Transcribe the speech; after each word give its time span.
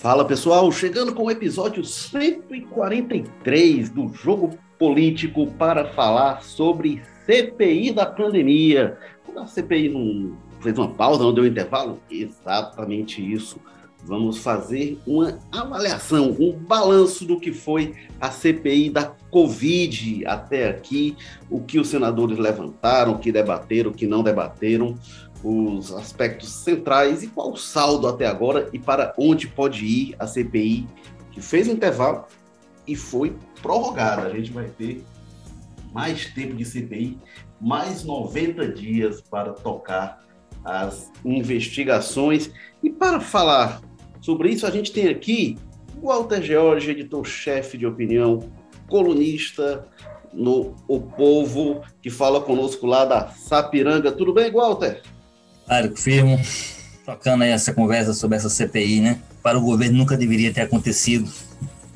Fala 0.00 0.24
pessoal, 0.24 0.72
chegando 0.72 1.14
com 1.14 1.24
o 1.24 1.30
episódio 1.30 1.84
143 1.84 3.90
do 3.90 4.08
Jogo 4.08 4.58
Político 4.78 5.46
para 5.46 5.92
falar 5.92 6.42
sobre 6.42 7.02
CPI 7.26 7.92
da 7.92 8.06
pandemia. 8.06 8.96
A 9.36 9.46
CPI 9.46 9.90
não 9.90 10.38
fez 10.62 10.78
uma 10.78 10.88
pausa, 10.88 11.22
não 11.22 11.34
deu 11.34 11.46
intervalo? 11.46 12.00
Exatamente 12.10 13.20
isso. 13.20 13.60
Vamos 14.02 14.38
fazer 14.38 14.98
uma 15.06 15.38
avaliação, 15.52 16.34
um 16.40 16.52
balanço 16.52 17.26
do 17.26 17.38
que 17.38 17.52
foi 17.52 17.94
a 18.18 18.30
CPI 18.30 18.88
da 18.88 19.14
Covid 19.30 20.24
até 20.24 20.70
aqui, 20.70 21.14
o 21.50 21.60
que 21.60 21.78
os 21.78 21.88
senadores 21.88 22.38
levantaram, 22.38 23.12
o 23.12 23.18
que 23.18 23.30
debateram, 23.30 23.90
o 23.90 23.94
que 23.94 24.06
não 24.06 24.22
debateram, 24.22 24.98
os 25.42 25.92
aspectos 25.92 26.50
centrais 26.50 27.22
e 27.22 27.28
qual 27.28 27.52
o 27.52 27.56
saldo 27.56 28.06
até 28.06 28.26
agora 28.26 28.68
e 28.72 28.78
para 28.78 29.14
onde 29.16 29.48
pode 29.48 29.84
ir 29.84 30.16
a 30.18 30.26
CPI, 30.26 30.86
que 31.30 31.40
fez 31.40 31.68
um 31.68 31.72
intervalo 31.72 32.24
e 32.86 32.94
foi 32.94 33.36
prorrogada. 33.62 34.22
A 34.22 34.30
gente 34.30 34.50
vai 34.50 34.66
ter 34.66 35.04
mais 35.92 36.26
tempo 36.26 36.54
de 36.54 36.64
CPI, 36.64 37.18
mais 37.60 38.04
90 38.04 38.68
dias 38.68 39.20
para 39.20 39.52
tocar 39.52 40.24
as 40.64 41.10
investigações. 41.24 42.50
E 42.82 42.90
para 42.90 43.20
falar 43.20 43.80
sobre 44.20 44.50
isso, 44.50 44.66
a 44.66 44.70
gente 44.70 44.92
tem 44.92 45.08
aqui 45.08 45.58
Walter 46.02 46.42
George, 46.42 46.90
editor-chefe 46.90 47.76
de 47.76 47.86
opinião, 47.86 48.50
colunista 48.88 49.84
no 50.32 50.74
O 50.86 51.00
Povo, 51.00 51.82
que 52.00 52.10
fala 52.10 52.40
conosco 52.40 52.86
lá 52.86 53.04
da 53.04 53.28
Sapiranga. 53.28 54.12
Tudo 54.12 54.32
bem, 54.32 54.50
Walter? 54.50 55.02
Claro, 55.70 55.96
firmo, 55.96 56.36
tocando 57.06 57.44
aí 57.44 57.50
essa 57.50 57.72
conversa 57.72 58.12
sobre 58.12 58.36
essa 58.36 58.50
CPI, 58.50 59.00
né? 59.00 59.22
Para 59.40 59.56
o 59.56 59.60
governo 59.60 59.98
nunca 59.98 60.16
deveria 60.16 60.52
ter 60.52 60.62
acontecido. 60.62 61.30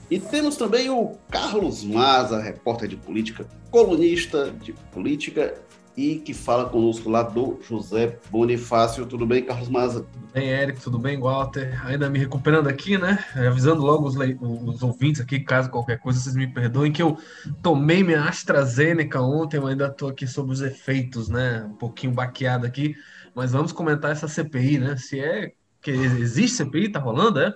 E 0.08 0.20
temos 0.20 0.54
também 0.56 0.88
o 0.88 1.16
Carlos 1.28 1.82
Maza, 1.82 2.40
repórter 2.40 2.88
de 2.88 2.94
política, 2.94 3.44
colunista 3.72 4.52
de 4.62 4.72
política 4.92 5.54
e 5.96 6.14
que 6.14 6.32
fala 6.32 6.68
conosco 6.68 7.10
lá 7.10 7.24
do 7.24 7.58
José 7.68 8.16
Bonifácio. 8.30 9.06
Tudo 9.06 9.26
bem, 9.26 9.42
Carlos 9.42 9.68
Maza? 9.68 10.02
Tudo 10.02 10.28
bem, 10.32 10.50
Érico, 10.50 10.80
tudo 10.80 10.98
bem, 11.00 11.18
Walter? 11.18 11.84
Ainda 11.84 12.08
me 12.08 12.20
recuperando 12.20 12.68
aqui, 12.68 12.96
né? 12.96 13.18
Avisando 13.34 13.82
logo 13.82 14.06
os, 14.06 14.14
os, 14.14 14.84
ouvintes 14.84 15.20
aqui, 15.20 15.40
caso 15.40 15.68
qualquer 15.68 15.98
coisa, 15.98 16.20
vocês 16.20 16.36
me 16.36 16.46
perdoem, 16.46 16.92
que 16.92 17.02
eu 17.02 17.18
tomei 17.60 18.04
minha 18.04 18.22
AstraZeneca 18.22 19.20
ontem, 19.20 19.56
eu 19.56 19.66
ainda 19.66 19.88
estou 19.88 20.08
aqui 20.08 20.28
sobre 20.28 20.52
os 20.52 20.60
efeitos, 20.60 21.28
né? 21.28 21.66
Um 21.68 21.74
pouquinho 21.74 22.12
baqueado 22.12 22.64
aqui. 22.64 22.94
Mas 23.34 23.52
vamos 23.52 23.72
comentar 23.72 24.12
essa 24.12 24.28
CPI, 24.28 24.78
né? 24.78 24.96
Se 24.96 25.18
é 25.18 25.52
que 25.82 25.90
existe 25.90 26.56
CPI, 26.56 26.90
tá 26.90 27.00
rolando, 27.00 27.40
é? 27.40 27.54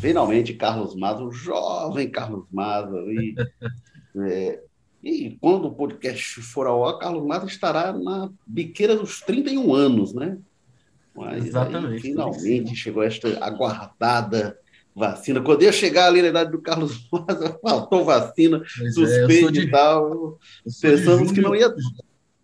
Finalmente, 0.00 0.54
Carlos 0.54 0.94
Maza, 0.94 1.22
o 1.22 1.30
jovem 1.30 2.10
Carlos 2.10 2.46
Maza. 2.50 2.96
E, 3.06 3.34
é, 4.26 4.60
e 5.02 5.36
quando 5.40 5.66
o 5.66 5.74
podcast 5.74 6.40
for 6.40 6.66
ao 6.66 6.86
ar, 6.86 6.98
Carlos 6.98 7.26
Maza 7.26 7.46
estará 7.46 7.92
na 7.92 8.30
biqueira 8.46 8.96
dos 8.96 9.20
31 9.20 9.74
anos, 9.74 10.14
né? 10.14 10.38
Mas 11.14 11.46
Exatamente. 11.46 11.94
Aí, 11.94 12.00
finalmente 12.00 12.76
chegou 12.76 13.02
esta 13.02 13.44
aguardada 13.44 14.56
vacina. 14.94 15.40
Quando 15.40 15.62
ia 15.62 15.72
chegar 15.72 16.06
ali 16.06 16.22
na 16.22 16.28
idade 16.28 16.50
do 16.50 16.60
Carlos 16.60 17.06
Maza, 17.10 17.58
faltou 17.60 18.04
vacina, 18.04 18.62
pois 18.78 18.94
suspeito 18.94 19.58
é, 19.58 19.62
e 19.62 19.70
tal. 19.70 20.38
Pensamos 20.80 21.32
que 21.32 21.40
não 21.40 21.54
ia 21.54 21.72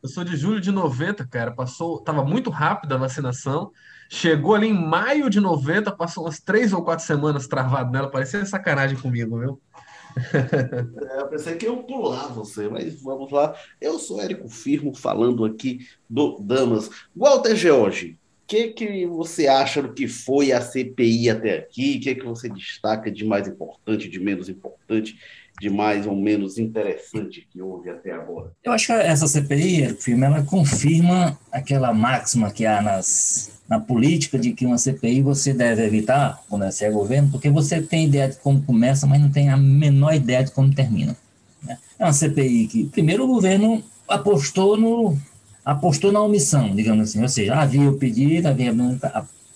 eu 0.04 0.08
sou 0.08 0.22
de 0.22 0.36
julho 0.36 0.60
de 0.60 0.70
90, 0.70 1.26
cara. 1.26 1.50
Passou, 1.50 1.98
tava 1.98 2.22
muito 2.22 2.50
rápido 2.50 2.92
a 2.92 2.98
vacinação. 2.98 3.72
Chegou 4.10 4.54
ali 4.54 4.68
em 4.68 4.72
maio 4.74 5.30
de 5.30 5.40
90, 5.40 5.90
passou 5.92 6.24
umas 6.24 6.38
três 6.38 6.74
ou 6.74 6.84
quatro 6.84 7.06
semanas 7.06 7.48
travado 7.48 7.90
nela. 7.90 8.10
Parecia 8.10 8.44
sacanagem 8.44 8.98
comigo, 8.98 9.40
viu? 9.40 9.60
É, 10.16 11.22
eu 11.22 11.26
pensei 11.26 11.56
que 11.56 11.66
eu 11.66 11.78
pular 11.78 12.28
você, 12.28 12.68
mas 12.68 13.02
vamos 13.02 13.32
lá. 13.32 13.52
Eu 13.80 13.98
sou 13.98 14.20
Érico 14.20 14.48
Firmo, 14.48 14.94
falando 14.94 15.44
aqui 15.44 15.88
do 16.08 16.38
Damas. 16.38 16.88
Walter 17.16 17.56
George, 17.56 18.16
o 18.44 18.46
que, 18.46 18.68
que 18.68 19.06
você 19.06 19.48
acha 19.48 19.82
do 19.82 19.92
que 19.92 20.06
foi 20.06 20.52
a 20.52 20.60
CPI 20.60 21.30
até 21.30 21.58
aqui? 21.58 21.96
O 21.96 22.00
que, 22.00 22.14
que 22.14 22.24
você 22.24 22.48
destaca 22.48 23.10
de 23.10 23.24
mais 23.24 23.48
importante, 23.48 24.08
de 24.08 24.20
menos 24.20 24.48
importante? 24.48 25.18
De 25.60 25.70
mais 25.70 26.06
ou 26.06 26.16
menos 26.16 26.58
interessante 26.58 27.46
que 27.50 27.60
houve 27.60 27.88
até 27.88 28.12
agora? 28.12 28.50
Eu 28.62 28.72
acho 28.72 28.86
que 28.86 28.92
essa 28.92 29.26
CPI, 29.26 29.94
filme, 30.00 30.24
ela 30.24 30.42
confirma 30.42 31.38
aquela 31.52 31.92
máxima 31.92 32.50
que 32.50 32.66
há 32.66 32.82
nas, 32.82 33.52
na 33.68 33.78
política 33.78 34.38
de 34.38 34.52
que 34.52 34.66
uma 34.66 34.78
CPI 34.78 35.22
você 35.22 35.52
deve 35.52 35.84
evitar 35.84 36.42
quando 36.48 36.64
é 36.64 36.90
governo, 36.90 37.30
porque 37.30 37.48
você 37.48 37.80
tem 37.80 38.06
ideia 38.06 38.28
de 38.28 38.36
como 38.36 38.62
começa, 38.62 39.06
mas 39.06 39.20
não 39.20 39.30
tem 39.30 39.48
a 39.48 39.56
menor 39.56 40.14
ideia 40.14 40.44
de 40.44 40.50
como 40.50 40.74
termina. 40.74 41.16
Né? 41.62 41.78
É 41.98 42.04
uma 42.04 42.12
CPI 42.12 42.66
que, 42.66 42.84
primeiro, 42.86 43.24
o 43.24 43.28
governo 43.28 43.82
apostou 44.08 44.76
no 44.76 45.16
apostou 45.64 46.12
na 46.12 46.20
omissão, 46.20 46.74
digamos 46.74 47.08
assim, 47.08 47.22
ou 47.22 47.28
seja, 47.28 47.54
havia 47.54 47.88
o 47.88 47.96
pedido, 47.96 48.48
havia 48.48 48.70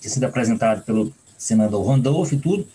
sido 0.01 0.23
apresentado 0.23 0.83
pelo 0.83 1.13
senador 1.37 1.85
Randolph 1.85 2.33
e 2.33 2.37
tudo, 2.37 2.67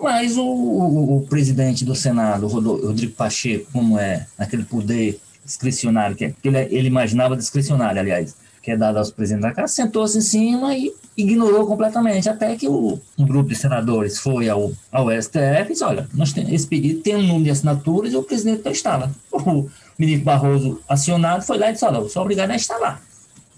mas 0.00 0.36
o, 0.36 0.44
o, 0.44 1.16
o 1.18 1.26
presidente 1.26 1.84
do 1.84 1.94
Senado, 1.94 2.46
Rodrigo 2.46 3.12
Pacheco, 3.12 3.66
como 3.72 3.98
é 3.98 4.26
aquele 4.38 4.64
poder 4.64 5.20
discricionário, 5.44 6.16
que, 6.16 6.24
é, 6.26 6.34
ele, 6.42 6.58
ele, 6.58 6.86
imaginava 6.88 7.36
discricionário, 7.36 8.00
aliás, 8.00 8.34
que 8.62 8.70
é 8.70 8.76
dado 8.76 8.98
aos 8.98 9.10
presidentes 9.10 9.48
da 9.48 9.54
Casa, 9.54 9.72
sentou-se 9.72 10.18
em 10.18 10.20
cima 10.20 10.74
e 10.74 10.92
ignorou 11.16 11.66
completamente, 11.66 12.28
até 12.28 12.56
que 12.56 12.68
o, 12.68 12.98
um 13.18 13.26
grupo 13.26 13.48
de 13.48 13.56
senadores 13.56 14.18
foi 14.18 14.48
ao, 14.48 14.72
ao 14.90 15.10
STF 15.10 15.66
e 15.66 15.68
disse, 15.68 15.84
olha, 15.84 16.08
nós 16.14 16.32
tem, 16.32 16.54
esse 16.54 16.66
pedido 16.66 17.00
tem 17.00 17.16
um 17.16 17.22
número 17.22 17.44
de 17.44 17.50
assinaturas 17.50 18.12
e 18.12 18.16
o 18.16 18.22
presidente 18.22 18.58
está 18.58 18.70
instala. 18.70 19.10
O 20.00 20.02
ministro 20.02 20.24
Barroso, 20.24 20.80
acionado, 20.88 21.44
foi 21.44 21.58
lá 21.58 21.68
e 21.68 21.72
disse, 21.74 21.84
olha, 21.84 21.98
eu 21.98 22.08
sou 22.08 22.22
obrigado 22.22 22.50
a 22.50 22.54
instalar 22.54 23.02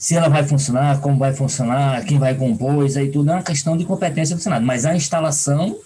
se 0.02 0.16
ela 0.16 0.28
vai 0.28 0.42
funcionar, 0.42 1.00
como 1.00 1.16
vai 1.16 1.32
funcionar, 1.32 2.04
quem 2.04 2.18
vai 2.18 2.34
compor, 2.34 2.84
isso 2.84 2.98
aí 2.98 3.08
tudo 3.08 3.30
é 3.30 3.34
uma 3.34 3.42
questão 3.44 3.76
de 3.76 3.84
competência 3.84 4.34
do 4.34 4.42
Senado. 4.42 4.66
Mas 4.66 4.84
a 4.84 4.96
instalação 4.96 5.76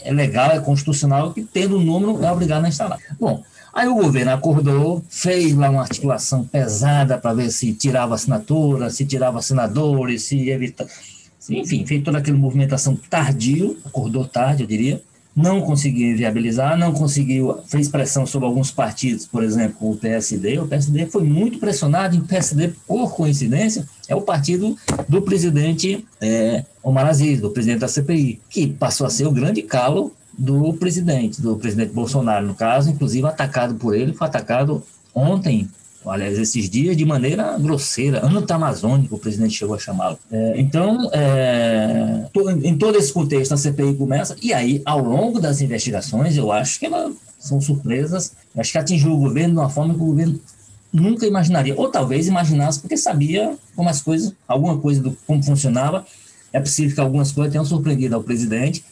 é 0.00 0.10
legal, 0.10 0.52
é 0.52 0.58
constitucional, 0.58 1.34
que 1.34 1.42
tendo 1.42 1.76
o 1.76 1.80
número 1.82 2.24
é 2.24 2.32
obrigado 2.32 2.64
a 2.64 2.68
instalar. 2.68 2.98
Bom, 3.20 3.42
aí 3.74 3.86
o 3.86 3.94
governo 3.94 4.32
acordou, 4.32 5.04
fez 5.10 5.54
lá 5.54 5.68
uma 5.68 5.82
articulação 5.82 6.44
pesada 6.46 7.18
para 7.18 7.34
ver 7.34 7.50
se 7.50 7.74
tirava 7.74 8.14
assinatura, 8.14 8.88
se 8.88 9.04
tirava 9.04 9.42
senadores, 9.42 10.22
se 10.22 10.48
evita... 10.48 10.86
Enfim, 11.50 11.84
fez 11.84 12.02
toda 12.02 12.16
aquela 12.16 12.38
movimentação 12.38 12.96
tardio, 12.96 13.76
acordou 13.84 14.24
tarde, 14.24 14.62
eu 14.62 14.66
diria, 14.66 15.02
não 15.38 15.60
conseguiu 15.60 16.16
viabilizar, 16.16 16.76
não 16.76 16.92
conseguiu, 16.92 17.60
fez 17.68 17.88
pressão 17.88 18.26
sobre 18.26 18.48
alguns 18.48 18.72
partidos, 18.72 19.24
por 19.24 19.44
exemplo, 19.44 19.88
o 19.88 19.96
PSD. 19.96 20.58
O 20.58 20.66
PSD 20.66 21.06
foi 21.06 21.22
muito 21.22 21.60
pressionado, 21.60 22.16
e 22.16 22.18
o 22.18 22.24
PSD, 22.24 22.72
por 22.88 23.14
coincidência, 23.14 23.86
é 24.08 24.16
o 24.16 24.20
partido 24.20 24.76
do 25.08 25.22
presidente 25.22 26.04
é, 26.20 26.64
Omar 26.82 27.06
Aziz, 27.06 27.40
do 27.40 27.50
presidente 27.50 27.78
da 27.78 27.88
CPI, 27.88 28.40
que 28.50 28.66
passou 28.66 29.06
a 29.06 29.10
ser 29.10 29.28
o 29.28 29.30
grande 29.30 29.62
calo 29.62 30.12
do 30.36 30.72
presidente, 30.74 31.40
do 31.40 31.56
presidente 31.56 31.92
Bolsonaro, 31.92 32.44
no 32.44 32.54
caso, 32.54 32.90
inclusive 32.90 33.24
atacado 33.26 33.76
por 33.76 33.94
ele, 33.94 34.12
foi 34.12 34.26
atacado 34.26 34.82
ontem 35.14 35.68
aliás, 36.10 36.38
esses 36.38 36.68
dias, 36.68 36.96
de 36.96 37.04
maneira 37.04 37.56
grosseira, 37.58 38.24
antamazônica, 38.24 39.14
o 39.14 39.18
presidente 39.18 39.54
chegou 39.54 39.74
a 39.74 39.78
chamá-lo. 39.78 40.18
É, 40.30 40.54
então, 40.60 41.10
é, 41.12 42.26
em 42.62 42.76
todo 42.76 42.96
esse 42.96 43.12
contexto, 43.12 43.52
a 43.52 43.56
CPI 43.56 43.94
começa, 43.94 44.36
e 44.42 44.52
aí, 44.52 44.82
ao 44.84 45.02
longo 45.02 45.40
das 45.40 45.60
investigações, 45.60 46.36
eu 46.36 46.50
acho 46.52 46.78
que 46.78 46.86
elas 46.86 47.14
são 47.38 47.60
surpresas, 47.60 48.32
acho 48.56 48.72
que 48.72 48.78
atingiu 48.78 49.12
o 49.12 49.18
governo 49.18 49.54
de 49.54 49.60
uma 49.60 49.70
forma 49.70 49.94
que 49.94 50.00
o 50.00 50.06
governo 50.06 50.40
nunca 50.92 51.26
imaginaria, 51.26 51.74
ou 51.76 51.88
talvez 51.88 52.26
imaginasse 52.26 52.80
porque 52.80 52.96
sabia 52.96 53.56
como 53.76 53.88
as 53.88 54.00
coisas, 54.00 54.32
alguma 54.46 54.78
coisa 54.78 55.00
do 55.00 55.16
como 55.26 55.42
funcionava, 55.42 56.04
é 56.52 56.58
possível 56.58 56.94
que 56.94 57.00
algumas 57.00 57.30
coisas 57.30 57.52
tenham 57.52 57.64
surpreendido 57.64 58.14
ao 58.14 58.22
presidente, 58.22 58.84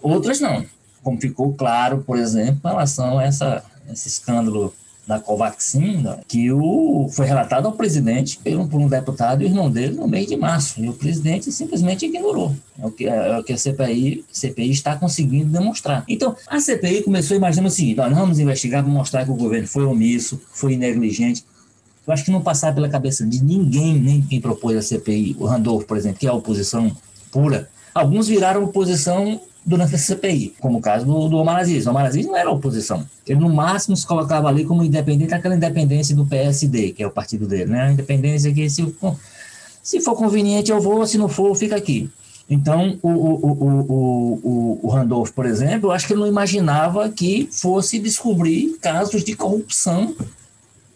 outras 0.00 0.40
não, 0.40 0.64
como 1.02 1.20
ficou 1.20 1.52
claro, 1.52 2.02
por 2.06 2.18
exemplo, 2.18 2.60
em 2.64 2.68
relação 2.68 3.18
a 3.18 3.24
essa, 3.24 3.62
esse 3.92 4.08
escândalo 4.08 4.74
da 5.08 5.18
Covaxin, 5.18 6.04
que 6.28 6.52
o, 6.52 7.08
foi 7.10 7.24
relatado 7.24 7.64
ao 7.64 7.72
presidente 7.72 8.38
por 8.70 8.78
um, 8.78 8.86
deputado 8.86 9.42
e 9.42 9.46
irmão 9.46 9.70
dele 9.70 9.96
no 9.96 10.06
mês 10.06 10.26
de 10.26 10.36
março. 10.36 10.78
E 10.84 10.86
o 10.86 10.92
presidente 10.92 11.50
simplesmente 11.50 12.04
ignorou. 12.04 12.54
É 12.78 12.86
o 12.86 12.90
que, 12.90 13.06
é 13.06 13.38
o 13.38 13.42
que 13.42 13.54
a 13.54 13.56
CPI, 13.56 14.22
CPI 14.30 14.70
está 14.70 14.96
conseguindo 14.96 15.46
demonstrar. 15.50 16.04
Então, 16.06 16.36
a 16.46 16.60
CPI 16.60 17.04
começou 17.04 17.34
imaginando 17.34 17.68
o 17.68 17.70
seguinte: 17.70 17.96
nós 17.96 18.14
vamos 18.14 18.38
investigar 18.38 18.84
para 18.84 18.92
mostrar 18.92 19.24
que 19.24 19.30
o 19.30 19.34
governo 19.34 19.66
foi 19.66 19.84
omisso, 19.84 20.38
foi 20.52 20.76
negligente. 20.76 21.42
Eu 22.06 22.12
acho 22.12 22.26
que 22.26 22.30
não 22.30 22.42
passar 22.42 22.74
pela 22.74 22.88
cabeça 22.88 23.24
de 23.24 23.42
ninguém, 23.42 23.98
nem 23.98 24.20
quem 24.20 24.42
propôs 24.42 24.76
a 24.76 24.82
CPI, 24.82 25.36
o 25.38 25.46
Randolph, 25.46 25.84
por 25.84 25.96
exemplo, 25.96 26.18
que 26.18 26.26
é 26.26 26.30
a 26.30 26.34
oposição 26.34 26.94
pura. 27.32 27.70
Alguns 27.94 28.28
viraram 28.28 28.62
oposição 28.62 29.40
durante 29.64 29.94
a 29.94 29.98
CPI, 29.98 30.54
como 30.60 30.78
o 30.78 30.80
caso 30.80 31.04
do, 31.04 31.28
do 31.28 31.36
Omar 31.36 31.56
Aziz. 31.56 31.86
O 31.86 31.90
Omar 31.90 32.06
Aziz 32.06 32.26
não 32.26 32.36
era 32.36 32.50
oposição. 32.50 33.04
Ele, 33.26 33.38
no 33.40 33.52
máximo, 33.52 33.96
se 33.96 34.06
colocava 34.06 34.48
ali 34.48 34.64
como 34.64 34.82
independente, 34.82 35.34
aquela 35.34 35.54
independência 35.54 36.16
do 36.16 36.24
PSD, 36.24 36.92
que 36.92 37.02
é 37.02 37.06
o 37.06 37.10
partido 37.10 37.46
dele, 37.46 37.66
né? 37.72 37.82
A 37.82 37.92
independência 37.92 38.52
que, 38.52 38.68
se, 38.70 38.94
se 39.82 40.00
for 40.00 40.14
conveniente, 40.14 40.70
eu 40.70 40.80
vou, 40.80 41.06
se 41.06 41.18
não 41.18 41.28
for, 41.28 41.54
fica 41.54 41.76
aqui. 41.76 42.10
Então, 42.50 42.98
o, 43.02 43.08
o, 43.08 43.52
o, 43.52 44.40
o, 44.42 44.80
o 44.82 44.88
Randolph, 44.88 45.30
por 45.32 45.44
exemplo, 45.44 45.88
eu 45.88 45.92
acho 45.92 46.06
que 46.06 46.14
ele 46.14 46.20
não 46.20 46.26
imaginava 46.26 47.08
que 47.10 47.46
fosse 47.52 47.98
descobrir 47.98 48.78
casos 48.80 49.22
de 49.22 49.36
corrupção 49.36 50.14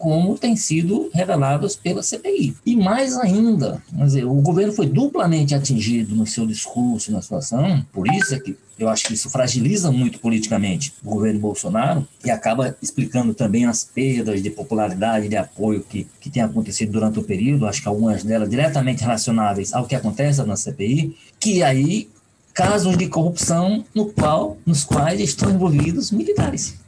como 0.03 0.37
têm 0.37 0.53
sido 0.53 1.09
revelados 1.13 1.77
pela 1.77 2.03
CPI. 2.03 2.57
E 2.65 2.75
mais 2.75 3.17
ainda, 3.17 3.81
dizer, 3.89 4.25
o 4.25 4.33
governo 4.33 4.73
foi 4.73 4.85
duplamente 4.85 5.55
atingido 5.55 6.13
no 6.13 6.27
seu 6.27 6.45
discurso, 6.45 7.09
na 7.09 7.21
sua 7.21 7.37
ação, 7.37 7.85
por 7.93 8.05
isso 8.13 8.35
é 8.35 8.39
que 8.41 8.57
eu 8.77 8.89
acho 8.89 9.05
que 9.05 9.13
isso 9.13 9.29
fragiliza 9.29 9.89
muito 9.93 10.19
politicamente 10.19 10.93
o 11.01 11.09
governo 11.09 11.39
Bolsonaro 11.39 12.05
e 12.25 12.29
acaba 12.29 12.75
explicando 12.81 13.33
também 13.33 13.63
as 13.63 13.85
perdas 13.85 14.43
de 14.43 14.49
popularidade, 14.49 15.29
de 15.29 15.37
apoio 15.37 15.81
que, 15.81 16.05
que 16.19 16.29
tem 16.29 16.43
acontecido 16.43 16.91
durante 16.91 17.19
o 17.19 17.23
período, 17.23 17.65
acho 17.65 17.81
que 17.81 17.87
algumas 17.87 18.25
delas 18.25 18.49
diretamente 18.49 19.03
relacionáveis 19.03 19.73
ao 19.73 19.85
que 19.85 19.95
acontece 19.95 20.43
na 20.43 20.57
CPI, 20.57 21.15
que 21.39 21.63
aí 21.63 22.09
casos 22.53 22.97
de 22.97 23.07
corrupção 23.07 23.85
no 23.95 24.07
qual, 24.07 24.57
nos 24.65 24.83
quais 24.83 25.21
estão 25.21 25.49
envolvidos 25.49 26.11
militares. 26.11 26.82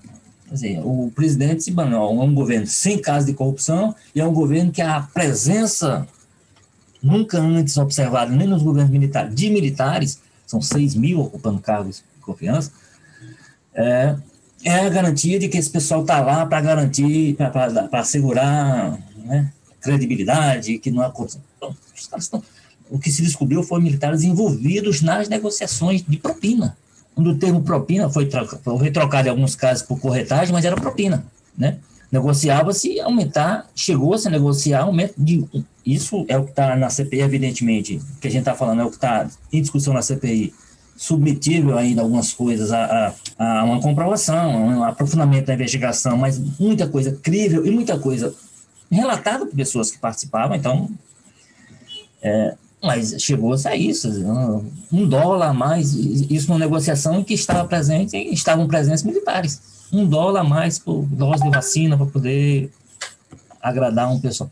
Dizer, 0.55 0.79
o 0.85 1.11
presidente 1.13 1.63
Sibanol 1.63 2.21
é 2.21 2.23
um 2.23 2.33
governo 2.33 2.65
sem 2.65 2.97
casos 2.97 3.25
de 3.25 3.33
corrupção 3.33 3.93
e 4.15 4.21
é 4.21 4.25
um 4.25 4.33
governo 4.33 4.71
que 4.71 4.81
a 4.81 5.01
presença 5.01 6.07
nunca 7.03 7.37
antes 7.39 7.77
observada 7.77 8.33
nem 8.33 8.47
nos 8.47 8.63
governos 8.63 8.89
militares, 8.89 9.35
de 9.35 9.49
militares, 9.49 10.19
são 10.47 10.61
6 10.61 10.95
mil 10.95 11.19
ocupando 11.19 11.59
cargos 11.59 11.97
de 11.97 12.21
confiança, 12.21 12.71
é, 13.73 14.15
é 14.63 14.79
a 14.79 14.89
garantia 14.89 15.37
de 15.37 15.49
que 15.49 15.57
esse 15.57 15.69
pessoal 15.69 16.01
está 16.01 16.21
lá 16.21 16.45
para 16.45 16.61
garantir, 16.61 17.35
para 17.35 17.99
assegurar 17.99 18.97
né, 19.25 19.51
credibilidade, 19.81 20.79
que 20.79 20.89
não 20.89 21.01
há 21.01 21.11
corrupção. 21.11 21.41
Então, 21.57 21.75
o 22.89 22.97
que 22.97 23.11
se 23.11 23.21
descobriu 23.21 23.61
foi 23.61 23.81
militares 23.81 24.23
envolvidos 24.23 25.01
nas 25.01 25.27
negociações 25.27 26.01
de 26.01 26.17
propina 26.17 26.77
quando 27.15 27.31
o 27.31 27.35
termo 27.35 27.63
propina 27.63 28.09
foi, 28.09 28.29
foi 28.61 28.91
trocado 28.91 29.27
em 29.27 29.31
alguns 29.31 29.55
casos 29.55 29.81
por 29.81 29.99
corretagem, 29.99 30.53
mas 30.53 30.65
era 30.65 30.75
propina, 30.75 31.25
né? 31.57 31.77
Negociava-se 32.11 32.99
aumentar, 32.99 33.67
chegou-se 33.73 34.27
a 34.27 34.31
negociar 34.31 34.81
aumento 34.81 35.15
de. 35.17 35.45
Isso 35.85 36.25
é 36.27 36.37
o 36.37 36.43
que 36.43 36.51
está 36.51 36.75
na 36.75 36.89
CPI, 36.89 37.21
evidentemente, 37.21 38.01
que 38.21 38.27
a 38.27 38.31
gente 38.31 38.41
está 38.41 38.53
falando, 38.53 38.81
é 38.81 38.85
o 38.85 38.89
que 38.89 38.95
está 38.95 39.27
em 39.51 39.61
discussão 39.61 39.93
na 39.93 40.01
CPI, 40.01 40.53
submetível 40.95 41.77
ainda 41.77 42.01
algumas 42.01 42.33
coisas 42.33 42.71
a, 42.71 43.13
a, 43.37 43.59
a, 43.59 43.63
uma 43.63 43.81
comprovação, 43.81 44.67
um 44.67 44.83
aprofundamento 44.83 45.47
da 45.47 45.53
investigação, 45.53 46.17
mas 46.17 46.39
muita 46.59 46.87
coisa 46.87 47.11
crível 47.21 47.65
e 47.65 47.71
muita 47.71 47.97
coisa 47.97 48.33
relatada 48.91 49.45
por 49.45 49.55
pessoas 49.55 49.91
que 49.91 49.97
participavam, 49.97 50.55
então 50.55 50.89
é, 52.21 52.55
mas 52.85 53.15
chegou 53.21 53.55
a 53.65 53.75
isso, 53.75 54.09
um 54.91 55.07
dólar 55.07 55.49
a 55.49 55.53
mais, 55.53 55.93
isso 55.93 56.47
numa 56.47 56.59
negociação 56.59 57.19
em 57.19 57.23
que 57.23 57.33
estava 57.33 57.67
presente, 57.67 58.15
estavam 58.15 58.67
presentes 58.67 59.03
militares. 59.03 59.61
Um 59.91 60.05
dólar 60.05 60.41
a 60.41 60.43
mais 60.43 60.79
por 60.79 61.03
dose 61.03 61.43
de 61.43 61.49
vacina 61.49 61.97
para 61.97 62.05
poder 62.05 62.69
agradar 63.61 64.11
um 64.11 64.19
pessoal. 64.19 64.49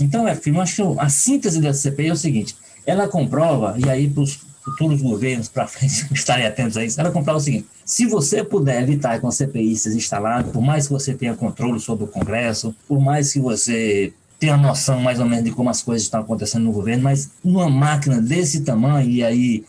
Então, 0.00 0.26
é, 0.26 0.38
eu 0.44 0.60
acho 0.60 0.98
a 0.98 1.08
síntese 1.08 1.60
da 1.60 1.72
CPI 1.72 2.08
é 2.08 2.12
o 2.12 2.16
seguinte: 2.16 2.56
ela 2.86 3.06
comprova, 3.06 3.76
e 3.78 3.88
aí 3.88 4.08
para 4.08 4.22
os 4.22 4.40
futuros 4.62 5.00
governos 5.02 5.48
para 5.48 5.66
frente 5.66 6.06
estarem 6.12 6.46
atentos 6.46 6.76
a 6.76 6.84
isso, 6.84 7.00
ela 7.00 7.10
comprova 7.10 7.38
o 7.38 7.42
seguinte: 7.42 7.66
se 7.84 8.06
você 8.06 8.42
puder 8.42 8.82
evitar 8.82 9.20
com 9.20 9.28
a 9.28 9.32
CPI 9.32 9.76
seja 9.76 9.96
instalada, 9.96 10.50
por 10.50 10.62
mais 10.62 10.86
que 10.86 10.92
você 10.92 11.14
tenha 11.14 11.34
controle 11.34 11.78
sobre 11.78 12.04
o 12.04 12.08
Congresso, 12.08 12.74
por 12.88 13.00
mais 13.00 13.32
que 13.32 13.40
você 13.40 14.12
tem 14.40 14.48
a 14.48 14.56
noção 14.56 15.00
mais 15.00 15.20
ou 15.20 15.26
menos 15.26 15.44
de 15.44 15.52
como 15.52 15.68
as 15.68 15.82
coisas 15.82 16.02
estão 16.02 16.20
acontecendo 16.20 16.64
no 16.64 16.72
governo, 16.72 17.04
mas 17.04 17.30
uma 17.44 17.68
máquina 17.68 18.22
desse 18.22 18.62
tamanho, 18.62 19.08
e 19.08 19.22
aí 19.22 19.64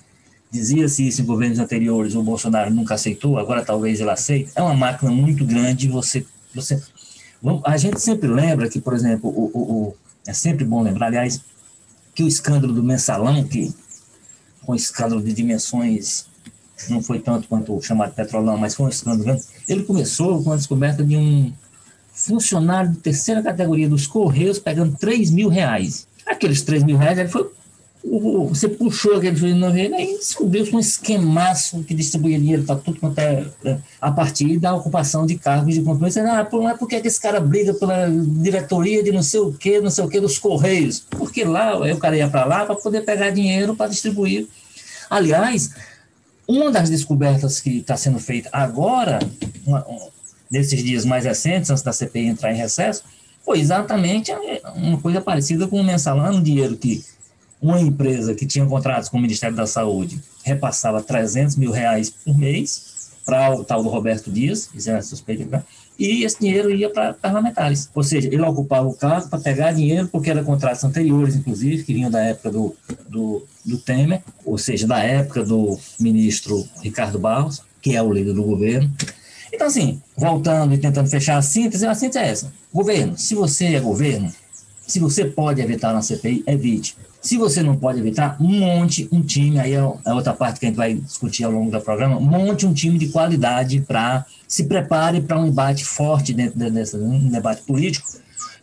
dizia-se 0.50 1.06
isso 1.06 1.22
em 1.22 1.26
governos 1.26 1.60
anteriores, 1.60 2.16
o 2.16 2.24
Bolsonaro 2.24 2.74
nunca 2.74 2.96
aceitou, 2.96 3.38
agora 3.38 3.66
talvez 3.66 4.00
ele 4.00 4.10
aceite, 4.10 4.50
é 4.56 4.62
uma 4.62 4.74
máquina 4.74 5.12
muito 5.12 5.46
grande, 5.46 5.90
você, 5.90 6.26
você 6.56 6.82
a 7.66 7.76
gente 7.76 8.00
sempre 8.00 8.30
lembra 8.30 8.70
que, 8.70 8.80
por 8.80 8.94
exemplo, 8.94 9.30
o, 9.30 9.52
o, 9.54 9.60
o, 9.60 9.96
é 10.26 10.34
sempre 10.34 10.64
bom 10.64 10.82
lembrar, 10.82 11.08
aliás, 11.08 11.42
que 12.16 12.24
o 12.24 12.28
escândalo 12.28 12.72
do 12.72 12.82
mensalão, 12.82 13.44
que 13.44 13.74
foi 14.66 14.74
um 14.74 14.76
escândalo 14.76 15.22
de 15.22 15.34
dimensões, 15.34 16.28
não 16.90 17.04
foi 17.04 17.20
tanto 17.20 17.48
quanto 17.50 17.76
o 17.76 17.82
chamado 17.82 18.14
petrolão, 18.14 18.58
mas 18.58 18.74
foi 18.74 18.86
um 18.86 18.90
escândalo 18.90 19.24
grande, 19.24 19.44
ele 19.68 19.84
começou 19.84 20.42
com 20.42 20.54
a 20.54 20.56
descoberta 20.56 21.04
de 21.04 21.18
um 21.18 21.52
funcionário 22.14 22.92
de 22.92 22.98
terceira 22.98 23.42
categoria 23.42 23.90
dos 23.90 24.08
Correios 24.08 24.60
pegando 24.60 24.98
3 24.98 25.32
mil 25.32 25.50
reais. 25.50 26.08
Aqueles 26.26 26.62
3 26.62 26.84
mil 26.84 26.98
reais, 26.98 27.18
ele 27.18 27.30
foi, 27.30 27.50
você 28.50 28.68
puxou 28.68 29.18
aquele 29.18 29.36
dinheiro 29.36 29.96
e 29.96 30.18
descobriu 30.18 30.68
um 30.74 30.80
esquemaço 30.80 31.84
que 31.84 31.94
distribuía 31.94 32.40
dinheiro 32.40 32.64
para 32.64 32.76
tudo 32.76 33.00
quanto 33.00 33.20
é, 33.20 33.46
é, 33.64 33.78
a 34.00 34.12
partir 34.12 34.58
da 34.58 34.74
ocupação 34.74 35.26
de 35.26 35.36
cargos 35.38 35.76
de 35.76 35.82
confiança. 35.82 36.22
Ah, 36.24 36.48
é 36.70 36.78
porque 36.78 36.96
esse 36.96 37.22
cara 37.22 37.40
briga 37.40 37.74
pela 37.74 38.10
diretoria 38.10 39.04
de 39.04 39.12
não 39.12 39.22
sei 39.22 39.40
o 39.40 39.54
que, 39.54 39.80
não 39.80 39.92
sei 39.92 40.04
o 40.04 40.08
que, 40.08 40.20
dos 40.20 40.40
Correios. 40.40 41.06
Porque 41.10 41.44
lá, 41.44 41.78
o 41.78 41.98
cara 41.98 42.18
ia 42.18 42.28
para 42.28 42.46
lá 42.46 42.66
para 42.66 42.76
poder 42.76 43.02
pegar 43.02 43.30
dinheiro 43.30 43.76
para 43.76 43.92
distribuir. 43.92 44.48
Aliás, 45.10 45.72
uma 46.48 46.72
das 46.72 46.90
descobertas 46.90 47.60
que 47.60 47.78
está 47.78 47.96
sendo 47.96 48.20
feita 48.20 48.50
agora, 48.52 49.20
uma, 49.66 49.86
nesses 50.52 50.84
dias 50.84 51.06
mais 51.06 51.24
recentes, 51.26 51.70
antes 51.70 51.82
da 51.82 51.94
CPI 51.94 52.28
entrar 52.28 52.52
em 52.52 52.58
recesso, 52.58 53.04
foi 53.44 53.60
exatamente 53.60 54.32
uma 54.76 55.00
coisa 55.00 55.22
parecida 55.22 55.68
com 55.68 55.80
o 55.80 55.84
mensalão, 55.84 56.36
um 56.36 56.44
dinheiro 56.44 56.76
que 56.78 57.04
uma 57.62 57.80
empresa 57.80 58.36
que 58.36 58.46
tinha 58.46 58.66
contratos 58.66 59.08
com 59.08 59.18
o 59.18 59.22
Ministério 59.22 59.56
da 59.56 59.66
Saúde 59.66 60.20
repassava 60.44 61.02
300 61.02 61.56
mil 61.56 61.72
reais 61.72 62.10
por 62.10 62.38
mês 62.38 63.12
para 63.26 63.56
o 63.56 63.64
tal 63.64 63.82
do 63.82 63.90
Roberto 63.90 64.32
Dias, 64.32 64.70
era 64.86 65.02
suspeito, 65.02 65.48
né? 65.50 65.64
e 66.02 66.24
esse 66.24 66.40
dinheiro 66.40 66.72
ia 66.72 66.90
para 66.90 67.14
parlamentares. 67.14 67.88
Ou 67.94 68.04
seja, 68.04 68.28
ele 68.28 68.42
ocupava 68.42 68.88
o 68.88 68.94
cargo 68.94 69.30
para 69.30 69.40
pegar 69.40 69.72
dinheiro, 69.72 70.08
porque 70.08 70.32
eram 70.32 70.44
contratos 70.44 70.84
anteriores, 70.84 71.36
inclusive, 71.36 71.84
que 71.84 71.94
vinham 71.94 72.10
da 72.10 72.22
época 72.22 72.50
do, 72.50 72.76
do, 73.08 73.46
do 73.64 73.78
Temer, 73.78 74.22
ou 74.44 74.58
seja, 74.58 74.88
da 74.88 74.98
época 75.04 75.44
do 75.44 75.80
ministro 76.00 76.68
Ricardo 76.82 77.20
Barros, 77.20 77.62
que 77.80 77.96
é 77.96 78.02
o 78.02 78.12
líder 78.12 78.34
do 78.34 78.42
governo, 78.42 78.92
então, 79.52 79.68
assim, 79.68 80.02
voltando 80.18 80.74
e 80.74 80.78
tentando 80.78 81.10
fechar 81.10 81.38
a 81.38 81.42
síntese, 81.42 81.86
a 81.86 81.94
síntese 81.94 82.20
é 82.20 82.30
essa. 82.30 82.54
Governo, 82.74 83.18
se 83.18 83.36
você 83.36 83.76
é 83.76 83.80
governo, 83.80 84.32
se 84.88 85.00
você 85.00 85.26
pode 85.26 85.62
evitar 85.62 85.94
na 85.94 86.02
CPI, 86.02 86.44
evite. 86.48 86.96
Se 87.22 87.38
você 87.38 87.62
não 87.62 87.76
pode 87.76 88.00
evitar, 88.00 88.36
monte 88.42 89.08
um 89.12 89.22
time, 89.22 89.60
aí 89.60 89.74
é 89.74 89.80
a 89.80 90.14
outra 90.16 90.34
parte 90.34 90.60
que 90.60 90.66
a 90.66 90.70
gente 90.70 90.78
vai 90.78 90.96
discutir 90.96 91.44
ao 91.44 91.52
longo 91.52 91.70
do 91.70 91.80
programa, 91.80 92.20
monte 92.20 92.66
um 92.66 92.74
time 92.74 92.98
de 92.98 93.10
qualidade 93.10 93.82
para 93.82 94.26
se 94.48 94.64
prepare 94.64 95.22
para 95.22 95.40
um 95.40 95.46
embate 95.46 95.86
forte 95.86 96.34
dentro 96.34 96.58
desse 96.58 96.98
um 96.98 97.30
debate 97.30 97.62
político, 97.62 98.10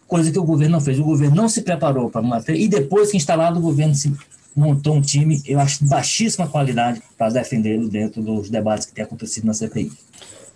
coisa 0.09 0.33
que 0.33 0.39
o 0.39 0.45
governo 0.45 0.73
não 0.73 0.81
fez. 0.81 0.99
O 0.99 1.05
governo 1.05 1.37
não 1.37 1.49
se 1.49 1.63
preparou 1.63 2.11
para 2.11 2.21
manter, 2.21 2.57
e 2.57 2.67
depois 2.67 3.13
que 3.13 3.17
instalado, 3.17 3.59
o 3.59 3.63
governo 3.63 3.95
se 3.95 4.13
montou 4.57 4.97
um 4.97 5.01
time, 5.01 5.41
eu 5.47 5.61
acho, 5.61 5.85
de 5.85 5.89
baixíssima 5.89 6.49
qualidade 6.49 7.01
para 7.17 7.31
defendê-lo 7.31 7.89
dentro 7.89 8.21
dos 8.21 8.51
debates 8.51 8.87
que 8.87 8.93
têm 8.93 9.05
acontecido 9.05 9.47
na 9.47 9.55
CPI. 9.55 9.93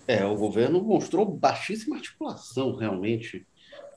É, 0.06 0.24
o 0.24 0.36
governo 0.36 0.82
mostrou 0.82 1.24
baixíssima 1.24 1.96
articulação, 1.96 2.74
realmente. 2.74 3.46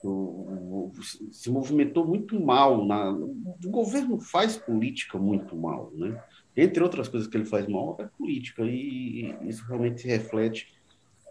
O, 0.04 0.10
o, 0.10 0.92
se 1.32 1.50
movimentou 1.50 2.06
muito 2.06 2.40
mal. 2.40 2.86
Na, 2.86 3.10
o 3.12 3.70
governo 3.70 4.20
faz 4.20 4.56
política 4.56 5.18
muito 5.18 5.56
mal, 5.56 5.92
né? 5.96 6.22
Entre 6.56 6.82
outras 6.82 7.08
coisas 7.08 7.28
que 7.28 7.36
ele 7.36 7.46
faz 7.46 7.68
mal, 7.68 7.98
é 8.00 8.06
política. 8.18 8.64
E, 8.64 9.36
isso 9.48 9.66
realmente 9.68 10.02
se 10.02 10.08
reflete 10.08 10.74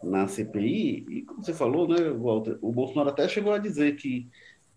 na 0.02 0.26
CPI. 0.26 1.07
E 1.09 1.23
como 1.23 1.43
você 1.43 1.54
falou, 1.54 1.88
né, 1.88 2.11
Walter, 2.11 2.59
o 2.61 2.73
Bolsonaro 2.73 3.11
até 3.11 3.28
chegou 3.28 3.52
a 3.52 3.59
dizer 3.59 3.97
que 3.97 4.26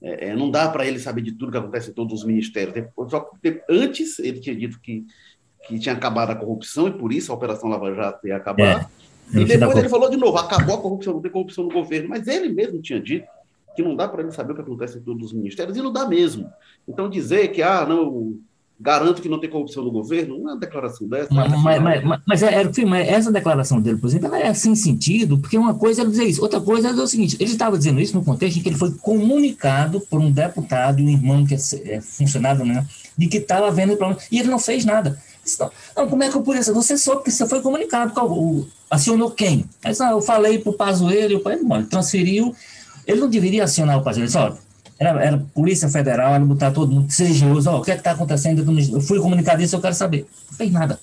é, 0.01 0.29
é 0.29 0.35
não 0.35 0.51
dá 0.51 0.69
para 0.69 0.85
ele 0.85 0.99
saber 0.99 1.21
de 1.21 1.31
tudo 1.31 1.51
que 1.51 1.57
acontece 1.57 1.89
em 1.89 1.93
todos 1.93 2.19
os 2.19 2.25
ministérios. 2.25 2.87
Só 3.09 3.29
antes 3.67 4.19
ele 4.19 4.39
tinha 4.39 4.55
dito 4.55 4.79
que, 4.79 5.05
que 5.67 5.79
tinha 5.79 5.95
acabado 5.95 6.29
a 6.31 6.35
corrupção 6.35 6.87
e 6.87 6.91
por 6.91 7.11
isso 7.11 7.31
a 7.31 7.35
Operação 7.35 7.67
Lava 7.67 7.93
Jato 7.93 8.27
ia 8.27 8.37
acabar. 8.37 8.83
É. 8.83 9.06
E 9.33 9.45
depois 9.45 9.77
ele 9.77 9.89
falou 9.89 10.09
de 10.09 10.17
novo, 10.17 10.37
acabou 10.37 10.75
a 10.75 10.81
corrupção, 10.81 11.13
não 11.13 11.21
tem 11.21 11.31
corrupção 11.31 11.65
no 11.65 11.71
governo, 11.71 12.09
mas 12.09 12.27
ele 12.27 12.49
mesmo 12.49 12.81
tinha 12.81 12.99
dito 12.99 13.27
que 13.75 13.83
não 13.83 13.95
dá 13.95 14.07
para 14.07 14.23
ele 14.23 14.31
saber 14.31 14.53
o 14.53 14.55
que 14.55 14.61
acontece 14.61 14.97
em 14.97 15.01
todos 15.01 15.27
os 15.27 15.33
ministérios, 15.33 15.77
e 15.77 15.81
não 15.81 15.93
dá 15.93 16.07
mesmo. 16.07 16.49
Então 16.87 17.07
dizer 17.07 17.49
que, 17.49 17.61
ah, 17.61 17.85
não, 17.87 18.39
garanto 18.79 19.21
que 19.21 19.29
não 19.29 19.39
tem 19.39 19.49
corrupção 19.49 19.83
no 19.83 19.91
governo, 19.91 20.39
não 20.39 20.49
é 20.49 20.53
uma 20.53 20.59
declaração 20.59 21.07
dessa. 21.07 21.31
Mas, 21.31 21.51
mas, 21.61 21.83
mas, 21.83 22.21
mas, 22.25 22.43
é, 22.43 22.61
é 22.61 22.85
mas 22.85 23.07
essa 23.07 23.31
declaração 23.31 23.79
dele, 23.79 23.97
por 23.97 24.07
exemplo, 24.07 24.27
ela 24.27 24.39
é 24.39 24.53
sem 24.53 24.75
sentido, 24.75 25.37
porque 25.37 25.57
uma 25.57 25.75
coisa 25.75 26.01
é 26.01 26.05
dizer 26.05 26.25
isso, 26.25 26.41
outra 26.41 26.59
coisa 26.59 26.89
é 26.89 26.91
o 26.91 27.07
seguinte, 27.07 27.37
ele 27.39 27.51
estava 27.51 27.77
dizendo 27.77 27.99
isso 27.99 28.15
no 28.15 28.25
contexto 28.25 28.57
em 28.57 28.63
que 28.63 28.69
ele 28.69 28.77
foi 28.77 28.91
comunicado 28.93 29.99
por 30.01 30.19
um 30.19 30.31
deputado, 30.31 31.01
um 31.01 31.09
irmão 31.09 31.45
que 31.45 31.53
é, 31.53 31.57
é 31.85 32.01
funcionário, 32.01 32.65
né, 32.65 32.85
de 33.17 33.27
que 33.27 33.37
estava 33.37 33.67
havendo 33.67 33.95
problema, 33.95 34.21
e 34.31 34.39
ele 34.39 34.49
não 34.49 34.59
fez 34.59 34.85
nada. 34.85 35.19
Não, 35.95 36.07
como 36.07 36.23
é 36.23 36.29
que 36.29 36.35
eu 36.35 36.55
isso? 36.55 36.73
Você 36.73 36.97
soube 36.97 37.23
que 37.23 37.31
você 37.31 37.47
foi 37.47 37.61
comunicado. 37.61 38.13
Qual, 38.13 38.65
acionou 38.89 39.31
quem? 39.31 39.65
Mas, 39.83 40.01
ah, 40.01 40.11
eu 40.11 40.21
falei 40.21 40.59
para 40.59 40.69
o 40.69 40.73
Pazuello, 40.73 41.41
ele 41.45 41.83
transferiu. 41.85 42.55
Ele 43.05 43.21
não 43.21 43.29
deveria 43.29 43.63
acionar 43.63 43.97
o 43.97 44.03
Pazuello. 44.03 44.29
Olha, 44.35 44.57
Era, 44.99 45.23
era 45.23 45.37
Polícia 45.53 45.87
Federal, 45.89 46.33
era 46.33 46.43
botar 46.43 46.71
todo 46.71 46.91
mundo 46.91 47.11
sigiloso, 47.11 47.69
oh, 47.69 47.77
o 47.77 47.81
que 47.83 47.91
é 47.91 47.93
que 47.93 48.01
está 48.01 48.11
acontecendo? 48.11 48.65
Eu 48.93 48.99
fui 49.01 49.19
comunicado 49.19 49.61
isso, 49.61 49.75
eu 49.75 49.81
quero 49.81 49.93
saber. 49.93 50.27
Não 50.49 50.57
fez 50.57 50.71
nada. 50.71 50.99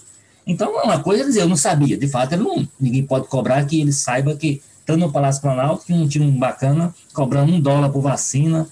Então, 0.46 0.72
uma 0.72 0.98
coisa 1.00 1.22
é 1.22 1.26
dizer, 1.26 1.42
eu 1.42 1.48
não 1.48 1.56
sabia. 1.56 1.96
De 1.96 2.08
fato, 2.08 2.32
ele 2.34 2.42
não, 2.42 2.68
ninguém 2.78 3.06
pode 3.06 3.28
cobrar 3.28 3.64
que 3.64 3.80
ele 3.80 3.92
saiba 3.92 4.34
que, 4.36 4.60
estando 4.80 5.00
no 5.00 5.12
Palácio 5.12 5.40
Planalto, 5.40 5.86
que 5.86 5.92
não 5.92 6.26
um 6.26 6.38
bacana, 6.38 6.94
cobrando 7.14 7.52
um 7.52 7.60
dólar 7.60 7.88
por 7.90 8.02
vacina. 8.02 8.68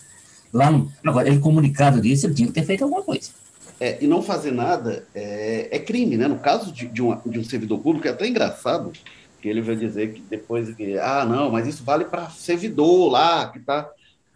Lá 0.53 0.71
no, 0.71 0.93
agora, 1.07 1.29
ele 1.29 1.39
comunicado 1.39 2.01
disso, 2.01 2.27
ele 2.27 2.35
tinha 2.35 2.49
que 2.49 2.53
ter 2.53 2.65
feito 2.65 2.85
alguma 2.85 3.03
coisa. 3.03 3.31
É, 3.83 3.99
e 4.01 4.07
não 4.07 4.23
fazer 4.23 4.53
nada 4.53 5.05
é, 5.13 5.69
é, 5.73 5.79
crime, 5.81 6.17
né? 6.17 6.29
No 6.29 6.39
caso 6.39 6.71
de, 6.71 6.87
de, 6.87 7.03
de 7.27 7.39
um 7.41 7.43
servidor 7.43 7.81
público, 7.81 8.07
é 8.07 8.13
até 8.13 8.29
engraçado 8.29 8.93
que 9.41 9.49
ele 9.49 9.61
vai 9.61 9.75
dizer 9.75 10.13
que 10.13 10.21
depois 10.21 10.73
que, 10.77 10.97
ah, 11.01 11.25
não, 11.25 11.51
mas 11.51 11.67
isso 11.67 11.83
vale 11.83 12.05
para 12.05 12.31
servidor 12.31 13.11
lá, 13.11 13.49
que 13.51 13.59
está 13.59 13.91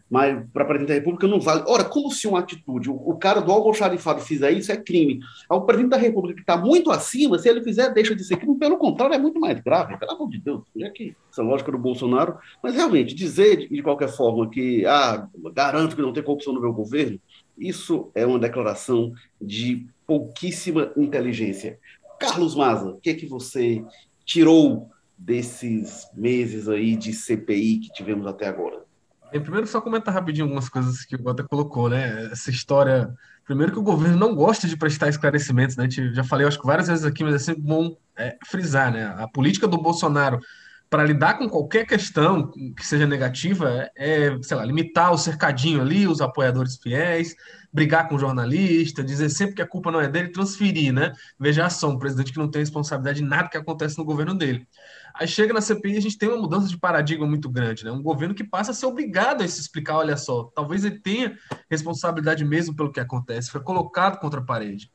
mas 0.09 0.45
para 0.53 0.65
presidente 0.65 0.89
da 0.89 0.95
República 0.95 1.27
não 1.27 1.41
vale. 1.41 1.65
Ora, 1.67 1.85
como 1.85 2.11
se 2.11 2.29
uma 2.29 2.39
atitude, 2.39 2.89
o, 2.89 2.95
o 2.95 3.17
cara 3.17 3.41
do 3.41 3.51
almoxarifado 3.51 4.21
fizer 4.21 4.53
isso, 4.53 4.71
é 4.71 4.77
crime. 4.77 5.21
O 5.51 5.61
presidente 5.63 5.91
da 5.91 5.97
República 5.97 6.37
que 6.37 6.43
está 6.43 6.57
muito 6.57 6.91
acima, 6.91 7.39
se 7.39 7.49
ele 7.49 7.63
fizer, 7.63 7.93
deixa 7.93 8.15
de 8.15 8.25
ser 8.25 8.37
crime. 8.37 8.57
Pelo 8.57 8.79
contrário, 8.79 9.15
é 9.15 9.19
muito 9.19 9.41
mais 9.41 9.61
grave, 9.61 9.97
pelo 9.99 10.13
amor 10.13 10.31
de 10.31 10.39
Deus. 10.39 10.63
É 10.81 10.91
que 10.91 11.15
essa 11.31 11.43
lógica 11.43 11.73
do 11.73 11.79
Bolsonaro. 11.79 12.39
Mas 12.63 12.75
realmente, 12.75 13.15
dizer 13.15 13.57
de, 13.57 13.69
de 13.69 13.83
qualquer 13.83 14.09
forma 14.09 14.49
que, 14.49 14.87
ah, 14.87 15.27
garanto 15.53 15.97
que 15.97 16.03
não 16.03 16.13
tem 16.13 16.23
corrupção 16.23 16.53
no 16.53 16.61
meu 16.61 16.73
governo, 16.73 17.19
isso 17.57 18.11
é 18.15 18.27
uma 18.27 18.39
declaração 18.39 19.13
de 19.41 19.87
pouquíssima 20.07 20.93
inteligência. 20.97 21.79
Carlos 22.19 22.55
Maza, 22.55 22.91
o 22.91 23.01
que 23.01 23.11
é 23.11 23.15
que 23.15 23.27
você 23.27 23.85
tirou 24.25 24.91
desses 25.19 26.09
meses 26.15 26.69
aí 26.69 26.97
de 26.97 27.13
CPI 27.13 27.79
que 27.79 27.93
tivemos 27.93 28.27
até 28.27 28.47
agora? 28.47 28.85
E 29.33 29.41
primeiro, 29.41 29.67
só 29.67 29.81
comentar 29.81 30.15
rapidinho 30.15 30.45
algumas 30.45 30.69
coisas 30.69 31.05
que 31.05 31.17
o 31.17 31.23
Gota 31.23 31.43
colocou, 31.43 31.89
né? 31.89 32.31
Essa 32.31 32.51
história. 32.51 33.13
Primeiro, 33.45 33.73
que 33.73 33.79
o 33.79 33.83
governo 33.83 34.17
não 34.17 34.35
gosta 34.35 34.67
de 34.67 34.77
prestar 34.77 35.09
esclarecimentos, 35.09 35.77
né? 35.77 35.89
Já 35.91 36.25
falei, 36.25 36.47
acho 36.47 36.61
que 36.61 36.67
várias 36.67 36.89
vezes 36.89 37.05
aqui, 37.05 37.25
mas 37.25 37.35
é 37.35 37.39
sempre 37.39 37.63
bom 37.63 37.97
é, 38.17 38.37
frisar, 38.47 38.93
né? 38.93 39.15
A 39.19 39.29
política 39.29 39.67
do 39.67 39.79
Bolsonaro 39.79 40.41
para 40.89 41.05
lidar 41.05 41.39
com 41.39 41.49
qualquer 41.49 41.85
questão 41.85 42.51
que 42.51 42.87
seja 42.87 43.07
negativa 43.07 43.91
é, 43.97 44.37
sei 44.41 44.57
lá, 44.57 44.65
limitar 44.65 45.13
o 45.13 45.19
cercadinho 45.19 45.81
ali, 45.81 46.07
os 46.07 46.21
apoiadores 46.21 46.77
fiéis, 46.77 47.35
brigar 47.73 48.09
com 48.09 48.15
o 48.15 48.19
jornalista, 48.19 49.03
dizer 49.03 49.29
sempre 49.29 49.57
que 49.57 49.63
a 49.63 49.67
culpa 49.67 49.91
não 49.91 50.01
é 50.01 50.09
dele, 50.09 50.29
transferir, 50.29 50.93
né? 50.93 51.13
Veja 51.39 51.69
só, 51.69 51.91
um 51.91 51.99
presidente 51.99 52.33
que 52.33 52.39
não 52.39 52.51
tem 52.51 52.63
responsabilidade 52.63 53.21
de 53.21 53.25
nada 53.25 53.49
que 53.49 53.57
acontece 53.57 53.99
no 53.99 54.05
governo 54.05 54.35
dele. 54.35 54.67
Aí 55.15 55.27
chega 55.27 55.53
na 55.53 55.61
CPI 55.61 55.95
e 55.95 55.97
a 55.99 56.01
gente 56.01 56.19
tem 56.19 56.29
uma 56.29 56.41
mudança 56.41 56.69
de 56.69 56.79
paradigma 56.79 57.27
muito 57.27 57.51
grande, 57.51 57.85
né? 57.85 57.91
Um 57.91 58.03
governo 58.03 58.35
que 58.35 58.45
passa 58.45 58.71
a 58.71 58.75
ser 58.75 58.87
obrigado 58.87 59.43
a 59.43 59.49
se 59.49 59.61
explicar, 59.61 59.97
olha 59.97 60.17
só, 60.17 60.45
talvez 60.55 60.85
ele 60.85 61.01
tenha 61.01 61.37
responsabilidade 61.69 62.45
mesmo 62.45 62.75
pelo 62.77 62.93
que 62.93 63.01
acontece, 63.01 63.51
foi 63.51 63.61
colocado 63.61 64.19
contra 64.21 64.41
a 64.41 64.45
parede. 64.45 64.91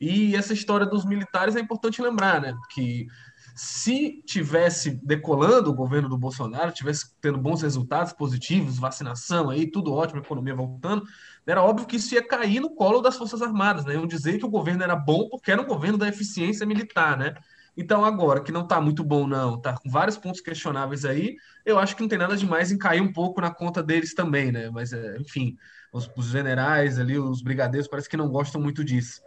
E 0.00 0.34
essa 0.34 0.52
história 0.52 0.86
dos 0.86 1.04
militares 1.04 1.54
é 1.54 1.60
importante 1.60 2.02
lembrar, 2.02 2.40
né? 2.40 2.56
Que 2.74 3.06
se 3.54 4.22
tivesse 4.24 4.90
decolando 5.04 5.70
o 5.70 5.74
governo 5.74 6.08
do 6.08 6.18
Bolsonaro, 6.18 6.72
tivesse 6.72 7.14
tendo 7.20 7.38
bons 7.38 7.62
resultados 7.62 8.12
positivos, 8.12 8.78
vacinação 8.78 9.50
aí, 9.50 9.70
tudo 9.70 9.92
ótimo, 9.92 10.20
economia 10.20 10.54
voltando, 10.54 11.04
era 11.46 11.62
óbvio 11.62 11.86
que 11.86 11.96
isso 11.96 12.14
ia 12.14 12.26
cair 12.26 12.60
no 12.60 12.70
colo 12.74 13.00
das 13.00 13.16
Forças 13.16 13.42
Armadas, 13.42 13.84
né? 13.84 13.94
Iam 13.94 14.06
dizer 14.06 14.38
que 14.38 14.46
o 14.46 14.50
governo 14.50 14.82
era 14.82 14.96
bom 14.96 15.28
porque 15.28 15.50
era 15.50 15.60
um 15.60 15.66
governo 15.66 15.98
da 15.98 16.08
eficiência 16.08 16.66
militar, 16.66 17.16
né? 17.18 17.34
Então, 17.76 18.04
agora 18.04 18.42
que 18.42 18.52
não 18.52 18.62
está 18.62 18.80
muito 18.80 19.02
bom, 19.02 19.26
não, 19.26 19.56
está 19.56 19.74
com 19.76 19.88
vários 19.88 20.18
pontos 20.18 20.40
questionáveis 20.40 21.04
aí, 21.04 21.36
eu 21.64 21.78
acho 21.78 21.96
que 21.96 22.02
não 22.02 22.08
tem 22.08 22.18
nada 22.18 22.36
demais 22.36 22.70
em 22.70 22.76
cair 22.76 23.00
um 23.00 23.12
pouco 23.12 23.40
na 23.40 23.50
conta 23.50 23.82
deles 23.82 24.14
também, 24.14 24.52
né? 24.52 24.70
Mas, 24.70 24.92
é, 24.92 25.16
enfim, 25.18 25.56
os, 25.92 26.10
os, 26.14 26.26
generais 26.26 26.98
ali, 26.98 27.18
os 27.18 27.42
brigadeiros, 27.42 27.88
parece 27.88 28.08
que 28.08 28.16
não 28.16 28.28
gostam 28.28 28.60
muito 28.60 28.84
disso. 28.84 29.22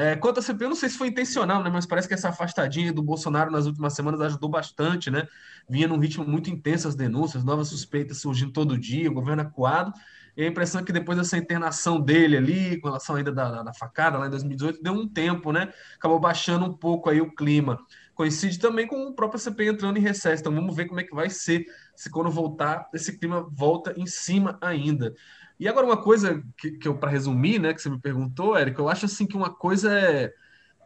É, 0.00 0.16
quanto 0.16 0.40
a 0.40 0.42
CPI, 0.42 0.64
eu 0.64 0.68
não 0.70 0.76
sei 0.76 0.88
se 0.88 0.96
foi 0.96 1.08
intencional, 1.08 1.62
né? 1.62 1.68
Mas 1.68 1.84
parece 1.84 2.08
que 2.08 2.14
essa 2.14 2.30
afastadinha 2.30 2.90
do 2.90 3.02
Bolsonaro 3.02 3.50
nas 3.50 3.66
últimas 3.66 3.92
semanas 3.92 4.18
ajudou 4.22 4.48
bastante, 4.48 5.10
né? 5.10 5.28
Vinha 5.68 5.86
num 5.86 5.98
ritmo 5.98 6.26
muito 6.26 6.48
intenso 6.48 6.88
as 6.88 6.94
denúncias, 6.94 7.44
novas 7.44 7.68
suspeitas 7.68 8.16
surgindo 8.16 8.50
todo 8.50 8.78
dia, 8.78 9.10
o 9.10 9.12
governo 9.12 9.42
acuado. 9.42 9.92
E 10.34 10.42
a 10.42 10.46
impressão 10.46 10.80
é 10.80 10.84
que 10.84 10.90
depois 10.90 11.18
dessa 11.18 11.36
internação 11.36 12.00
dele 12.00 12.38
ali, 12.38 12.80
com 12.80 12.88
relação 12.88 13.16
ainda 13.16 13.30
da, 13.30 13.62
da 13.62 13.74
facada 13.74 14.16
lá 14.16 14.26
em 14.26 14.30
2018, 14.30 14.82
deu 14.82 14.94
um 14.94 15.06
tempo, 15.06 15.52
né? 15.52 15.70
Acabou 15.96 16.18
baixando 16.18 16.64
um 16.64 16.72
pouco 16.72 17.10
aí 17.10 17.20
o 17.20 17.34
clima. 17.34 17.78
Coincide 18.14 18.58
também 18.58 18.86
com 18.86 19.06
o 19.06 19.14
próprio 19.14 19.38
CPI 19.38 19.68
entrando 19.68 19.98
em 19.98 20.00
recesso. 20.00 20.40
Então 20.40 20.54
vamos 20.54 20.74
ver 20.74 20.86
como 20.86 21.00
é 21.00 21.04
que 21.04 21.14
vai 21.14 21.28
ser 21.28 21.66
se 21.94 22.08
quando 22.10 22.30
voltar, 22.30 22.88
esse 22.94 23.18
clima 23.18 23.46
volta 23.52 23.92
em 23.98 24.06
cima 24.06 24.58
ainda. 24.62 25.14
E 25.60 25.68
agora 25.68 25.84
uma 25.84 25.98
coisa 25.98 26.42
que, 26.56 26.70
que 26.72 26.88
eu, 26.88 26.96
para 26.96 27.10
resumir, 27.10 27.58
né, 27.60 27.74
que 27.74 27.82
você 27.82 27.90
me 27.90 28.00
perguntou, 28.00 28.56
Érico, 28.56 28.80
eu 28.80 28.88
acho 28.88 29.04
assim 29.04 29.26
que 29.26 29.36
uma 29.36 29.52
coisa 29.52 29.92
é. 29.92 30.32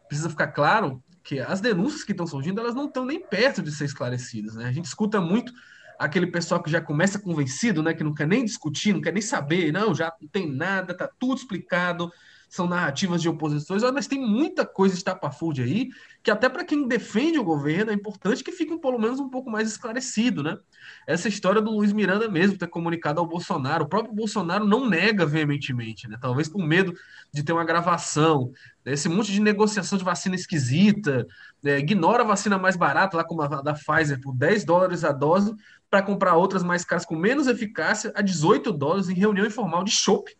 Precisa 0.09 0.29
ficar 0.29 0.49
claro 0.49 1.03
que 1.23 1.39
as 1.39 1.61
denúncias 1.61 2.03
que 2.03 2.13
estão 2.13 2.27
surgindo, 2.27 2.61
elas 2.61 2.75
não 2.75 2.87
estão 2.87 3.07
nem 3.07 3.25
perto 3.25 3.63
de 3.63 3.71
ser 3.71 3.85
esclarecidas, 3.85 4.57
né? 4.57 4.67
A 4.67 4.73
gente 4.73 4.85
escuta 4.85 5.21
muito 5.21 5.53
aquele 5.99 6.27
pessoal 6.27 6.61
que 6.61 6.71
já 6.71 6.81
começa 6.81 7.21
convencido, 7.21 7.83
né, 7.83 7.95
que 7.95 8.03
não 8.03 8.13
quer 8.13 8.27
nem 8.27 8.45
discutir, 8.45 8.93
não 8.93 9.01
quer 9.01 9.13
nem 9.13 9.23
saber, 9.23 9.73
não, 9.73 9.95
já 9.95 10.13
não 10.21 10.29
tem 10.29 10.53
nada, 10.53 10.95
tá 10.95 11.09
tudo 11.19 11.37
explicado, 11.37 12.13
são 12.55 12.69
narrativas 12.69 13.21
de 13.21 13.29
oposições, 13.29 13.83
mas 13.93 14.07
tem 14.07 14.21
muita 14.21 14.65
coisa 14.65 14.95
estapafúrdia 14.95 15.65
aí, 15.65 15.89
que 16.23 16.31
até 16.31 16.49
para 16.49 16.65
quem 16.65 16.87
defende 16.87 17.37
o 17.37 17.43
governo 17.43 17.91
é 17.91 17.95
importante 17.95 18.45
que 18.45 18.53
fique 18.53 18.79
pelo 18.79 18.97
menos 18.97 19.19
um 19.19 19.29
pouco 19.29 19.51
mais 19.51 19.69
esclarecido, 19.69 20.41
né? 20.41 20.57
Essa 21.05 21.27
história 21.27 21.61
do 21.61 21.73
Luiz 21.73 21.93
Miranda 21.93 22.29
mesmo 22.29 22.57
ter 22.57 22.69
comunicado 22.69 23.19
ao 23.19 23.27
Bolsonaro, 23.27 23.85
o 23.85 23.89
próprio 23.89 24.15
Bolsonaro 24.15 24.65
não 24.65 24.89
nega 24.89 25.27
veementemente, 25.27 26.09
né? 26.09 26.17
Talvez 26.21 26.49
por 26.49 26.65
medo 26.65 26.95
de 27.33 27.43
ter 27.43 27.53
uma 27.53 27.65
gravação, 27.65 28.53
né? 28.85 28.93
esse 28.93 29.09
monte 29.09 29.33
de 29.33 29.41
negociação 29.41 29.99
de 29.99 30.05
vacina 30.05 30.37
esquisita, 30.37 31.27
né? 31.61 31.81
ignora 31.81 32.23
a 32.23 32.27
vacina 32.27 32.57
mais 32.57 32.77
barata, 32.77 33.17
lá 33.17 33.25
como 33.25 33.43
a 33.43 33.49
da 33.49 33.75
Pfizer, 33.75 34.21
por 34.21 34.33
10 34.33 34.65
dólares 34.65 35.03
a 35.03 35.11
dose, 35.11 35.53
para 35.91 36.03
comprar 36.03 36.37
outras 36.37 36.63
mais 36.63 36.85
caras 36.85 37.05
com 37.05 37.17
menos 37.17 37.49
eficácia 37.49 38.13
a 38.15 38.23
18 38.23 38.73
dólares 38.73 39.09
em 39.09 39.15
reunião 39.15 39.45
informal 39.45 39.83
de 39.83 39.91
chopp 39.91 40.33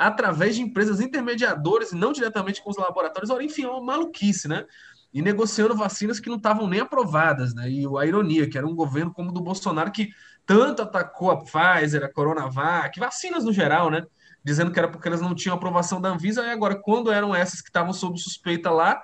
através 0.00 0.56
de 0.56 0.62
empresas 0.62 0.98
intermediadoras 0.98 1.92
e 1.92 1.94
não 1.94 2.10
diretamente 2.10 2.62
com 2.62 2.70
os 2.70 2.78
laboratórios. 2.78 3.28
Ora, 3.28 3.44
enfim, 3.44 3.64
é 3.64 3.68
uma 3.68 3.82
maluquice, 3.82 4.48
né? 4.48 4.64
E 5.12 5.20
negociando 5.20 5.76
vacinas 5.76 6.18
que 6.18 6.30
não 6.30 6.38
estavam 6.38 6.66
nem 6.66 6.80
aprovadas, 6.80 7.54
né? 7.54 7.70
E 7.70 7.84
a 7.98 8.06
ironia, 8.06 8.48
que 8.48 8.56
era 8.56 8.66
um 8.66 8.74
governo 8.74 9.12
como 9.12 9.28
o 9.28 9.32
do 9.32 9.42
Bolsonaro 9.42 9.92
que 9.92 10.08
tanto 10.46 10.80
atacou 10.80 11.30
a 11.30 11.36
Pfizer, 11.36 12.02
a 12.02 12.10
Coronavac, 12.10 12.98
vacinas 12.98 13.44
no 13.44 13.52
geral, 13.52 13.90
né? 13.90 14.02
Dizendo 14.42 14.72
que 14.72 14.78
era 14.78 14.88
porque 14.88 15.06
elas 15.06 15.20
não 15.20 15.34
tinham 15.34 15.54
aprovação 15.54 16.00
da 16.00 16.08
Anvisa, 16.08 16.46
e 16.46 16.50
agora, 16.50 16.80
quando 16.80 17.12
eram 17.12 17.34
essas 17.34 17.60
que 17.60 17.68
estavam 17.68 17.92
sob 17.92 18.18
suspeita 18.18 18.70
lá, 18.70 18.98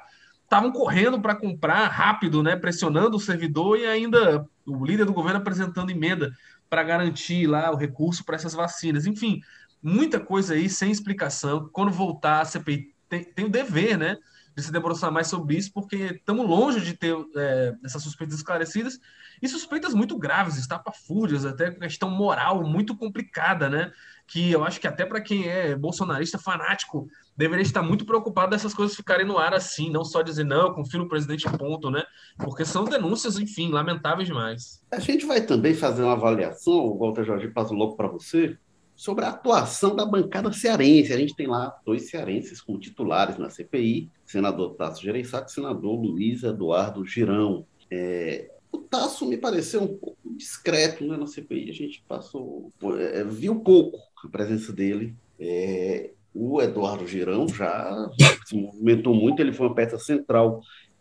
estavam 0.44 0.72
correndo 0.72 1.20
para 1.20 1.34
comprar 1.34 1.88
rápido, 1.88 2.42
né, 2.42 2.56
pressionando 2.56 3.16
o 3.16 3.20
servidor 3.20 3.78
e 3.78 3.84
ainda 3.84 4.46
o 4.64 4.82
líder 4.82 5.04
do 5.04 5.12
governo 5.12 5.40
apresentando 5.40 5.90
emenda 5.90 6.32
para 6.70 6.82
garantir 6.82 7.46
lá 7.46 7.70
o 7.70 7.76
recurso 7.76 8.24
para 8.24 8.36
essas 8.36 8.54
vacinas. 8.54 9.06
Enfim, 9.06 9.40
muita 9.86 10.18
coisa 10.18 10.54
aí 10.54 10.68
sem 10.68 10.90
explicação. 10.90 11.70
Quando 11.72 11.92
voltar, 11.92 12.40
a 12.40 12.44
CPI 12.44 12.92
tem, 13.08 13.22
tem 13.22 13.44
o 13.44 13.48
dever, 13.48 13.96
né, 13.96 14.16
de 14.56 14.62
se 14.62 14.72
debruçar 14.72 15.12
mais 15.12 15.28
sobre 15.28 15.56
isso, 15.56 15.72
porque 15.72 15.96
estamos 16.18 16.44
longe 16.44 16.80
de 16.80 16.94
ter 16.94 17.14
é, 17.36 17.72
essas 17.84 18.02
suspeitas 18.02 18.36
esclarecidas 18.36 18.98
e 19.40 19.46
suspeitas 19.46 19.94
muito 19.94 20.18
graves, 20.18 20.56
estapafúrdias, 20.56 21.44
até 21.44 21.70
questão 21.70 22.10
moral 22.10 22.64
muito 22.64 22.96
complicada, 22.96 23.68
né? 23.68 23.92
Que 24.26 24.50
eu 24.50 24.64
acho 24.64 24.80
que 24.80 24.88
até 24.88 25.04
para 25.04 25.20
quem 25.20 25.46
é 25.46 25.76
bolsonarista 25.76 26.38
fanático 26.38 27.06
deveria 27.36 27.62
estar 27.62 27.82
muito 27.82 28.04
preocupado 28.04 28.50
dessas 28.50 28.74
coisas 28.74 28.96
ficarem 28.96 29.26
no 29.26 29.38
ar 29.38 29.54
assim, 29.54 29.90
não 29.90 30.04
só 30.04 30.22
dizer 30.22 30.44
não, 30.44 30.68
eu 30.68 30.74
confio 30.74 31.00
no 31.00 31.08
presidente 31.08 31.48
ponto, 31.58 31.90
né? 31.90 32.02
Porque 32.38 32.64
são 32.64 32.84
denúncias, 32.84 33.38
enfim, 33.38 33.70
lamentáveis 33.70 34.26
demais. 34.26 34.82
A 34.90 34.98
gente 34.98 35.26
vai 35.26 35.42
também 35.42 35.74
fazer 35.74 36.02
uma 36.02 36.14
avaliação, 36.14 36.72
o 36.72 36.98
Walter 36.98 37.24
Jorge 37.24 37.48
passo 37.48 37.74
logo 37.74 37.94
para 37.94 38.08
você, 38.08 38.58
sobre 38.96 39.26
a 39.26 39.28
atuação 39.28 39.94
da 39.94 40.06
bancada 40.06 40.50
cearense. 40.52 41.12
A 41.12 41.18
gente 41.18 41.36
tem 41.36 41.46
lá 41.46 41.78
dois 41.84 42.08
cearenses 42.08 42.60
como 42.60 42.80
titulares 42.80 43.36
na 43.36 43.50
CPI, 43.50 44.10
senador 44.24 44.74
Tasso 44.74 45.02
Gereissati 45.02 45.50
e 45.50 45.54
senador 45.54 46.00
Luiz 46.00 46.42
Eduardo 46.42 47.04
Girão. 47.04 47.66
É, 47.90 48.50
o 48.72 48.78
Tasso 48.78 49.26
me 49.26 49.36
pareceu 49.36 49.82
um 49.82 49.98
pouco 49.98 50.16
discreto 50.36 51.04
né, 51.06 51.16
na 51.16 51.26
CPI, 51.26 51.70
a 51.70 51.74
gente 51.74 52.04
passou, 52.08 52.72
é, 52.98 53.22
viu 53.24 53.60
pouco 53.60 53.98
a 54.24 54.28
presença 54.28 54.72
dele. 54.72 55.14
É, 55.38 56.10
o 56.34 56.60
Eduardo 56.60 57.06
Girão 57.06 57.48
já 57.48 58.10
se 58.44 58.54
movimentou 58.54 59.14
muito, 59.14 59.40
ele 59.40 59.52
foi 59.52 59.66
uma 59.66 59.74
peça 59.74 59.98
central, 59.98 60.60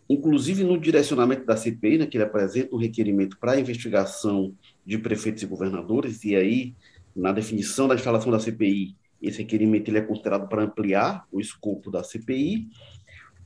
inclusive 0.10 0.64
no 0.64 0.80
direcionamento 0.80 1.46
da 1.46 1.58
CPI, 1.58 1.98
né, 1.98 2.06
que 2.06 2.18
ele 2.18 2.24
apresenta 2.24 2.74
um 2.74 2.80
requerimento 2.80 3.38
para 3.38 3.60
investigação 3.60 4.54
de 4.86 4.98
prefeitos 4.98 5.44
e 5.44 5.48
governadores, 5.48 6.24
e 6.24 6.36
aí, 6.36 6.74
na 7.15 7.31
definição 7.31 7.88
da 7.88 7.95
instalação 7.95 8.31
da 8.31 8.39
CPI, 8.39 8.95
esse 9.22 9.39
requerimento 9.39 9.89
ele 9.89 10.00
é 10.00 10.01
considerado 10.01 10.48
para 10.48 10.63
ampliar 10.63 11.25
o 11.31 11.39
escopo 11.39 11.89
da 11.89 12.03
CPI, 12.03 12.67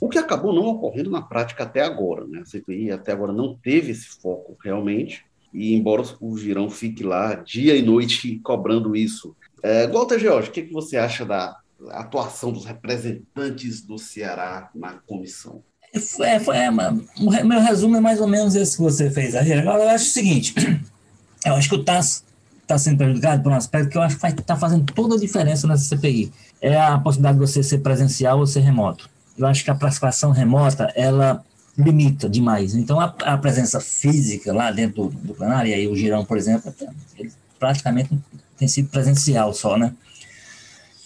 o 0.01 0.09
que 0.09 0.17
acabou 0.17 0.53
não 0.53 0.65
ocorrendo 0.65 1.09
na 1.09 1.21
prática 1.21 1.63
até 1.63 1.81
agora. 1.81 2.25
Né? 2.25 2.39
A 2.39 2.45
CPI 2.45 2.91
até 2.91 3.11
agora 3.11 3.33
não 3.33 3.55
teve 3.55 3.91
esse 3.91 4.19
foco 4.21 4.57
realmente, 4.63 5.25
e 5.53 5.73
embora 5.73 6.03
o 6.19 6.37
Girão 6.37 6.69
fique 6.69 7.03
lá 7.03 7.35
dia 7.35 7.75
e 7.75 7.81
noite 7.81 8.39
cobrando 8.43 8.95
isso, 8.95 9.35
É, 9.61 9.87
Walter 9.87 10.17
George, 10.17 10.49
o 10.49 10.51
que, 10.53 10.61
que 10.63 10.71
você 10.71 10.95
acha 10.95 11.25
da 11.25 11.57
atuação 11.89 12.51
dos 12.51 12.65
representantes 12.65 13.81
do 13.81 13.97
Ceará 13.97 14.69
na 14.73 14.93
comissão? 15.05 15.61
É, 15.93 16.39
foi, 16.39 16.55
é, 16.55 16.71
meu 16.71 17.59
resumo 17.59 17.97
é 17.97 17.99
mais 17.99 18.21
ou 18.21 18.27
menos 18.27 18.55
esse 18.55 18.77
que 18.77 18.83
você 18.83 19.09
fez. 19.09 19.35
Agora, 19.35 19.83
eu 19.83 19.89
acho 19.89 20.05
o 20.05 20.09
seguinte: 20.09 20.53
eu 21.45 21.55
acho 21.55 21.67
que 21.67 21.75
o 21.75 21.83
TAS 21.83 22.23
está 22.69 22.77
sendo 22.77 22.97
prejudicado 22.97 23.41
por 23.41 23.51
um 23.51 23.55
aspecto 23.55 23.89
que 23.89 23.97
eu 23.97 24.01
acho 24.01 24.15
que 24.15 24.21
vai 24.21 24.31
estar 24.31 24.43
tá 24.43 24.55
fazendo 24.55 24.85
toda 24.93 25.15
a 25.15 25.19
diferença 25.19 25.67
nessa 25.67 25.83
CPI. 25.83 26.31
É 26.61 26.79
a 26.79 26.99
possibilidade 26.99 27.39
de 27.39 27.45
você 27.45 27.63
ser 27.63 27.79
presencial 27.79 28.37
ou 28.37 28.45
ser 28.45 28.59
remoto. 28.59 29.09
Eu 29.35 29.47
acho 29.47 29.63
que 29.63 29.71
a 29.71 29.75
participação 29.75 30.31
remota, 30.31 30.91
ela 30.95 31.43
limita 31.75 32.29
demais. 32.29 32.75
Então, 32.75 32.99
a, 32.99 33.13
a 33.21 33.37
presença 33.37 33.79
física 33.79 34.53
lá 34.53 34.69
dentro 34.69 35.07
do, 35.07 35.09
do 35.09 35.33
plenário, 35.33 35.71
e 35.71 35.73
aí 35.73 35.87
o 35.87 35.95
Girão, 35.95 36.23
por 36.23 36.37
exemplo, 36.37 36.73
ele 37.17 37.31
praticamente 37.57 38.09
tem 38.57 38.67
sido 38.67 38.89
presencial 38.89 39.53
só, 39.53 39.77
né? 39.77 39.93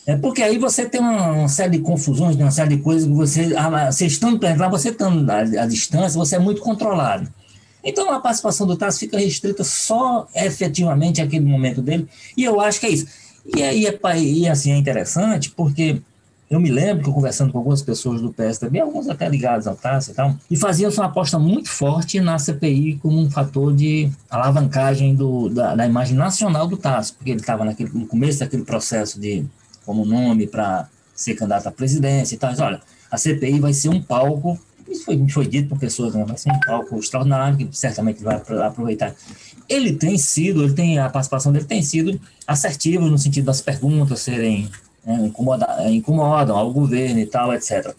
É 0.05 0.17
porque 0.17 0.41
aí 0.41 0.58
você 0.58 0.86
tem 0.86 1.00
uma, 1.00 1.32
uma, 1.32 1.48
série 1.48 1.77
de 1.77 1.79
confusões, 1.79 2.36
uma 2.36 2.51
série 2.51 2.75
de 2.75 2.84
coisas 2.84 3.08
que 3.08 3.13
você, 3.13 3.55
ah, 3.55 3.89
você 3.89 4.05
estando 4.05 4.38
lá, 4.58 4.67
você 4.67 4.89
estando 4.89 5.29
à, 5.29 5.38
à, 5.38 5.65
distância, 5.65 6.20
você 6.20 6.36
é 6.36 6.39
muito 6.39 6.62
controlado. 6.62 7.32
Então 7.84 8.12
a 8.12 8.20
participação 8.20 8.66
do 8.66 8.75
TAS 8.75 8.98
fica 8.98 9.18
restrita 9.18 9.63
só 9.63 10.28
efetivamente 10.36 11.22
àquele 11.22 11.46
momento 11.46 11.82
dele, 11.82 12.08
e 12.38 12.44
eu 12.44 12.62
acho 12.62 12.80
que 12.80 12.86
é 12.86 12.90
isso. 12.90 13.08
E 13.56 13.62
aí 13.62 13.86
é, 13.86 14.00
e 14.20 14.48
assim, 14.48 14.72
é 14.72 14.78
interessante 14.78 15.52
porque 15.52 16.02
eu 16.50 16.60
me 16.60 16.70
lembro 16.70 17.04
que 17.04 17.10
eu 17.10 17.13
conversando 17.13 17.52
com 17.52 17.58
algumas 17.58 17.82
pessoas 17.82 18.22
do 18.22 18.32
PSDB, 18.32 18.80
alguns 18.80 19.10
até 19.10 19.28
ligados 19.28 19.66
ao 19.66 19.75
TAS 19.75 20.10
e 20.10 20.13
tal, 20.13 20.36
e 20.52 20.56
faziam 20.56 20.92
uma 20.92 21.06
aposta 21.06 21.40
muito 21.40 21.68
forte 21.70 22.20
na 22.20 22.38
CPI 22.38 23.00
como 23.02 23.20
um 23.20 23.30
fator 23.30 23.74
de 23.75 24.10
alavancagem 24.30 25.16
do, 25.16 25.50
da, 25.50 25.75
da 25.75 25.86
imagem 25.86 26.16
nacional 26.16 26.68
do 26.68 26.78
TAS, 26.78 27.10
porque 27.10 27.32
ele 27.32 27.40
estava 27.40 27.66
no 27.66 28.08
começo 28.08 28.40
daquele 28.40 28.63
processo 28.63 29.20
de 29.20 29.44
como 29.84 30.06
nome 30.06 30.46
para 30.46 30.88
ser 31.16 31.34
candidato 31.34 31.68
à 31.68 31.72
presidência 31.72 32.36
e 32.36 32.38
tal. 32.38 32.52
Mas, 32.52 32.60
olha, 32.60 32.82
a 33.10 33.18
CPI 33.18 33.60
vai 33.60 33.74
ser 33.74 33.90
um 33.90 34.02
palco, 34.02 34.60
isso 34.90 35.06
foi, 35.06 35.28
foi 35.30 35.48
dito 35.48 35.70
por 35.70 35.80
pessoas, 35.80 36.13
né? 36.13 36.24
um 36.24 36.60
palco 36.66 36.98
extraordinário, 36.98 37.58
que 37.58 37.68
certamente 37.72 38.24
vai 38.24 38.36
aproveitar. 38.36 39.16
Ele 39.68 39.94
tem 39.94 40.18
sido, 40.18 40.63
ele 40.63 40.74
tem, 40.74 41.00
a 41.00 41.10
participação 41.10 41.52
dele 41.52 41.66
tem 41.66 41.82
sido 41.82 42.20
assertiva 42.48 43.06
no 43.06 43.18
sentido 43.18 43.46
das 43.46 43.62
perguntas 43.62 44.22
serem 44.22 44.70
né, 45.06 45.32
incomodam 45.90 46.58
ao 46.58 46.72
governo 46.72 47.20
e 47.20 47.25
tal, 47.25 47.54
etc. 47.54 47.94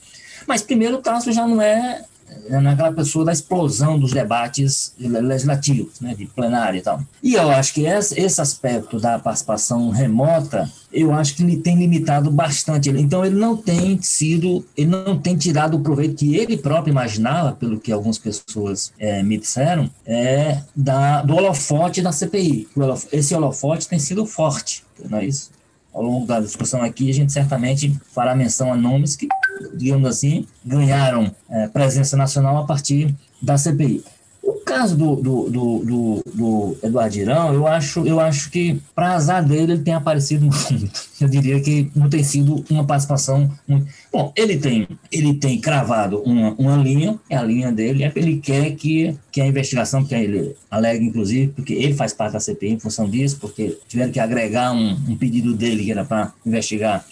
Mas 0.47 0.63
primeiro 0.63 0.97
o 0.97 1.03
Tasso 1.03 1.33
já 1.33 1.47
não 1.47 1.61
é 1.61 1.75
é 1.83 2.05
naquela 2.49 2.93
pessoa 2.93 3.25
da 3.25 3.33
explosão 3.33 3.99
dos 3.99 4.13
debates 4.13 4.95
legislativos, 4.99 6.01
né, 6.01 6.15
de 6.15 6.27
plenário 6.27 6.79
e 6.79 6.83
tal. 6.83 7.01
E 7.23 7.35
eu 7.35 7.51
acho 7.51 7.75
que 7.75 7.83
esse 7.83 8.41
aspecto 8.41 8.99
da 8.99 9.19
participação 9.19 9.91
remota, 9.91 10.71
eu 10.93 11.13
acho 11.13 11.35
que 11.35 11.43
ele 11.43 11.57
tem 11.57 11.77
limitado 11.77 12.31
bastante. 12.31 12.91
Então 12.91 13.25
ele 13.25 13.37
não 13.37 13.57
tem 13.57 14.01
sido, 14.01 14.65
ele 14.77 14.91
não 14.91 15.19
tem 15.19 15.37
tirado 15.37 15.77
o 15.77 15.81
proveito 15.81 16.17
que 16.17 16.37
ele 16.37 16.57
próprio 16.57 16.93
imaginava, 16.93 17.53
pelo 17.53 17.81
que 17.81 17.93
algumas 17.93 18.19
pessoas 18.19 18.93
é, 18.99 19.23
me 19.23 19.39
disseram, 19.39 19.91
é 20.07 20.61
da, 20.75 21.23
do 21.23 21.35
holofote 21.35 22.03
da 22.03 22.13
CPI. 22.13 22.69
Esse 23.13 23.35
holofote 23.35 23.89
tem 23.89 23.99
sido 23.99 24.27
forte, 24.27 24.85
não 25.09 25.19
é 25.19 25.27
isso? 25.27 25.54
Ao 25.95 26.03
longo 26.03 26.27
da 26.27 26.41
discussão 26.41 26.83
aqui, 26.83 27.09
a 27.09 27.15
gente 27.15 27.33
certamente 27.33 27.97
fará 28.13 28.35
menção 28.35 28.73
a 28.73 28.77
nomes 28.77 29.15
que 29.17 29.29
digamos 29.73 30.09
assim, 30.09 30.47
ganharam 30.65 31.31
é, 31.49 31.69
presença 31.69 32.17
nacional 32.17 32.59
a 32.59 32.65
partir 32.65 33.15
da 33.41 33.57
CPI. 33.57 34.03
O 34.47 34.61
caso 34.65 34.95
do, 34.95 35.17
do, 35.17 35.49
do, 35.49 35.79
do, 35.79 36.23
do 36.35 36.77
Eduardo 36.83 37.17
Irão, 37.17 37.55
eu 37.55 37.67
acho, 37.67 38.07
eu 38.07 38.21
acho 38.21 38.51
que, 38.51 38.79
para 38.95 39.15
azar 39.15 39.43
dele, 39.43 39.73
ele 39.73 39.83
tem 39.83 39.95
aparecido 39.95 40.45
muito. 40.45 41.05
Eu 41.19 41.29
diria 41.29 41.59
que 41.61 41.91
não 41.95 42.11
tem 42.11 42.23
sido 42.23 42.63
uma 42.69 42.85
participação 42.85 43.51
muito. 43.67 43.87
Bom, 44.13 44.33
ele 44.37 44.59
tem, 44.59 44.87
ele 45.11 45.33
tem 45.35 45.59
cravado 45.59 46.21
uma, 46.23 46.53
uma 46.59 46.77
linha, 46.77 47.19
é 47.31 47.37
a 47.37 47.43
linha 47.43 47.73
dele, 47.73 48.05
é 48.05 48.13
ele 48.15 48.39
quer 48.41 48.73
que, 48.73 49.17
que 49.33 49.41
a 49.41 49.47
investigação, 49.47 50.05
que 50.05 50.15
ele 50.15 50.55
alega, 50.71 51.03
inclusive, 51.03 51.53
porque 51.53 51.73
ele 51.73 51.95
faz 51.95 52.13
parte 52.13 52.33
da 52.33 52.41
CPI 52.41 52.73
em 52.73 52.79
função 52.79 53.09
disso, 53.09 53.39
porque 53.41 53.79
tiveram 53.89 54.13
que 54.13 54.21
agregar 54.21 54.73
um, 54.73 54.91
um 55.09 55.17
pedido 55.17 55.55
dele 55.55 55.85
que 55.85 55.93
era 55.93 56.05
para 56.05 56.33
investigar 56.45 57.07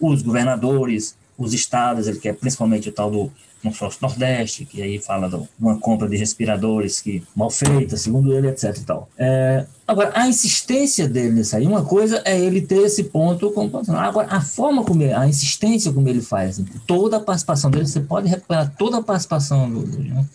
os 0.00 0.22
governadores, 0.22 1.16
os 1.36 1.52
estados, 1.52 2.08
ele 2.08 2.18
quer 2.18 2.34
principalmente 2.34 2.88
o 2.88 2.92
tal 2.92 3.10
do 3.10 3.32
consórcio 3.68 4.00
Nordeste, 4.02 4.64
que 4.64 4.82
aí 4.82 4.98
fala 4.98 5.28
de 5.28 5.40
uma 5.58 5.78
compra 5.78 6.08
de 6.08 6.16
respiradores 6.16 7.00
que 7.00 7.22
mal 7.34 7.50
feita, 7.50 7.96
segundo 7.96 8.32
ele, 8.32 8.48
etc 8.48 8.76
e 8.76 8.84
tal. 8.84 9.08
É, 9.16 9.66
agora, 9.86 10.12
a 10.14 10.26
insistência 10.26 11.08
dele 11.08 11.34
nisso 11.34 11.56
aí, 11.56 11.66
uma 11.66 11.84
coisa 11.84 12.22
é 12.24 12.38
ele 12.38 12.60
ter 12.62 12.82
esse 12.82 13.04
ponto 13.04 13.50
como 13.50 13.70
Agora, 13.96 14.28
a 14.28 14.40
forma 14.40 14.84
como 14.84 15.02
ele, 15.02 15.12
a 15.12 15.26
insistência 15.26 15.92
como 15.92 16.08
ele 16.08 16.20
faz, 16.20 16.60
toda 16.86 17.18
a 17.18 17.20
participação 17.20 17.70
dele, 17.70 17.86
você 17.86 18.00
pode 18.00 18.28
recuperar 18.28 18.74
toda 18.76 18.98
a 18.98 19.02
participação 19.02 19.70
do, 19.70 19.82
do 19.82 20.28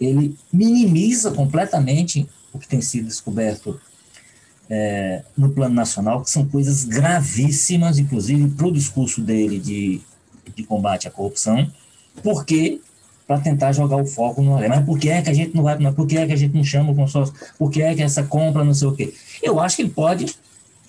ele 0.00 0.36
minimiza 0.52 1.30
completamente 1.30 2.28
o 2.52 2.58
que 2.58 2.68
tem 2.68 2.80
sido 2.80 3.06
descoberto 3.06 3.80
é, 4.68 5.22
no 5.36 5.50
plano 5.50 5.74
nacional, 5.74 6.22
que 6.22 6.30
são 6.30 6.46
coisas 6.46 6.84
gravíssimas, 6.84 7.98
inclusive 7.98 8.48
para 8.50 8.66
o 8.66 8.72
discurso 8.72 9.20
dele 9.20 9.58
de 9.58 10.02
de 10.54 10.64
combate 10.64 11.08
à 11.08 11.10
corrupção, 11.10 11.70
porque 12.22 12.80
para 13.26 13.40
tentar 13.40 13.72
jogar 13.72 13.96
o 13.96 14.04
foco 14.04 14.42
no 14.42 14.56
mas 14.68 14.84
por 14.84 14.98
que 14.98 15.08
é 15.08 15.22
que 15.22 15.30
a 15.30 15.34
gente 15.34 15.54
não 15.54 15.62
vai, 15.62 15.78
por 15.92 16.06
que 16.06 16.16
é 16.16 16.26
que 16.26 16.32
a 16.32 16.36
gente 16.36 16.54
não 16.54 16.64
chama 16.64 16.92
o 16.92 16.94
consórcio, 16.94 17.34
por 17.58 17.70
que 17.70 17.80
é 17.80 17.94
que 17.94 18.02
essa 18.02 18.22
compra 18.22 18.62
não 18.62 18.74
sei 18.74 18.88
o 18.88 18.92
quê. 18.92 19.14
Eu 19.42 19.58
acho 19.58 19.76
que 19.76 19.82
ele 19.82 19.90
pode 19.90 20.36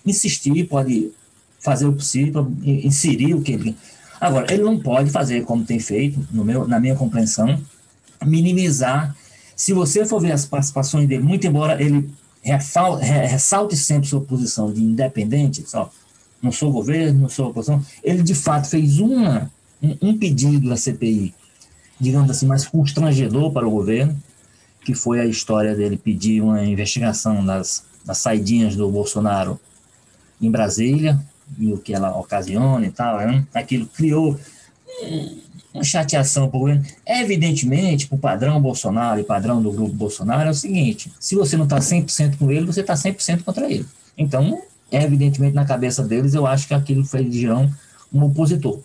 insistir, 0.06 0.66
pode 0.68 1.12
fazer 1.60 1.86
o 1.86 1.94
possível 1.94 2.52
inserir 2.62 3.34
o 3.34 3.42
que 3.42 3.54
ele. 3.54 3.76
Agora, 4.20 4.54
ele 4.54 4.64
não 4.64 4.80
pode 4.80 5.10
fazer 5.10 5.44
como 5.44 5.66
tem 5.66 5.80
feito, 5.80 6.26
no 6.32 6.44
meu, 6.44 6.68
na 6.68 6.80
minha 6.80 6.96
compreensão, 6.96 7.60
minimizar. 8.24 9.16
Se 9.56 9.74
você 9.74 10.06
for 10.06 10.22
ver 10.22 10.32
as 10.32 10.46
participações 10.46 11.08
dele, 11.08 11.24
muito 11.24 11.48
embora 11.48 11.82
ele 11.82 12.10
ressalte 12.44 13.76
sempre 13.76 14.08
sua 14.08 14.22
posição 14.22 14.72
de 14.72 14.84
independente, 14.84 15.68
só 15.68 15.90
não 16.42 16.52
sou 16.52 16.72
governo, 16.72 17.22
não 17.22 17.30
sou 17.30 17.50
oposição, 17.50 17.84
ele 18.04 18.22
de 18.22 18.36
fato 18.36 18.70
fez 18.70 19.00
uma, 19.00 19.52
um, 19.82 20.10
um 20.10 20.18
pedido 20.18 20.70
da 20.70 20.78
CPI, 20.78 21.34
digamos 22.00 22.30
assim, 22.30 22.46
mais 22.46 22.66
constrangedor 22.68 23.52
para 23.52 23.68
o 23.68 23.72
governo, 23.72 24.18
que 24.84 24.94
foi 24.94 25.20
a 25.20 25.26
história 25.26 25.76
dele 25.76 25.98
pedir 25.98 26.42
uma 26.42 26.64
investigação 26.64 27.46
das, 27.46 27.84
das 28.06 28.20
saidinhas 28.20 28.76
do 28.76 28.90
Bolsonaro 28.90 29.60
em 30.42 30.52
Brasília, 30.52 31.20
e 31.58 31.72
o 31.72 31.78
que 31.78 31.94
ela 31.94 32.18
ocasiona 32.18 32.86
e 32.86 32.92
tal, 32.92 33.18
né? 33.20 33.46
aquilo 33.54 33.86
criou 33.86 34.38
uma 35.74 35.84
chateação 35.84 36.50
para 36.50 36.58
o 36.58 36.60
governo. 36.62 36.86
Evidentemente, 37.06 38.08
para 38.08 38.16
o 38.16 38.20
padrão 38.20 38.62
Bolsonaro 38.62 39.20
e 39.20 39.24
padrão 39.24 39.62
do 39.62 39.72
grupo 39.72 39.94
Bolsonaro 39.94 40.48
é 40.48 40.52
o 40.52 40.56
seguinte: 40.56 41.12
se 41.20 41.36
você 41.36 41.58
não 41.58 41.66
está 41.66 41.78
100% 41.80 42.38
com 42.38 42.52
ele, 42.52 42.66
você 42.66 42.82
está 42.82 42.94
100% 42.94 43.44
contra 43.44 43.72
ele. 43.72 43.86
Então, 44.18 44.62
evidentemente 44.92 45.54
na 45.54 45.66
cabeça 45.66 46.04
deles, 46.04 46.34
eu 46.34 46.48
acho 46.48 46.68
que 46.68 46.74
aquilo 46.74 47.04
fez 47.06 47.32
de 47.32 47.50
um 47.50 48.24
opositor. 48.24 48.80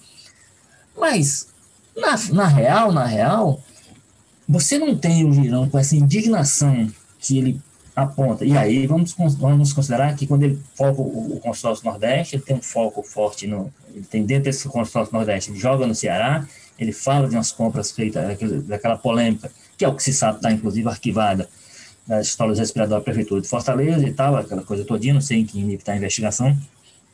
Mas, 1.01 1.49
na, 1.97 2.17
na 2.33 2.47
real, 2.47 2.93
na 2.93 3.07
real, 3.07 3.63
você 4.47 4.79
não 4.79 4.95
tem 4.95 5.25
o 5.25 5.33
Girão 5.33 5.69
com 5.69 5.79
essa 5.79 5.97
indignação 5.97 6.89
que 7.19 7.39
ele 7.39 7.61
aponta. 7.97 8.45
E 8.45 8.57
aí 8.57 8.87
vamos, 8.87 9.15
vamos 9.39 9.73
considerar 9.73 10.15
que 10.15 10.27
quando 10.27 10.43
ele 10.43 10.61
foca 10.75 11.01
o, 11.01 11.37
o 11.37 11.41
consórcio 11.41 11.85
Nordeste, 11.85 12.37
ele 12.37 12.43
tem 12.43 12.57
um 12.57 12.63
foco 12.63 13.03
forte 13.03 13.47
no. 13.47 13.73
Ele 13.95 14.05
tem 14.05 14.25
dentro 14.25 14.45
desse 14.45 14.69
consórcio 14.69 15.13
Nordeste, 15.13 15.51
ele 15.51 15.59
joga 15.59 15.87
no 15.87 15.95
Ceará, 15.95 16.47
ele 16.79 16.93
fala 16.93 17.29
de 17.29 17.35
umas 17.35 17.51
compras 17.51 17.91
feitas, 17.91 18.23
daquela, 18.67 18.97
polêmica, 18.97 19.51
que 19.77 19.85
é 19.85 19.89
o 19.89 19.95
que 19.95 20.03
se 20.03 20.13
sabe, 20.13 20.37
está 20.37 20.53
inclusive 20.53 20.89
arquivada, 20.89 21.49
das 22.07 22.29
histórias 22.29 22.59
respiratórias 22.59 23.01
da 23.01 23.05
Prefeitura 23.05 23.41
de 23.41 23.49
Fortaleza 23.49 24.07
e 24.07 24.13
tal, 24.13 24.37
aquela 24.37 24.63
coisa 24.63 24.85
todinha, 24.85 25.15
não 25.15 25.21
sei 25.21 25.41
em 25.41 25.45
que 25.45 25.61
está 25.75 25.93
a 25.93 25.97
investigação, 25.97 26.57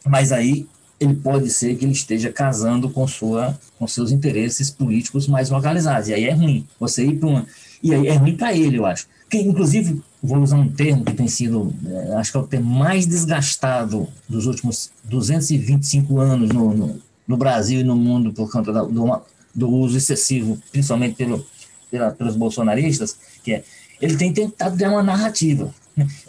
mas 0.04 0.32
aí 0.32 0.66
ele 0.98 1.14
pode 1.14 1.50
ser 1.50 1.76
que 1.76 1.84
ele 1.84 1.92
esteja 1.92 2.32
casando 2.32 2.88
com, 2.88 3.06
sua, 3.06 3.58
com 3.78 3.86
seus 3.86 4.10
interesses 4.10 4.70
políticos 4.70 5.26
mais 5.26 5.50
localizados, 5.50 6.08
e 6.08 6.14
aí 6.14 6.24
é 6.24 6.32
ruim, 6.32 6.66
você 6.78 7.04
ir 7.04 7.18
para 7.18 7.28
uma... 7.28 7.46
E 7.82 7.94
aí 7.94 8.08
é 8.08 8.14
ruim 8.14 8.36
para 8.36 8.54
ele, 8.54 8.78
eu 8.78 8.86
acho. 8.86 9.06
Que, 9.28 9.38
inclusive, 9.38 10.02
vou 10.22 10.38
usar 10.38 10.56
um 10.56 10.68
termo 10.68 11.04
que 11.04 11.12
tem 11.12 11.28
sido, 11.28 11.74
é, 11.86 12.14
acho 12.14 12.32
que 12.32 12.36
é 12.36 12.40
o 12.40 12.46
termo 12.46 12.74
mais 12.74 13.06
desgastado 13.06 14.08
dos 14.28 14.46
últimos 14.46 14.90
225 15.04 16.18
anos 16.18 16.48
no, 16.50 16.74
no, 16.74 17.00
no 17.28 17.36
Brasil 17.36 17.80
e 17.80 17.84
no 17.84 17.94
mundo 17.94 18.32
por 18.32 18.50
conta 18.50 18.72
da, 18.72 18.82
do, 18.82 19.22
do 19.54 19.68
uso 19.68 19.96
excessivo, 19.96 20.58
principalmente 20.72 21.16
pelo, 21.16 21.44
pela, 21.90 22.10
pelos 22.10 22.34
bolsonaristas, 22.34 23.16
que 23.44 23.52
é 23.52 23.64
ele 24.00 24.16
tem 24.16 24.32
tentado 24.32 24.76
dar 24.76 24.90
uma 24.90 25.02
narrativa. 25.02 25.74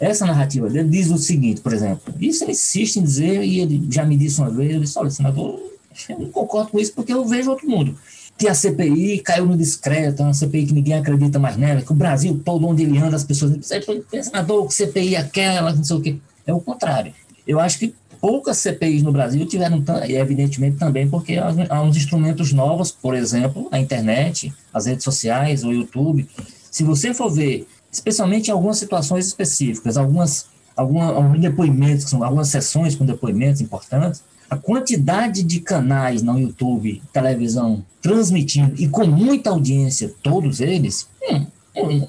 Essa 0.00 0.24
narrativa 0.24 0.68
dele 0.68 0.88
diz 0.88 1.10
o 1.10 1.18
seguinte, 1.18 1.60
por 1.60 1.72
exemplo, 1.72 2.14
isso 2.20 2.44
ele 2.44 2.52
insiste 2.52 2.96
em 2.96 3.02
dizer, 3.02 3.42
e 3.42 3.60
ele 3.60 3.86
já 3.90 4.04
me 4.04 4.16
disse 4.16 4.40
uma 4.40 4.50
vez, 4.50 4.70
ele 4.70 4.80
disse, 4.80 4.98
olha, 4.98 5.10
senador, 5.10 5.60
eu 6.08 6.18
não 6.18 6.30
concordo 6.30 6.70
com 6.70 6.78
isso 6.80 6.92
porque 6.94 7.12
eu 7.12 7.24
vejo 7.26 7.50
outro 7.50 7.68
mundo. 7.68 7.94
Que 8.38 8.48
a 8.48 8.54
CPI 8.54 9.18
caiu 9.18 9.46
no 9.46 9.56
discreto, 9.56 10.22
é 10.22 10.24
uma 10.24 10.32
CPI 10.32 10.66
que 10.66 10.72
ninguém 10.72 10.94
acredita 10.94 11.38
mais 11.38 11.56
nela, 11.56 11.82
que 11.82 11.92
o 11.92 11.94
Brasil 11.94 12.40
todo 12.44 12.66
onde 12.66 12.84
ele 12.84 12.96
anda, 12.96 13.16
as 13.16 13.24
pessoas 13.24 13.58
dizem, 13.58 13.82
senador, 14.22 14.66
que 14.68 14.74
CPI 14.74 15.16
é 15.16 15.18
aquela, 15.18 15.72
não 15.74 15.84
sei 15.84 15.96
o 15.96 16.00
quê. 16.00 16.16
É 16.46 16.54
o 16.54 16.60
contrário. 16.60 17.12
Eu 17.46 17.58
acho 17.58 17.78
que 17.78 17.94
poucas 18.20 18.58
CPIs 18.58 19.02
no 19.02 19.12
Brasil 19.12 19.44
tiveram, 19.46 19.84
evidentemente, 20.08 20.76
também 20.76 21.08
porque 21.08 21.36
há 21.36 21.82
uns 21.82 21.96
instrumentos 21.96 22.52
novos, 22.52 22.90
por 22.90 23.14
exemplo, 23.14 23.68
a 23.70 23.78
internet, 23.78 24.52
as 24.72 24.86
redes 24.86 25.04
sociais, 25.04 25.64
o 25.64 25.72
YouTube. 25.72 26.28
Se 26.70 26.82
você 26.84 27.12
for 27.12 27.30
ver, 27.30 27.66
especialmente 27.90 28.48
em 28.48 28.52
algumas 28.52 28.78
situações 28.78 29.26
específicas, 29.26 29.96
algumas, 29.96 30.46
alguma, 30.76 31.06
alguns 31.06 31.40
depoimentos, 31.40 32.12
algumas 32.14 32.48
sessões 32.48 32.94
com 32.94 33.04
depoimentos 33.04 33.60
importantes, 33.60 34.22
a 34.50 34.56
quantidade 34.56 35.42
de 35.42 35.60
canais 35.60 36.22
no 36.22 36.38
YouTube, 36.38 37.02
televisão, 37.12 37.84
transmitindo 38.00 38.74
e 38.80 38.88
com 38.88 39.06
muita 39.06 39.50
audiência, 39.50 40.12
todos 40.22 40.60
eles, 40.60 41.08
hum, 41.30 41.46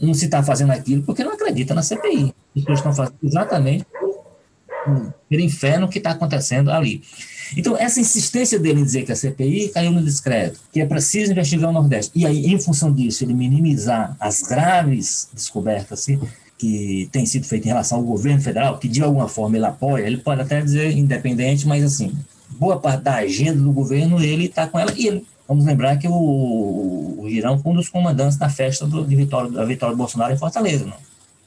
não 0.01 0.13
se 0.13 0.25
está 0.25 0.41
fazendo 0.41 0.71
aquilo 0.71 1.03
porque 1.03 1.23
não 1.23 1.33
acredita 1.33 1.73
na 1.73 1.83
CPI. 1.83 2.33
As 2.55 2.63
pessoas 2.63 2.79
estão 2.79 2.93
fazendo 2.93 3.17
exatamente 3.23 3.85
pelo 5.29 5.41
inferno 5.41 5.87
que 5.87 5.97
está 5.97 6.11
acontecendo 6.11 6.71
ali. 6.71 7.03
Então, 7.55 7.77
essa 7.77 7.99
insistência 7.99 8.59
dele 8.59 8.81
em 8.81 8.83
dizer 8.83 9.03
que 9.03 9.11
a 9.11 9.15
CPI 9.15 9.69
caiu 9.69 9.91
no 9.91 10.03
discreto, 10.03 10.59
que 10.71 10.81
é 10.81 10.85
preciso 10.85 11.31
investigar 11.31 11.69
o 11.69 11.73
Nordeste, 11.73 12.11
e 12.15 12.25
aí, 12.25 12.45
em 12.45 12.59
função 12.59 12.91
disso, 12.91 13.23
ele 13.23 13.33
minimizar 13.33 14.15
as 14.19 14.41
graves 14.41 15.27
descobertas 15.33 15.99
assim, 15.99 16.19
que 16.57 17.07
têm 17.11 17.25
sido 17.25 17.45
feitas 17.45 17.65
em 17.65 17.69
relação 17.69 17.99
ao 17.99 18.03
governo 18.03 18.41
federal, 18.41 18.77
que 18.77 18.87
de 18.87 19.01
alguma 19.01 19.27
forma 19.27 19.55
ele 19.55 19.65
apoia, 19.65 20.05
ele 20.05 20.17
pode 20.17 20.41
até 20.41 20.61
dizer 20.61 20.91
independente, 20.91 21.65
mas 21.67 21.83
assim, 21.83 22.11
boa 22.59 22.79
parte 22.79 23.03
da 23.03 23.15
agenda 23.15 23.61
do 23.61 23.71
governo 23.71 24.21
ele 24.21 24.45
está 24.45 24.67
com 24.67 24.77
ela, 24.77 24.93
e 24.95 25.07
ele, 25.07 25.25
vamos 25.47 25.65
lembrar 25.65 25.97
que 25.97 26.07
o, 26.07 26.13
o 26.13 27.25
Girão 27.29 27.57
foi 27.59 27.71
um 27.71 27.75
dos 27.75 27.89
comandantes 27.89 28.37
da 28.37 28.49
festa 28.49 28.85
do, 28.85 29.05
de 29.05 29.15
Vitória, 29.15 29.49
da 29.49 29.63
Vitória 29.63 29.95
Bolsonaro 29.95 30.33
em 30.33 30.37
Fortaleza, 30.37 30.85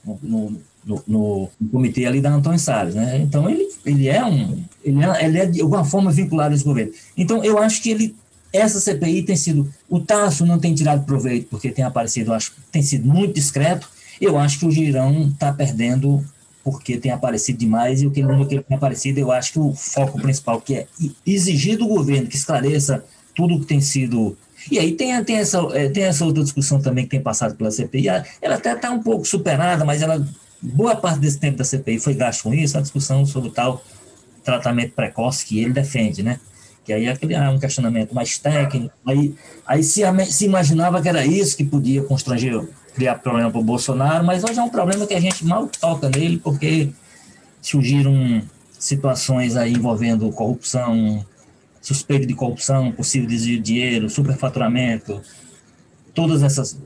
no, 0.03 0.19
no, 0.23 0.61
no, 0.85 1.03
no, 1.07 1.49
no, 1.59 1.69
comitê 1.69 2.05
ali 2.05 2.21
da 2.21 2.33
Antônio 2.33 2.59
Salles, 2.59 2.95
né? 2.95 3.19
Então 3.19 3.49
ele, 3.49 3.67
ele 3.85 4.07
é 4.07 4.23
um, 4.23 4.63
ele 4.83 5.03
é, 5.03 5.25
ele 5.25 5.37
é 5.39 5.45
de 5.45 5.61
alguma 5.61 5.85
forma 5.85 6.11
vinculado 6.11 6.53
a 6.53 6.55
esse 6.55 6.63
governo. 6.63 6.91
Então 7.17 7.43
eu 7.43 7.57
acho 7.57 7.81
que 7.81 7.89
ele, 7.89 8.15
essa 8.51 8.79
CPI 8.79 9.23
tem 9.23 9.35
sido, 9.35 9.71
o 9.89 9.99
Tasso 9.99 10.45
não 10.45 10.59
tem 10.59 10.73
tirado 10.73 11.05
proveito 11.05 11.47
porque 11.49 11.71
tem 11.71 11.83
aparecido, 11.83 12.33
acho, 12.33 12.53
tem 12.71 12.81
sido 12.81 13.07
muito 13.07 13.33
discreto. 13.33 13.89
Eu 14.19 14.37
acho 14.37 14.59
que 14.59 14.65
o 14.65 14.71
Girão 14.71 15.29
está 15.29 15.51
perdendo 15.51 16.23
porque 16.63 16.97
tem 16.97 17.11
aparecido 17.11 17.57
demais 17.57 18.01
e 18.01 18.07
o 18.07 18.11
que 18.11 18.21
ele, 18.21 18.61
tem 18.61 18.77
aparecido, 18.77 19.19
eu 19.19 19.31
acho 19.31 19.51
que 19.53 19.59
o 19.59 19.73
foco 19.73 20.21
principal 20.21 20.61
que 20.61 20.75
é 20.75 20.87
exigir 21.25 21.77
do 21.77 21.87
governo 21.87 22.27
que 22.27 22.37
esclareça 22.37 23.03
tudo 23.35 23.59
que 23.59 23.65
tem 23.65 23.81
sido 23.81 24.37
e 24.71 24.79
aí 24.79 24.93
tem, 24.93 25.21
tem, 25.23 25.37
essa, 25.37 25.59
é, 25.73 25.89
tem 25.89 26.03
essa 26.03 26.23
outra 26.25 26.43
discussão 26.43 26.81
também 26.81 27.03
que 27.03 27.11
tem 27.11 27.21
passado 27.21 27.55
pela 27.55 27.71
CPI, 27.71 28.07
ela 28.41 28.55
até 28.55 28.73
está 28.73 28.91
um 28.91 29.01
pouco 29.01 29.25
superada, 29.25 29.83
mas 29.83 30.01
ela 30.01 30.25
boa 30.63 30.95
parte 30.95 31.19
desse 31.19 31.37
tempo 31.37 31.57
da 31.57 31.65
CPI 31.65 31.99
foi 31.99 32.13
gasto 32.13 32.43
com 32.43 32.53
isso, 32.53 32.77
a 32.77 32.81
discussão 32.81 33.25
sobre 33.25 33.49
o 33.49 33.51
tal 33.51 33.83
tratamento 34.43 34.93
precoce 34.93 35.45
que 35.45 35.59
ele 35.59 35.73
defende, 35.73 36.23
né? 36.23 36.39
Que 36.85 36.93
aí 36.93 37.05
é 37.05 37.49
um 37.49 37.59
questionamento 37.59 38.13
mais 38.13 38.37
técnico. 38.37 38.93
Aí, 39.05 39.35
aí 39.65 39.83
se, 39.83 40.01
se 40.25 40.45
imaginava 40.45 41.01
que 41.01 41.07
era 41.07 41.25
isso 41.25 41.55
que 41.55 41.63
podia 41.63 42.03
constranger, 42.03 42.67
criar 42.93 43.15
problema 43.15 43.49
para 43.49 43.59
o 43.59 43.63
Bolsonaro, 43.63 44.25
mas 44.25 44.43
hoje 44.43 44.59
é 44.59 44.63
um 44.63 44.69
problema 44.69 45.07
que 45.07 45.13
a 45.13 45.19
gente 45.19 45.45
mal 45.45 45.67
toca 45.67 46.09
nele, 46.09 46.37
porque 46.37 46.89
surgiram 47.61 48.41
situações 48.77 49.55
aí 49.55 49.73
envolvendo 49.73 50.29
corrupção, 50.31 51.25
suspeito 51.81 52.27
de 52.27 52.33
corrupção, 52.33 52.91
possível 52.91 53.27
desvio 53.27 53.57
de 53.57 53.63
dinheiro, 53.63 54.09
superfaturamento, 54.09 55.21
todas 56.13 56.43
essas 56.43 56.77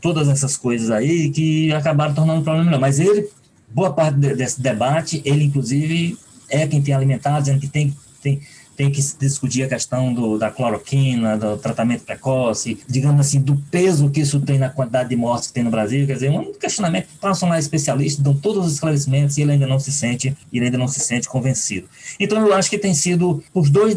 todas 0.00 0.28
essas 0.28 0.56
coisas 0.56 0.90
aí 0.90 1.30
que 1.30 1.72
acabaram 1.72 2.14
tornando 2.14 2.40
o 2.40 2.44
problema 2.44 2.66
melhor. 2.66 2.80
Mas 2.80 2.98
ele, 2.98 3.28
boa 3.68 3.92
parte 3.92 4.16
desse 4.18 4.60
debate, 4.60 5.22
ele 5.24 5.44
inclusive 5.44 6.18
é 6.48 6.66
quem 6.66 6.82
tem 6.82 6.94
alimentado, 6.94 7.40
dizendo 7.40 7.60
que 7.60 7.68
tem, 7.68 7.94
tem, 8.22 8.40
tem 8.76 8.90
que 8.90 9.02
se 9.02 9.16
discutir 9.18 9.62
a 9.62 9.68
questão 9.68 10.12
do, 10.12 10.38
da 10.38 10.50
cloroquina, 10.50 11.36
do 11.36 11.56
tratamento 11.56 12.04
precoce, 12.04 12.78
digamos 12.88 13.20
assim, 13.20 13.40
do 13.40 13.56
peso 13.70 14.10
que 14.10 14.20
isso 14.20 14.40
tem 14.40 14.58
na 14.58 14.68
quantidade 14.68 15.08
de 15.08 15.16
mortes 15.16 15.48
que 15.48 15.54
tem 15.54 15.64
no 15.64 15.70
Brasil. 15.70 16.06
Quer 16.06 16.14
dizer, 16.14 16.30
um 16.30 16.52
questionamento 16.52 17.06
que 17.06 17.18
passam 17.18 17.48
lá 17.48 17.58
especialistas, 17.58 18.22
dão 18.22 18.34
todos 18.34 18.66
os 18.66 18.74
esclarecimentos 18.74 19.36
e 19.38 19.42
ele 19.42 19.52
ainda 19.52 19.66
não 19.66 19.78
se 19.78 19.92
sente, 19.92 20.36
ele 20.52 20.64
ainda 20.66 20.78
não 20.78 20.88
se 20.88 21.00
sente 21.00 21.28
convencido. 21.28 21.88
Então, 22.18 22.44
eu 22.46 22.52
acho 22.54 22.70
que 22.70 22.78
tem 22.78 22.94
sido, 22.94 23.42
os 23.52 23.70
dois, 23.70 23.94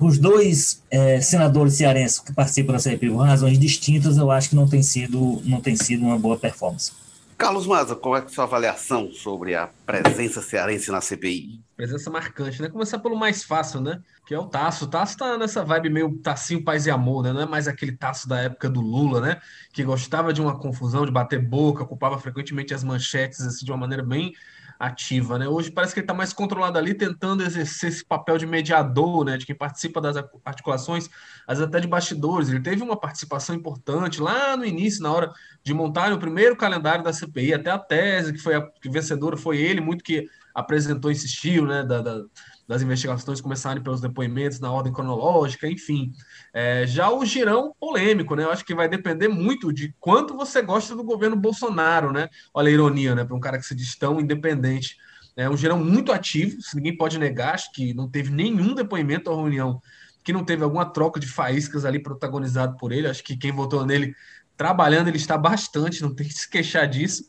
os 0.00 0.18
dois 0.18 0.82
é, 0.90 1.20
senadores 1.20 1.74
cearenses 1.74 2.18
que 2.18 2.32
participam 2.32 2.72
da 2.72 2.78
CPI 2.78 3.10
por 3.10 3.18
razões 3.18 3.58
distintas, 3.58 4.16
eu 4.16 4.30
acho 4.30 4.50
que 4.50 4.56
não 4.56 4.68
tem 4.68 4.82
sido, 4.82 5.42
não 5.44 5.60
tem 5.60 5.76
sido 5.76 6.04
uma 6.04 6.18
boa 6.18 6.36
performance. 6.36 6.92
Carlos 7.42 7.66
Maza, 7.66 7.96
qual 7.96 8.16
é 8.16 8.20
a 8.20 8.28
sua 8.28 8.44
avaliação 8.44 9.10
sobre 9.10 9.56
a 9.56 9.68
presença 9.84 10.40
cearense 10.40 10.92
na 10.92 11.00
CPI? 11.00 11.60
Presença 11.76 12.08
marcante, 12.08 12.62
né? 12.62 12.68
Começar 12.68 13.00
pelo 13.00 13.16
mais 13.16 13.42
fácil, 13.42 13.80
né? 13.80 14.00
Que 14.24 14.32
é 14.32 14.38
o 14.38 14.46
Tasso. 14.46 14.84
O 14.84 14.88
Tasso 14.88 15.16
tá 15.18 15.36
nessa 15.36 15.64
vibe 15.64 15.90
meio 15.90 16.16
tacinho 16.18 16.62
paz 16.62 16.86
e 16.86 16.90
amor, 16.92 17.24
né? 17.24 17.32
Não 17.32 17.40
é 17.40 17.46
mais 17.46 17.66
aquele 17.66 17.90
Tasso 17.90 18.28
da 18.28 18.38
época 18.38 18.70
do 18.70 18.80
Lula, 18.80 19.20
né? 19.20 19.40
Que 19.72 19.82
gostava 19.82 20.32
de 20.32 20.40
uma 20.40 20.56
confusão, 20.56 21.04
de 21.04 21.10
bater 21.10 21.40
boca, 21.40 21.82
ocupava 21.82 22.16
frequentemente 22.16 22.72
as 22.72 22.84
manchetes 22.84 23.40
assim, 23.40 23.64
de 23.64 23.72
uma 23.72 23.78
maneira 23.78 24.04
bem 24.04 24.32
ativa, 24.82 25.38
né? 25.38 25.46
Hoje 25.46 25.70
parece 25.70 25.94
que 25.94 26.00
ele 26.00 26.04
está 26.04 26.12
mais 26.12 26.32
controlado 26.32 26.76
ali, 26.76 26.92
tentando 26.92 27.44
exercer 27.44 27.88
esse 27.88 28.04
papel 28.04 28.36
de 28.36 28.44
mediador, 28.44 29.24
né? 29.24 29.36
De 29.36 29.46
quem 29.46 29.54
participa 29.54 30.00
das 30.00 30.16
articulações, 30.44 31.08
às 31.46 31.58
vezes 31.58 31.68
até 31.68 31.78
de 31.78 31.86
bastidores. 31.86 32.48
Ele 32.48 32.58
teve 32.58 32.82
uma 32.82 32.96
participação 32.96 33.54
importante 33.54 34.20
lá 34.20 34.56
no 34.56 34.64
início, 34.64 35.00
na 35.00 35.12
hora 35.12 35.32
de 35.62 35.72
montar 35.72 36.12
o 36.12 36.18
primeiro 36.18 36.56
calendário 36.56 37.04
da 37.04 37.12
CPI, 37.12 37.54
até 37.54 37.70
a 37.70 37.78
tese 37.78 38.32
que 38.32 38.40
foi 38.40 38.56
a 38.56 38.62
que 38.62 38.90
vencedora 38.90 39.36
foi 39.36 39.58
ele, 39.58 39.80
muito 39.80 40.02
que 40.02 40.28
apresentou, 40.52 41.12
insistiu, 41.12 41.64
né? 41.64 41.84
Da, 41.84 42.02
da, 42.02 42.24
das 42.72 42.80
investigações 42.80 43.40
começarem 43.40 43.82
pelos 43.82 44.00
depoimentos 44.00 44.58
na 44.58 44.72
ordem 44.72 44.92
cronológica, 44.92 45.68
enfim. 45.68 46.10
É, 46.54 46.86
já 46.86 47.10
o 47.10 47.22
girão 47.22 47.74
polêmico, 47.78 48.34
né? 48.34 48.44
Eu 48.44 48.50
acho 48.50 48.64
que 48.64 48.74
vai 48.74 48.88
depender 48.88 49.28
muito 49.28 49.70
de 49.70 49.94
quanto 50.00 50.34
você 50.34 50.62
gosta 50.62 50.96
do 50.96 51.04
governo 51.04 51.36
Bolsonaro, 51.36 52.12
né? 52.12 52.30
Olha 52.54 52.68
a 52.68 52.72
ironia, 52.72 53.14
né? 53.14 53.24
Para 53.24 53.36
um 53.36 53.40
cara 53.40 53.58
que 53.58 53.66
se 53.66 53.74
diz 53.74 53.94
tão 53.94 54.18
independente. 54.18 54.96
É 55.36 55.50
um 55.50 55.56
girão 55.56 55.78
muito 55.78 56.12
ativo, 56.12 56.56
ninguém 56.74 56.96
pode 56.96 57.18
negar, 57.18 57.54
acho 57.54 57.70
que 57.72 57.92
não 57.92 58.08
teve 58.08 58.30
nenhum 58.30 58.74
depoimento 58.74 59.30
à 59.30 59.34
reunião 59.34 59.80
que 60.24 60.32
não 60.32 60.44
teve 60.44 60.62
alguma 60.62 60.84
troca 60.84 61.18
de 61.18 61.26
faíscas 61.26 61.84
ali 61.84 61.98
protagonizado 61.98 62.76
por 62.76 62.92
ele. 62.92 63.08
Acho 63.08 63.24
que 63.24 63.36
quem 63.36 63.52
votou 63.52 63.84
nele 63.84 64.14
trabalhando, 64.56 65.08
ele 65.08 65.16
está 65.16 65.36
bastante, 65.36 66.00
não 66.00 66.14
tem 66.14 66.26
que 66.26 66.34
se 66.34 66.48
queixar 66.48 66.88
disso. 66.88 67.24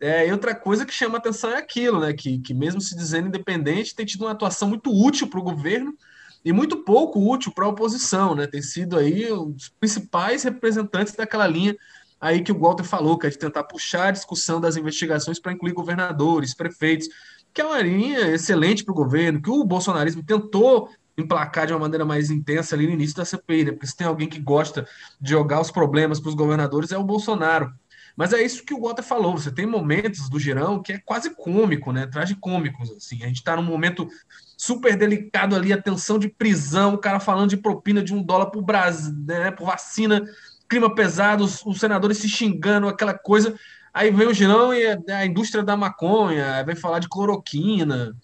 É, 0.00 0.26
e 0.26 0.32
outra 0.32 0.54
coisa 0.54 0.86
que 0.86 0.92
chama 0.92 1.18
atenção 1.18 1.50
é 1.50 1.56
aquilo, 1.56 2.00
né? 2.00 2.12
Que, 2.12 2.38
que 2.38 2.54
mesmo 2.54 2.80
se 2.80 2.96
dizendo 2.96 3.28
independente, 3.28 3.94
tem 3.94 4.06
tido 4.06 4.22
uma 4.22 4.32
atuação 4.32 4.68
muito 4.68 4.90
útil 4.90 5.28
para 5.28 5.40
o 5.40 5.42
governo 5.42 5.96
e 6.44 6.52
muito 6.52 6.84
pouco 6.84 7.20
útil 7.20 7.52
para 7.52 7.64
a 7.64 7.68
oposição, 7.68 8.34
né? 8.34 8.46
Tem 8.46 8.62
sido 8.62 8.96
aí 8.98 9.30
os 9.30 9.68
principais 9.80 10.42
representantes 10.42 11.14
daquela 11.14 11.46
linha 11.46 11.76
aí 12.20 12.42
que 12.42 12.52
o 12.52 12.58
Walter 12.58 12.84
falou, 12.84 13.18
que 13.18 13.26
é 13.26 13.30
de 13.30 13.38
tentar 13.38 13.64
puxar 13.64 14.08
a 14.08 14.10
discussão 14.12 14.60
das 14.60 14.76
investigações 14.76 15.38
para 15.38 15.52
incluir 15.52 15.72
governadores, 15.72 16.54
prefeitos, 16.54 17.08
que 17.52 17.60
é 17.60 17.64
uma 17.64 17.80
linha 17.80 18.20
excelente 18.28 18.84
para 18.84 18.92
o 18.92 18.94
governo, 18.94 19.40
que 19.40 19.50
o 19.50 19.64
bolsonarismo 19.64 20.22
tentou 20.22 20.90
emplacar 21.16 21.66
de 21.66 21.72
uma 21.72 21.80
maneira 21.80 22.04
mais 22.04 22.30
intensa 22.30 22.76
ali 22.76 22.86
no 22.86 22.92
início 22.92 23.16
da 23.16 23.24
CPI, 23.24 23.64
né? 23.64 23.72
Porque 23.72 23.86
se 23.86 23.96
tem 23.96 24.06
alguém 24.06 24.28
que 24.28 24.38
gosta 24.38 24.86
de 25.20 25.30
jogar 25.30 25.60
os 25.60 25.70
problemas 25.70 26.20
para 26.20 26.28
os 26.28 26.34
governadores 26.34 26.92
é 26.92 26.98
o 26.98 27.02
Bolsonaro. 27.02 27.72
Mas 28.18 28.32
é 28.32 28.42
isso 28.42 28.64
que 28.64 28.74
o 28.74 28.80
Walter 28.80 29.04
falou. 29.04 29.38
Você 29.38 29.48
tem 29.48 29.64
momentos 29.64 30.28
do 30.28 30.40
Girão 30.40 30.82
que 30.82 30.94
é 30.94 30.98
quase 30.98 31.30
cômico, 31.30 31.92
né? 31.92 32.04
Tragicômicos, 32.04 32.90
assim. 32.90 33.22
A 33.22 33.28
gente 33.28 33.36
está 33.36 33.54
num 33.54 33.62
momento 33.62 34.08
super 34.56 34.96
delicado 34.96 35.54
ali, 35.54 35.72
a 35.72 35.80
tensão 35.80 36.18
de 36.18 36.28
prisão, 36.28 36.94
o 36.94 36.98
cara 36.98 37.20
falando 37.20 37.50
de 37.50 37.56
propina 37.56 38.02
de 38.02 38.12
um 38.12 38.20
dólar 38.20 38.50
o 38.56 38.60
Brasil, 38.60 39.14
né? 39.24 39.52
Por 39.52 39.66
vacina, 39.66 40.24
clima 40.68 40.92
pesado, 40.92 41.44
os, 41.44 41.64
os, 41.64 41.78
senadores 41.78 42.18
se 42.18 42.28
xingando, 42.28 42.88
aquela 42.88 43.14
coisa. 43.14 43.56
Aí 43.94 44.10
vem 44.10 44.26
o 44.26 44.34
Girão 44.34 44.74
e 44.74 44.84
a, 44.84 44.98
a 45.18 45.24
indústria 45.24 45.62
da 45.62 45.76
maconha, 45.76 46.64
vem 46.64 46.74
falar 46.74 46.98
de 46.98 47.08
cloroquina, 47.08 48.16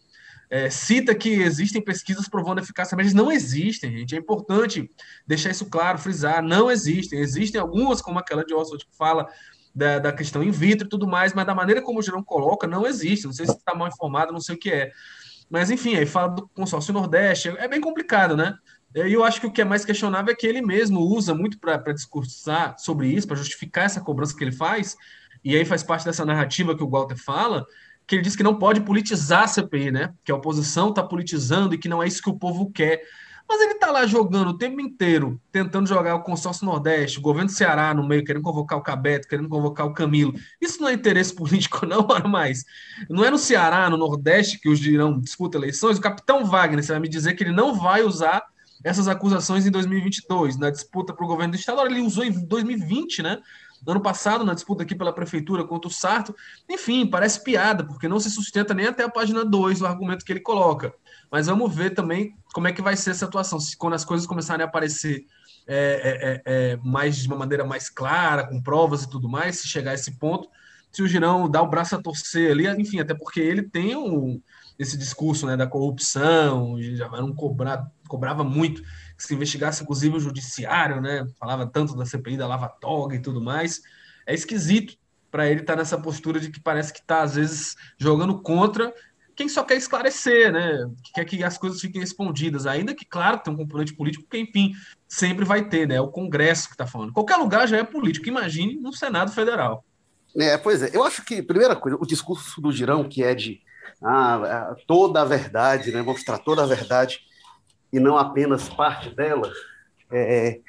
é, 0.51 0.69
cita 0.71 1.15
que 1.15 1.29
existem 1.29 1.81
pesquisas 1.81 2.29
provando 2.29 2.59
eficácia, 2.59 2.97
mas 2.97 3.15
não 3.15 3.31
existem, 3.31 3.93
gente. 3.93 4.17
É 4.17 4.19
importante 4.19 4.91
deixar 5.25 5.51
isso 5.51 5.67
claro, 5.67 5.99
frisar. 5.99 6.43
Não 6.43 6.69
existem. 6.69 7.21
Existem 7.21 7.61
algumas, 7.61 8.03
como 8.03 8.19
aquela 8.19 8.45
de 8.45 8.53
Oswald, 8.53 8.85
que 8.85 8.97
fala 8.97 9.29
da, 9.75 9.99
da, 9.99 10.13
questão 10.13 10.43
in 10.43 10.51
vitro 10.51 10.87
e 10.87 10.91
tudo 10.91 11.07
mais, 11.07 11.35
mas 11.35 11.47
da 11.47 11.55
maneira 11.55 11.83
como 11.83 11.99
o 11.99 12.03
Gerão 12.03 12.23
coloca, 12.23 12.67
não 12.67 12.87
existe. 12.87 13.27
Não 13.27 13.33
sei 13.33 13.47
se 13.47 13.53
está 13.53 13.75
mal 13.75 13.89
informado, 13.89 14.33
não 14.33 14.41
sei 14.41 14.55
o 14.55 14.59
que 14.59 14.71
é. 14.71 14.93
Mas, 15.51 15.71
enfim, 15.71 15.97
aí 15.97 16.07
fala 16.07 16.29
do 16.29 16.49
consórcio 16.49 16.93
Nordeste. 16.93 17.49
É 17.59 17.69
bem 17.69 17.81
complicado, 17.81 18.37
né? 18.37 18.57
E 18.95 19.13
eu 19.13 19.25
acho 19.25 19.41
que 19.41 19.47
o 19.47 19.51
que 19.51 19.61
é 19.61 19.65
mais 19.65 19.85
questionável 19.85 20.33
é 20.33 20.37
que 20.37 20.47
ele 20.47 20.63
mesmo 20.63 21.01
usa 21.01 21.35
muito 21.35 21.59
para 21.59 21.93
discursar 21.93 22.79
sobre 22.79 23.09
isso, 23.09 23.27
para 23.27 23.37
justificar 23.37 23.87
essa 23.87 24.01
cobrança 24.01 24.37
que 24.37 24.45
ele 24.45 24.53
faz, 24.53 24.97
e 25.45 25.57
aí 25.57 25.65
faz 25.65 25.83
parte 25.83 26.05
dessa 26.05 26.25
narrativa 26.25 26.77
que 26.77 26.83
o 26.83 26.89
Walter 26.89 27.17
fala, 27.17 27.67
que 28.07 28.15
ele 28.15 28.23
diz 28.23 28.37
que 28.37 28.43
não 28.43 28.57
pode 28.57 28.81
politizar 28.83 29.43
a 29.43 29.49
CPI, 29.49 29.91
né? 29.91 30.15
Que 30.25 30.31
a 30.31 30.37
oposição 30.37 30.91
está 30.91 31.03
politizando 31.03 31.75
e 31.75 31.79
que 31.79 31.89
não 31.89 32.03
é 32.03 32.07
isso 32.07 32.23
que 32.23 32.31
o 32.31 32.39
povo 32.39 32.71
quer. 32.71 33.03
Mas 33.49 33.61
ele 33.61 33.75
está 33.75 33.91
lá 33.91 34.07
jogando 34.07 34.49
o 34.49 34.59
tempo 34.59 34.81
inteiro, 34.81 35.41
tentando 35.53 35.87
jogar 35.87 36.15
o 36.15 36.23
consórcio 36.23 36.65
Nordeste, 36.65 37.19
o 37.19 37.23
governo 37.23 37.51
do 37.51 37.55
Ceará 37.55 37.93
no 37.93 38.07
meio, 38.07 38.25
querendo 38.25 38.43
convocar 38.43 38.79
o 38.79 38.83
Cabeto, 38.83 39.29
querendo 39.29 39.49
convocar 39.49 39.87
o 39.87 39.93
Camilo. 39.93 40.35
Isso 40.61 40.81
não 40.81 40.89
é 40.89 40.95
interesse 40.95 41.33
político, 41.37 41.85
não, 41.85 42.07
ora 42.09 42.27
mais. 42.27 42.65
Não 43.09 43.25
é 43.25 43.31
no 43.31 43.39
Ceará, 43.39 43.89
no 43.91 43.97
Nordeste, 43.97 44.59
que 44.59 44.69
os 44.69 44.79
dirão 44.79 45.21
disputa 45.21 45.59
eleições. 45.59 45.99
O 45.99 46.01
capitão 46.01 46.45
Wagner, 46.45 46.83
você 46.83 46.93
vai 46.93 47.01
me 47.01 47.09
dizer 47.09 47.35
que 47.35 47.45
ele 47.45 47.53
não 47.53 47.75
vai 47.75 48.03
usar 48.03 48.43
essas 48.83 49.09
acusações 49.09 49.67
em 49.67 49.71
2022, 49.71 50.59
na 50.59 50.71
disputa 50.71 51.13
para 51.15 51.25
o 51.25 51.29
governo 51.29 51.53
do 51.53 51.59
Estado. 51.59 51.81
Ele 51.83 52.01
usou 52.01 52.25
em 52.25 52.47
2020, 52.47 53.23
né? 53.23 53.41
ano 53.87 54.01
passado, 54.01 54.45
na 54.45 54.55
disputa 54.55 54.83
aqui 54.83 54.95
pela 54.95 55.13
prefeitura 55.13 55.65
contra 55.65 55.89
o 55.89 55.93
Sarto. 55.93 56.35
Enfim, 56.69 57.07
parece 57.07 57.43
piada, 57.43 57.85
porque 57.85 58.09
não 58.09 58.19
se 58.19 58.31
sustenta 58.31 58.73
nem 58.73 58.87
até 58.87 59.05
a 59.05 59.11
página 59.11 59.45
2 59.45 59.83
o 59.83 59.87
argumento 59.87 60.25
que 60.25 60.33
ele 60.33 60.41
coloca. 60.41 60.95
Mas 61.35 61.49
vamos 61.49 61.75
ver 61.75 61.91
também 61.91 62.37
como 62.53 62.69
é 62.69 62.73
que 62.73 62.81
vai 62.81 62.97
ser 62.97 63.11
essa 63.11 63.25
atuação, 63.25 63.59
se 63.59 63.77
quando 63.77 63.95
as 63.95 64.05
coisas 64.05 64.25
começarem 64.25 64.65
a 64.65 64.69
aparecer 64.69 65.27
é, 65.67 65.75
é, 66.47 66.53
é, 66.55 66.73
é 66.75 66.77
mais 66.77 67.17
de 67.17 67.27
uma 67.27 67.37
maneira 67.37 67.65
mais 67.65 67.91
clara, 67.91 68.47
com 68.47 68.63
provas 68.63 69.03
e 69.03 69.11
tudo 69.11 69.29
mais, 69.29 69.57
se 69.57 69.67
chegar 69.67 69.91
a 69.91 69.95
esse 69.95 70.13
ponto, 70.13 70.49
se 70.93 71.03
o 71.03 71.09
Girão 71.09 71.51
dá 71.51 71.61
o 71.61 71.67
braço 71.67 71.97
a 71.97 72.01
torcer 72.01 72.53
ali, 72.53 72.69
enfim, 72.81 73.01
até 73.01 73.15
porque 73.15 73.41
ele 73.41 73.63
tem 73.63 73.97
um, 73.97 74.41
esse 74.79 74.97
discurso 74.97 75.45
né, 75.45 75.57
da 75.57 75.67
corrupção, 75.67 76.81
já 76.81 77.09
não 77.09 77.35
cobrar, 77.35 77.91
cobrava 78.07 78.45
muito 78.45 78.81
que 79.17 79.25
se 79.25 79.35
investigasse 79.35 79.83
inclusive 79.83 80.17
o 80.17 80.21
judiciário, 80.21 81.01
né? 81.01 81.27
Falava 81.41 81.67
tanto 81.67 81.97
da 81.97 82.07
CPI 82.07 82.37
da 82.37 82.47
Lava 82.47 82.69
Toga 82.69 83.17
e 83.17 83.21
tudo 83.21 83.41
mais. 83.41 83.83
É 84.25 84.33
esquisito 84.33 84.97
para 85.33 85.51
ele 85.51 85.63
estar 85.63 85.73
tá 85.73 85.81
nessa 85.81 85.99
postura 85.99 86.39
de 86.39 86.49
que 86.49 86.61
parece 86.61 86.93
que 86.93 87.01
está, 87.01 87.23
às 87.23 87.35
vezes, 87.35 87.75
jogando 87.99 88.41
contra 88.41 88.95
quem 89.35 89.49
só 89.49 89.63
quer 89.63 89.77
esclarecer, 89.77 90.53
né? 90.53 90.91
Que 91.03 91.13
quer 91.13 91.25
que 91.25 91.43
as 91.43 91.59
coisas 91.59 91.81
fiquem 91.81 92.01
respondidas, 92.01 92.67
ainda 92.67 92.95
que, 92.95 93.05
claro, 93.05 93.39
tem 93.39 93.53
um 93.53 93.57
componente 93.57 93.95
político, 93.95 94.25
porque, 94.25 94.39
enfim, 94.39 94.73
sempre 95.09 95.45
vai 95.45 95.69
ter, 95.69 95.89
né? 95.89 95.97
É 95.97 96.01
o 96.01 96.09
Congresso 96.09 96.69
que 96.69 96.75
está 96.75 96.87
falando. 96.87 97.13
Qualquer 97.13 97.37
lugar 97.37 97.67
já 97.67 97.77
é 97.77 97.85
político, 97.85 98.29
imagine 98.29 98.77
no 98.77 98.93
Senado 98.93 99.33
Federal. 99.33 99.85
É, 100.37 100.57
pois 100.59 100.83
é, 100.83 100.91
eu 100.93 101.05
acho 101.05 101.25
que, 101.25 101.43
primeira 101.43 101.77
coisa, 101.77 101.97
o 102.01 102.07
discurso 102.07 102.61
do 102.61 102.73
Girão, 102.73 103.09
que 103.09 103.23
é 103.23 103.35
de 103.35 103.61
ah, 104.03 104.75
toda 104.87 105.23
a 105.23 105.25
verdade, 105.25 105.93
né? 105.93 106.03
Mostrar 106.03 106.39
toda 106.39 106.63
a 106.63 106.67
verdade 106.67 107.21
e 107.93 108.01
não 108.01 108.19
apenas 108.19 108.69
parte 108.69 109.15
dela, 109.15 109.53
é, 110.11 110.61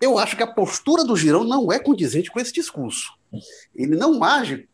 eu 0.00 0.18
acho 0.18 0.36
que 0.36 0.42
a 0.42 0.46
postura 0.46 1.04
do 1.04 1.16
Girão 1.16 1.44
não 1.44 1.72
é 1.72 1.78
condizente 1.78 2.30
com 2.30 2.38
esse 2.38 2.52
discurso. 2.52 3.12
Ele 3.74 3.96
não 3.96 4.22
age, 4.22 4.68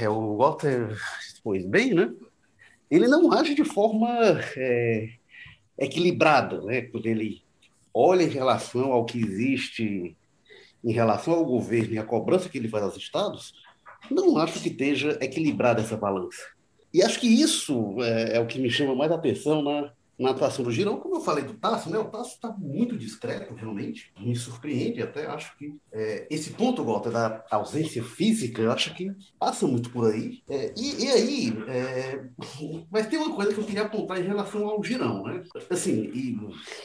é, 0.00 0.08
o 0.08 0.36
Walter 0.36 0.96
expôs 1.20 1.64
bem, 1.66 1.94
né? 1.94 2.10
Ele 2.90 3.06
não 3.06 3.32
age 3.32 3.54
de 3.54 3.64
forma 3.64 4.08
é, 4.56 5.10
equilibrada, 5.78 6.60
né? 6.62 6.82
Quando 6.82 7.06
ele 7.06 7.42
olha 7.92 8.22
em 8.22 8.28
relação 8.28 8.92
ao 8.92 9.04
que 9.04 9.18
existe, 9.18 10.16
em 10.84 10.92
relação 10.92 11.34
ao 11.34 11.44
governo 11.44 11.94
e 11.94 11.98
a 11.98 12.04
cobrança 12.04 12.48
que 12.48 12.58
ele 12.58 12.68
faz 12.68 12.84
aos 12.84 12.96
estados, 12.96 13.54
não 14.10 14.38
acho 14.38 14.60
que 14.60 14.68
esteja 14.68 15.18
equilibrada 15.20 15.80
essa 15.80 15.96
balança. 15.96 16.42
E 16.92 17.02
acho 17.02 17.20
que 17.20 17.26
isso 17.26 17.96
é, 18.00 18.36
é 18.36 18.40
o 18.40 18.46
que 18.46 18.58
me 18.58 18.70
chama 18.70 18.94
mais 18.94 19.12
atenção 19.12 19.62
na, 19.62 19.92
na 20.18 20.30
atuação 20.30 20.64
do 20.64 20.72
Girão, 20.72 20.96
como 20.96 21.16
eu 21.16 21.20
falei 21.20 21.44
do 21.44 21.54
Tasso, 21.54 21.88
né? 21.88 21.98
O 21.98 22.06
Tasso 22.06 22.34
está 22.34 22.50
muito 22.50 22.98
discreto, 22.98 23.54
realmente. 23.54 24.12
Me 24.18 24.34
surpreende, 24.34 25.00
até 25.00 25.26
acho 25.26 25.56
que 25.56 25.76
é, 25.92 26.26
esse 26.28 26.50
ponto, 26.50 26.84
Walter, 26.84 27.10
da 27.10 27.44
ausência 27.50 28.02
física, 28.02 28.60
eu 28.60 28.72
acho 28.72 28.94
que 28.94 29.12
passa 29.38 29.66
muito 29.66 29.90
por 29.90 30.12
aí. 30.12 30.42
É, 30.48 30.74
e, 30.76 31.04
e, 31.04 31.08
aí, 31.08 31.52
é, 31.68 32.24
mas 32.90 33.06
tem 33.06 33.18
uma 33.18 33.34
coisa 33.34 33.54
que 33.54 33.60
eu 33.60 33.64
queria 33.64 33.82
apontar 33.82 34.18
em 34.18 34.26
relação 34.26 34.66
ao 34.68 34.82
Girão, 34.82 35.22
né? 35.22 35.42
Assim, 35.70 36.10
e 36.12 36.36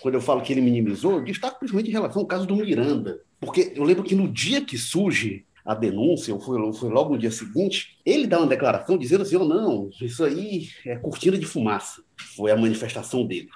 quando 0.02 0.16
eu 0.16 0.22
falo 0.22 0.42
que 0.42 0.54
ele 0.54 0.62
minimizou, 0.62 1.14
eu 1.14 1.24
destaco 1.24 1.58
principalmente 1.58 1.90
em 1.90 1.94
relação 1.94 2.22
ao 2.22 2.28
caso 2.28 2.46
do 2.46 2.56
Miranda. 2.56 3.20
Porque 3.40 3.74
eu 3.76 3.84
lembro 3.84 4.04
que 4.04 4.16
no 4.16 4.28
dia 4.28 4.64
que 4.64 4.78
surge 4.78 5.46
a 5.66 5.74
denúncia, 5.74 6.34
ou 6.34 6.40
foi, 6.40 6.74
foi, 6.74 6.90
logo 6.90 7.14
no 7.14 7.18
dia 7.18 7.32
seguinte, 7.32 7.98
ele 8.06 8.28
dá 8.28 8.38
uma 8.38 8.48
declaração 8.48 8.98
dizendo 8.98 9.22
assim: 9.22 9.36
oh, 9.36 9.46
não, 9.46 9.90
isso 10.02 10.24
aí 10.24 10.68
é 10.86 10.96
cortina 10.96 11.38
de 11.38 11.46
fumaça. 11.46 12.04
Foi 12.36 12.52
a 12.52 12.58
manifestação 12.58 13.26
dele. 13.26 13.50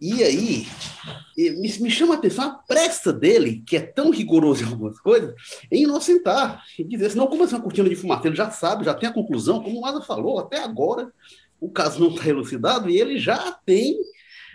E 0.00 0.22
aí, 0.22 0.66
me, 1.36 1.90
chama 1.90 2.14
a 2.14 2.16
atenção 2.16 2.44
a 2.44 2.50
pressa 2.50 3.12
dele, 3.12 3.62
que 3.66 3.76
é 3.76 3.80
tão 3.80 4.10
rigoroso 4.10 4.62
em 4.62 4.66
algumas 4.66 4.98
coisas, 5.00 5.34
em 5.70 5.82
inocentar, 5.82 6.62
e 6.78 6.84
dizer 6.84 7.06
assim: 7.06 7.18
não, 7.18 7.26
como 7.26 7.44
é 7.44 7.46
uma 7.46 7.60
cortina 7.60 7.88
de 7.88 7.96
fumaça? 7.96 8.26
Ele 8.26 8.36
já 8.36 8.50
sabe, 8.50 8.84
já 8.84 8.94
tem 8.94 9.08
a 9.08 9.12
conclusão, 9.12 9.62
como 9.62 9.78
o 9.78 9.82
Maza 9.82 10.02
falou, 10.02 10.38
até 10.38 10.62
agora 10.62 11.12
o 11.60 11.70
caso 11.70 12.00
não 12.00 12.14
está 12.14 12.28
elucidado 12.28 12.90
e 12.90 13.00
ele 13.00 13.18
já 13.18 13.52
tem 13.64 13.96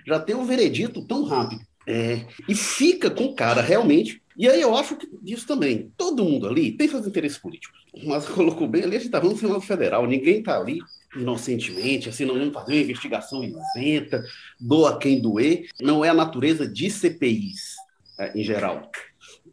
já 0.06 0.20
tem 0.20 0.36
o 0.36 0.46
veredito 0.46 1.06
tão 1.06 1.24
rápido. 1.24 1.62
É, 1.88 2.26
e 2.48 2.56
fica 2.56 3.10
com 3.10 3.26
o 3.26 3.36
cara 3.36 3.62
realmente 3.62 4.21
e 4.42 4.50
aí 4.50 4.60
eu 4.60 4.76
acho 4.76 4.96
que 4.96 5.08
disso 5.22 5.46
também. 5.46 5.94
Todo 5.96 6.26
mundo 6.26 6.48
ali 6.48 6.72
tem 6.72 6.88
seus 6.88 7.06
interesses 7.06 7.38
políticos. 7.38 7.80
Mas 8.04 8.26
colocou 8.28 8.68
bem 8.68 8.82
ali, 8.82 8.96
a 8.96 9.00
gente 9.00 9.06
está 9.06 9.20
falando 9.20 9.36
do 9.36 9.40
Senado 9.40 9.62
Federal. 9.62 10.08
Ninguém 10.08 10.40
está 10.40 10.60
ali 10.60 10.80
inocentemente, 11.16 12.10
assim, 12.10 12.26
não 12.26 12.34
vamos 12.34 12.52
fazer 12.52 12.74
uma 12.74 12.82
investigação 12.82 13.44
isenta, 13.44 14.24
doa 14.60 14.98
quem 14.98 15.22
doer. 15.22 15.68
Não 15.80 16.04
é 16.04 16.10
a 16.10 16.14
natureza 16.16 16.68
de 16.68 16.90
CPIs, 16.90 17.76
é, 18.18 18.36
em 18.36 18.44
geral. 18.44 18.90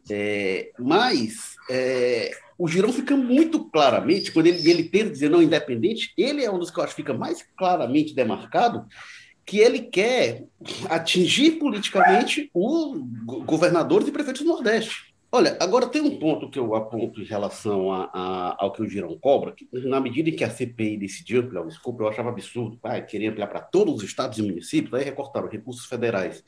É, 0.09 0.71
mas 0.79 1.55
é, 1.69 2.31
o 2.57 2.67
Girão 2.67 2.91
fica 2.91 3.15
muito 3.15 3.65
claramente, 3.65 4.31
quando 4.31 4.47
ele, 4.47 4.67
ele 4.67 4.85
tenta 4.85 5.11
dizer 5.11 5.29
não 5.29 5.43
independente, 5.43 6.13
ele 6.17 6.43
é 6.43 6.49
um 6.49 6.57
dos 6.57 6.71
que 6.71 6.79
eu 6.79 6.83
acho 6.83 6.95
que 6.95 7.03
fica 7.03 7.13
mais 7.13 7.45
claramente 7.55 8.15
demarcado 8.15 8.87
que 9.49 9.57
ele 9.57 9.79
quer 9.79 10.45
atingir 10.91 11.53
politicamente 11.53 12.51
os 12.53 12.99
governadores 13.45 14.07
e 14.07 14.11
prefeitos 14.11 14.43
do 14.43 14.47
Nordeste. 14.47 15.11
Olha, 15.31 15.57
agora 15.59 15.87
tem 15.87 16.03
um 16.03 16.19
ponto 16.19 16.51
que 16.51 16.59
eu 16.59 16.75
aponto 16.75 17.19
em 17.19 17.25
relação 17.25 17.91
a, 17.91 18.11
a, 18.13 18.55
ao 18.59 18.71
que 18.71 18.83
o 18.83 18.87
Girão 18.87 19.17
cobra, 19.17 19.51
que 19.51 19.67
na 19.87 19.99
medida 19.99 20.29
em 20.29 20.35
que 20.35 20.43
a 20.43 20.51
CPI 20.51 20.97
decidiu 20.97 21.41
ampliar 21.41 21.63
o 21.63 21.67
escopo, 21.67 22.03
eu 22.03 22.07
achava 22.07 22.29
absurdo, 22.29 22.77
pai, 22.77 23.03
queria 23.03 23.31
ampliar 23.31 23.47
para 23.47 23.59
todos 23.59 23.95
os 23.95 24.03
estados 24.03 24.37
e 24.37 24.43
municípios, 24.43 24.93
aí 24.93 25.03
recortaram 25.03 25.49
recursos 25.49 25.87
federais. 25.87 26.43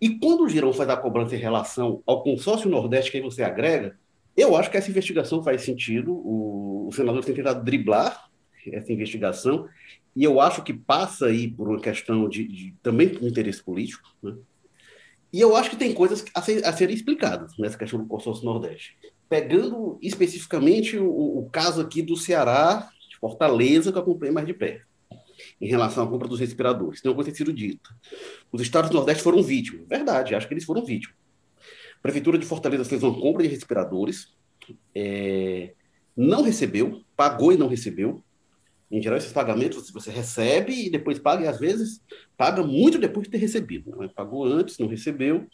E 0.00 0.10
quando 0.18 0.42
o 0.42 0.48
Girão 0.48 0.72
faz 0.72 0.90
a 0.90 0.96
cobrança 0.96 1.36
em 1.36 1.38
relação 1.38 2.02
ao 2.04 2.24
consórcio 2.24 2.68
Nordeste 2.68 3.12
que 3.12 3.18
aí 3.18 3.22
você 3.22 3.44
agrega, 3.44 3.96
eu 4.36 4.56
acho 4.56 4.68
que 4.68 4.76
essa 4.76 4.90
investigação 4.90 5.44
faz 5.44 5.62
sentido, 5.62 6.12
o, 6.12 6.88
o 6.88 6.92
senador 6.92 7.24
tem 7.24 7.36
tentado 7.36 7.64
driblar 7.64 8.28
essa 8.72 8.92
investigação, 8.92 9.68
e 10.14 10.24
eu 10.24 10.40
acho 10.40 10.62
que 10.62 10.72
passa 10.72 11.26
aí 11.26 11.48
por 11.48 11.68
uma 11.68 11.80
questão 11.80 12.28
de, 12.28 12.48
de 12.48 12.74
também 12.82 13.08
de 13.08 13.26
interesse 13.26 13.62
político, 13.62 14.08
né? 14.22 14.34
E 15.32 15.40
eu 15.40 15.54
acho 15.54 15.68
que 15.68 15.76
tem 15.76 15.92
coisas 15.92 16.24
a, 16.34 16.40
ser, 16.40 16.64
a 16.64 16.72
serem 16.72 16.94
explicadas 16.94 17.52
nessa 17.58 17.76
questão 17.76 17.98
do 17.98 18.06
consórcio 18.06 18.44
Nordeste. 18.44 18.96
Pegando 19.28 19.98
especificamente 20.00 20.96
o, 20.96 21.40
o, 21.40 21.50
caso 21.50 21.82
aqui 21.82 22.00
do 22.00 22.16
Ceará, 22.16 22.88
de 23.10 23.18
Fortaleza, 23.18 23.90
que 23.90 23.98
eu 23.98 24.02
acompanhei 24.02 24.32
mais 24.32 24.46
de 24.46 24.54
perto, 24.54 24.86
em 25.60 25.66
relação 25.66 26.04
à 26.04 26.08
compra 26.08 26.26
dos 26.28 26.40
respiradores. 26.40 27.02
Tem 27.02 27.10
uma 27.10 27.14
coisa 27.16 27.30
que 27.30 27.36
sido 27.36 27.52
dita. 27.52 27.90
Os 28.52 28.62
estados 28.62 28.88
do 28.88 28.96
Nordeste 28.96 29.22
foram 29.22 29.42
vítimas. 29.42 29.86
Verdade, 29.86 30.34
acho 30.34 30.46
que 30.46 30.54
eles 30.54 30.64
foram 30.64 30.84
vítimas. 30.84 31.16
A 31.98 32.02
Prefeitura 32.02 32.38
de 32.38 32.46
Fortaleza 32.46 32.84
fez 32.84 33.02
uma 33.02 33.20
compra 33.20 33.42
de 33.42 33.48
respiradores, 33.48 34.34
é, 34.94 35.74
não 36.16 36.42
recebeu, 36.42 37.02
pagou 37.16 37.52
e 37.52 37.56
não 37.56 37.68
recebeu. 37.68 38.24
Em 38.90 39.02
geral, 39.02 39.18
esses 39.18 39.32
pagamentos 39.32 39.90
você 39.90 40.10
recebe 40.10 40.86
e 40.86 40.90
depois 40.90 41.18
paga, 41.18 41.44
e 41.44 41.48
às 41.48 41.58
vezes 41.58 42.00
paga 42.36 42.62
muito 42.62 42.98
depois 42.98 43.24
de 43.24 43.32
ter 43.32 43.38
recebido. 43.38 43.96
Né? 43.96 44.08
Pagou 44.14 44.44
antes, 44.44 44.78
não 44.78 44.86
recebeu. 44.86 45.46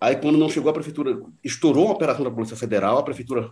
Aí, 0.00 0.16
quando 0.16 0.38
não 0.38 0.48
chegou, 0.48 0.70
a 0.70 0.74
prefeitura 0.74 1.20
estourou 1.42 1.88
a 1.88 1.92
operação 1.92 2.24
da 2.24 2.30
Polícia 2.30 2.56
Federal, 2.56 2.98
a 2.98 3.02
prefeitura 3.02 3.50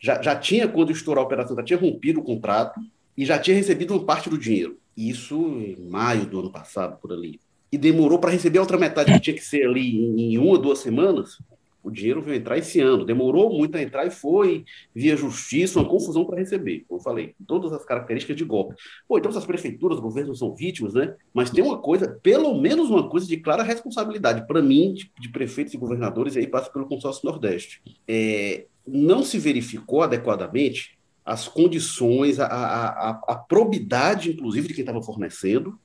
já, 0.00 0.20
já 0.20 0.36
tinha, 0.36 0.68
quando 0.68 0.90
estourou 0.90 1.22
a 1.22 1.26
operação, 1.26 1.56
já 1.56 1.62
tinha 1.62 1.78
rompido 1.78 2.20
o 2.20 2.24
contrato 2.24 2.80
e 3.16 3.24
já 3.24 3.38
tinha 3.38 3.56
recebido 3.56 3.94
uma 3.94 4.04
parte 4.04 4.28
do 4.28 4.36
dinheiro. 4.36 4.78
Isso 4.96 5.36
em 5.36 5.88
maio 5.88 6.26
do 6.26 6.40
ano 6.40 6.50
passado, 6.50 6.98
por 7.00 7.12
ali. 7.12 7.40
E 7.70 7.78
demorou 7.78 8.18
para 8.18 8.30
receber 8.30 8.58
a 8.58 8.62
outra 8.62 8.76
metade, 8.76 9.12
que 9.12 9.20
tinha 9.20 9.36
que 9.36 9.44
ser 9.44 9.66
ali 9.66 9.96
em 9.96 10.36
uma, 10.36 10.58
duas 10.58 10.80
semanas, 10.80 11.38
o 11.84 11.90
dinheiro 11.90 12.22
veio 12.22 12.38
entrar 12.38 12.56
esse 12.56 12.80
ano. 12.80 13.04
Demorou 13.04 13.52
muito 13.52 13.76
a 13.76 13.82
entrar 13.82 14.06
e 14.06 14.10
foi 14.10 14.64
via 14.94 15.16
justiça, 15.16 15.78
uma 15.78 15.88
confusão 15.88 16.24
para 16.24 16.38
receber. 16.38 16.84
Como 16.88 16.98
eu 16.98 17.04
falei, 17.04 17.34
todas 17.46 17.72
as 17.72 17.84
características 17.84 18.36
de 18.36 18.44
golpe. 18.44 18.74
Pô, 19.06 19.18
então 19.18 19.30
as 19.30 19.44
prefeituras, 19.44 19.98
os 19.98 20.02
governos 20.02 20.38
são 20.38 20.54
vítimas, 20.54 20.94
né? 20.94 21.14
Mas 21.32 21.50
tem 21.50 21.62
uma 21.62 21.78
coisa, 21.78 22.18
pelo 22.22 22.58
menos 22.58 22.88
uma 22.88 23.08
coisa 23.08 23.26
de 23.26 23.36
clara 23.36 23.62
responsabilidade, 23.62 24.46
para 24.46 24.62
mim, 24.62 24.94
de, 24.94 25.12
de, 25.20 25.28
prefeitos 25.28 25.74
e 25.74 25.76
governadores, 25.76 26.34
e 26.34 26.38
aí 26.38 26.46
passa 26.46 26.70
pelo 26.70 26.86
consórcio 26.86 27.28
Nordeste. 27.28 27.82
É, 28.08 28.64
não 28.86 29.22
se 29.22 29.38
verificou 29.38 30.02
adequadamente 30.02 30.98
as 31.24 31.48
condições, 31.48 32.38
a, 32.38 32.46
a, 32.46 33.10
a, 33.28 33.34
probidade, 33.34 34.30
inclusive, 34.30 34.68
de 34.68 34.74
quem 34.74 34.82
estava 34.82 35.02
fornecendo 35.02 35.78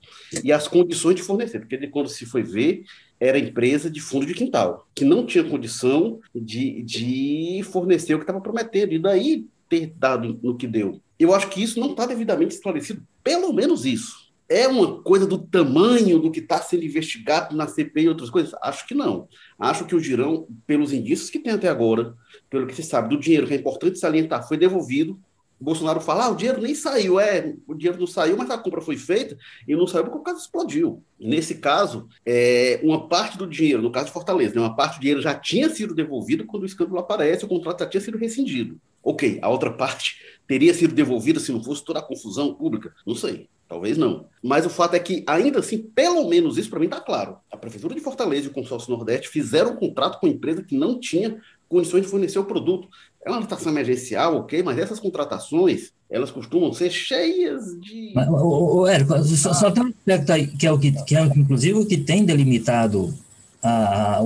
e 0.44 0.52
as 0.52 0.68
condições 0.68 1.16
de 1.16 1.24
fornecer, 1.24 1.60
porque 1.60 1.88
quando 1.88 2.10
se 2.10 2.26
foi 2.26 2.44
ver, 2.44 2.84
era 3.20 3.38
empresa 3.38 3.90
de 3.90 4.00
fundo 4.00 4.26
de 4.26 4.34
quintal, 4.34 4.88
que 4.96 5.04
não 5.04 5.26
tinha 5.26 5.44
condição 5.44 6.20
de, 6.34 6.82
de 6.84 7.62
fornecer 7.64 8.14
o 8.14 8.18
que 8.18 8.24
estava 8.24 8.42
prometendo, 8.42 8.94
e 8.94 9.00
daí 9.00 9.46
ter 9.68 9.94
dado 9.98 10.40
no 10.42 10.56
que 10.56 10.66
deu. 10.66 11.00
Eu 11.20 11.34
acho 11.34 11.50
que 11.50 11.62
isso 11.62 11.80
não 11.80 11.92
está 11.92 12.06
devidamente 12.06 12.56
esclarecido, 12.56 13.04
pelo 13.24 13.52
menos 13.54 13.86
isso. 13.86 14.30
é 14.50 14.68
uma 14.68 15.02
coisa 15.04 15.28
do 15.28 15.38
tamanho 15.38 16.18
do 16.18 16.32
que 16.32 16.40
está 16.40 16.60
sendo 16.60 16.84
investigado 16.84 17.56
na 17.56 17.68
CPI 17.68 18.06
e 18.06 18.10
outras 18.10 18.32
coisas? 18.32 18.52
Acho 18.64 18.88
que 18.88 18.96
não. 18.96 19.28
Acho 19.60 19.86
que 19.86 19.96
o 19.96 20.00
Girão, 20.00 20.48
pelos 20.66 20.92
indícios 20.92 21.30
que 21.30 21.38
tem 21.38 21.54
até 21.54 21.68
agora, 21.68 22.16
pelo 22.50 22.66
que 22.66 22.76
se 22.76 22.82
sabe 22.82 23.16
do 23.16 23.22
dinheiro, 23.22 23.46
que 23.46 23.54
é 23.54 23.58
importante 23.58 24.00
salientar, 24.00 24.48
foi 24.48 24.58
devolvido. 24.58 25.20
Bolsonaro 25.60 26.00
fala, 26.00 26.26
ah, 26.26 26.30
o 26.30 26.36
dinheiro 26.36 26.62
nem 26.62 26.74
saiu. 26.74 27.20
É, 27.20 27.54
o 27.68 27.74
dinheiro 27.74 28.00
não 28.00 28.08
saiu, 28.08 28.38
mas 28.38 28.50
a 28.50 28.58
compra 28.58 28.82
foi 28.82 28.98
feita 28.98 29.38
e 29.68 29.76
não 29.76 29.86
saiu 29.86 30.06
porque 30.06 30.18
o 30.18 30.24
caso 30.24 30.40
explodiu. 30.40 31.04
Nesse 31.20 31.56
caso, 31.56 32.08
é, 32.26 32.80
uma 32.84 33.08
parte 33.08 33.38
do 33.38 33.48
dinheiro, 33.48 33.82
no 33.82 33.92
caso 33.92 34.08
de 34.08 34.14
Fortaleza, 34.14 34.56
né, 34.56 34.62
uma 34.62 34.76
parte 34.76 34.98
do 34.98 35.02
dinheiro 35.02 35.22
já 35.22 35.36
tinha 35.36 35.70
sido 35.70 35.94
devolvido 35.94 36.46
quando 36.46 36.64
o 36.64 36.66
escândalo 36.66 37.00
aparece, 37.00 37.46
o 37.46 37.48
contrato 37.48 37.80
já 37.80 37.88
tinha 37.88 38.02
sido 38.02 38.18
rescindido. 38.18 38.80
Ok, 39.04 39.40
a 39.42 39.50
outra 39.50 39.72
parte 39.72 40.18
teria 40.48 40.74
sido 40.74 40.94
devolvida 40.94 41.40
se 41.40 41.52
não 41.52 41.64
fosse 41.64 41.84
toda 41.84 42.00
a 42.00 42.04
confusão 42.04 42.54
pública? 42.54 42.94
Não 43.06 43.16
sei. 43.16 43.50
Talvez 43.70 44.00
não. 44.00 44.26
Mas 44.44 44.66
o 44.66 44.70
fato 44.70 44.96
é 44.96 45.00
que, 45.00 45.24
ainda 45.28 45.60
assim, 45.60 45.78
pelo 45.78 46.28
menos 46.28 46.58
isso 46.58 46.72
para 46.72 46.80
mim 46.80 46.88
está 46.88 47.00
claro. 47.00 47.38
A 47.52 47.56
Prefeitura 47.56 47.94
de 47.94 48.02
Fortaleza 48.02 48.48
e 48.48 48.50
o 48.50 48.54
Consórcio 48.54 48.90
Nordeste 48.90 49.30
fizeram 49.30 49.74
um 49.74 49.76
contrato 49.76 50.20
com 50.20 50.26
a 50.26 50.30
empresa 50.30 50.64
que 50.64 50.76
não 50.76 51.00
tinha 51.00 51.40
condições 51.70 52.02
de 52.02 52.08
fornecer 52.08 52.40
o 52.40 52.44
produto. 52.44 52.90
É 53.24 53.30
uma 53.30 53.38
licitação 53.38 53.72
emergencial, 53.72 54.38
ok, 54.38 54.64
mas 54.64 54.78
essas 54.78 55.00
contratações, 55.00 55.92
elas 56.10 56.32
costumam 56.32 56.74
ser 56.74 56.90
cheias 56.90 57.80
de. 57.80 58.12
Mas, 58.16 58.28
ô, 58.28 58.80
ô, 58.80 58.88
Érico, 58.88 59.22
só, 59.24 59.54
só, 59.54 59.70
tem 59.70 59.84
um 59.84 59.88
aspecto 59.90 60.32
aí, 60.32 60.48
que 60.48 60.66
é 60.66 60.72
o 60.72 60.80
que, 60.80 60.92
que 61.04 61.16
é, 61.16 61.22
inclusive, 61.24 61.78
o 61.78 61.86
que 61.86 61.98
tem 61.98 62.26
delimitado 62.26 63.14
a, 63.62 64.22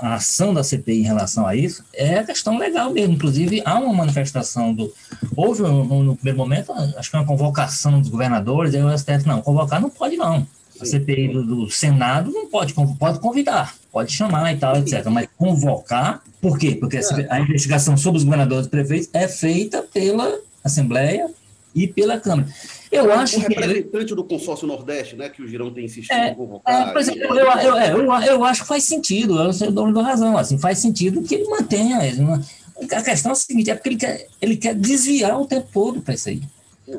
a, 0.00 0.14
ação 0.14 0.52
da 0.52 0.62
CPI 0.62 1.00
em 1.00 1.04
relação 1.04 1.46
a 1.46 1.56
isso 1.56 1.82
é 1.94 2.18
a 2.18 2.24
questão 2.24 2.58
legal 2.58 2.92
mesmo. 2.92 3.14
Inclusive, 3.14 3.62
há 3.64 3.78
uma 3.78 3.92
manifestação 3.92 4.72
do. 4.74 4.92
Houve 5.34 5.62
no, 5.62 6.02
no 6.02 6.14
primeiro 6.14 6.38
momento, 6.38 6.72
acho 6.72 7.10
que 7.10 7.16
uma 7.16 7.26
convocação 7.26 8.00
dos 8.00 8.10
governadores, 8.10 8.74
aí 8.74 8.82
o 8.82 8.96
STF, 8.96 9.26
não, 9.26 9.40
convocar 9.40 9.80
não 9.80 9.90
pode, 9.90 10.16
não. 10.16 10.46
A 10.78 10.84
CPI 10.84 11.28
do, 11.28 11.42
do, 11.42 11.70
Senado 11.70 12.30
não 12.30 12.50
pode, 12.50 12.74
pode 12.74 13.18
convidar, 13.18 13.74
pode 13.96 14.12
chamar 14.12 14.52
e 14.52 14.58
tal, 14.58 14.76
etc. 14.76 15.06
Mas 15.06 15.26
convocar, 15.38 16.22
por 16.38 16.58
quê? 16.58 16.76
Porque 16.78 16.98
a, 16.98 17.00
é. 17.00 17.26
a 17.30 17.40
investigação 17.40 17.96
sobre 17.96 18.18
os 18.18 18.24
governadores 18.24 18.66
e 18.66 18.68
prefeitos 18.68 19.08
é 19.10 19.26
feita 19.26 19.80
pela 19.80 20.38
Assembleia 20.62 21.30
e 21.74 21.86
pela 21.86 22.20
Câmara. 22.20 22.46
Eu 22.92 23.10
acho 23.10 23.38
o 23.38 23.40
representante 23.40 24.08
que... 24.08 24.14
do 24.14 24.22
consórcio 24.22 24.68
Nordeste, 24.68 25.16
né, 25.16 25.30
que 25.30 25.40
o 25.40 25.48
Girão 25.48 25.72
tem 25.72 25.86
insistido 25.86 26.14
é, 26.14 26.28
em 26.28 26.34
convocar. 26.34 26.94
É, 26.94 26.98
exemplo, 26.98 27.22
eu, 27.22 27.46
eu, 27.46 27.76
é, 27.76 27.92
eu, 27.92 28.12
eu, 28.34 28.44
acho 28.44 28.62
que 28.62 28.68
faz 28.68 28.84
sentido, 28.84 29.40
eu 29.40 29.50
sou 29.54 29.70
dono 29.70 29.94
da 29.94 30.02
razão, 30.02 30.36
assim, 30.36 30.58
faz 30.58 30.78
sentido 30.78 31.22
que 31.22 31.34
ele 31.34 31.48
mantenha. 31.48 31.98
A 32.92 33.02
questão 33.02 33.30
é 33.30 33.32
a 33.32 33.34
seguinte, 33.34 33.70
é 33.70 33.74
porque 33.74 33.88
ele 33.88 33.96
quer, 33.96 34.26
ele 34.42 34.56
quer 34.58 34.74
desviar 34.74 35.40
o 35.40 35.46
tempo 35.46 35.68
todo 35.72 36.02
para 36.02 36.12
isso 36.12 36.28
aí. 36.28 36.42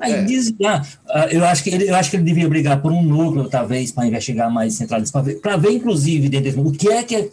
Aí 0.02 0.14
é. 0.14 0.22
desviar, 0.24 0.86
ah, 1.08 1.28
eu 1.32 1.46
acho 1.46 1.64
que 1.64 1.70
ele, 1.70 1.90
eu 1.90 1.96
acho 1.96 2.10
que 2.10 2.18
ele 2.18 2.24
devia 2.24 2.48
brigar 2.48 2.82
por 2.82 2.92
um 2.92 3.02
núcleo, 3.02 3.50
talvez, 3.50 3.92
para 3.92 4.06
investigar 4.06 4.52
mais 4.52 4.74
centralizado, 4.74 5.34
para 5.40 5.56
ver, 5.56 5.70
ver, 5.70 5.76
inclusive, 5.76 6.28
dentro, 6.28 6.66
o 6.66 6.72
que 6.72 6.90
é 6.90 7.04
que 7.04 7.16
é 7.16 7.30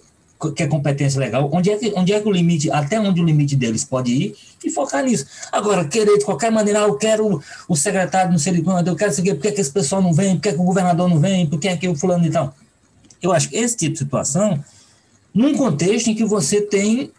que 0.55 0.63
é 0.63 0.67
competência 0.67 1.19
legal, 1.19 1.49
onde 1.53 1.71
é 1.71 1.77
que, 1.79 1.93
onde 1.97 2.13
é 2.13 2.21
que 2.21 2.29
o 2.29 2.31
limite, 2.31 2.71
até 2.71 3.01
onde 3.01 3.21
o 3.21 3.25
limite 3.25 3.57
deles 3.57 3.83
pode 3.83 4.13
ir, 4.13 4.37
e 4.63 4.71
focar 4.71 5.03
nisso. 5.03 5.27
Agora, 5.51 5.87
querer 5.87 6.19
de 6.19 6.25
qualquer 6.25 6.51
maneira, 6.51 6.81
ah, 6.81 6.89
eu 6.89 6.97
quero 6.97 7.43
o 7.69 7.77
secretário 7.77 8.31
não 8.31 8.39
sei 8.39 8.61
quando, 8.61 8.89
eu 8.89 8.97
quero 8.97 9.13
saber 9.13 9.35
por 9.35 9.43
que, 9.43 9.53
que 9.53 9.61
esse 9.61 9.73
pessoal 9.73 10.03
não 10.03 10.13
vem, 10.13 10.35
por 10.35 10.43
que, 10.43 10.53
que 10.53 10.61
o 10.61 10.65
governador 10.65 11.09
não 11.09 11.19
vem, 11.19 11.47
por 11.47 11.59
que 11.59 11.69
é 11.69 11.77
que 11.77 11.89
o 11.89 11.95
fulano 11.95 12.27
e 12.27 12.31
tal. 12.31 12.55
Eu 13.23 13.33
acho 13.33 13.49
que 13.49 13.57
esse 13.57 13.77
tipo 13.77 13.93
de 13.93 13.99
situação, 14.01 14.63
num 15.33 15.57
contexto 15.57 16.09
em 16.09 16.15
que 16.15 16.25
você 16.25 16.61
tem 16.61 17.11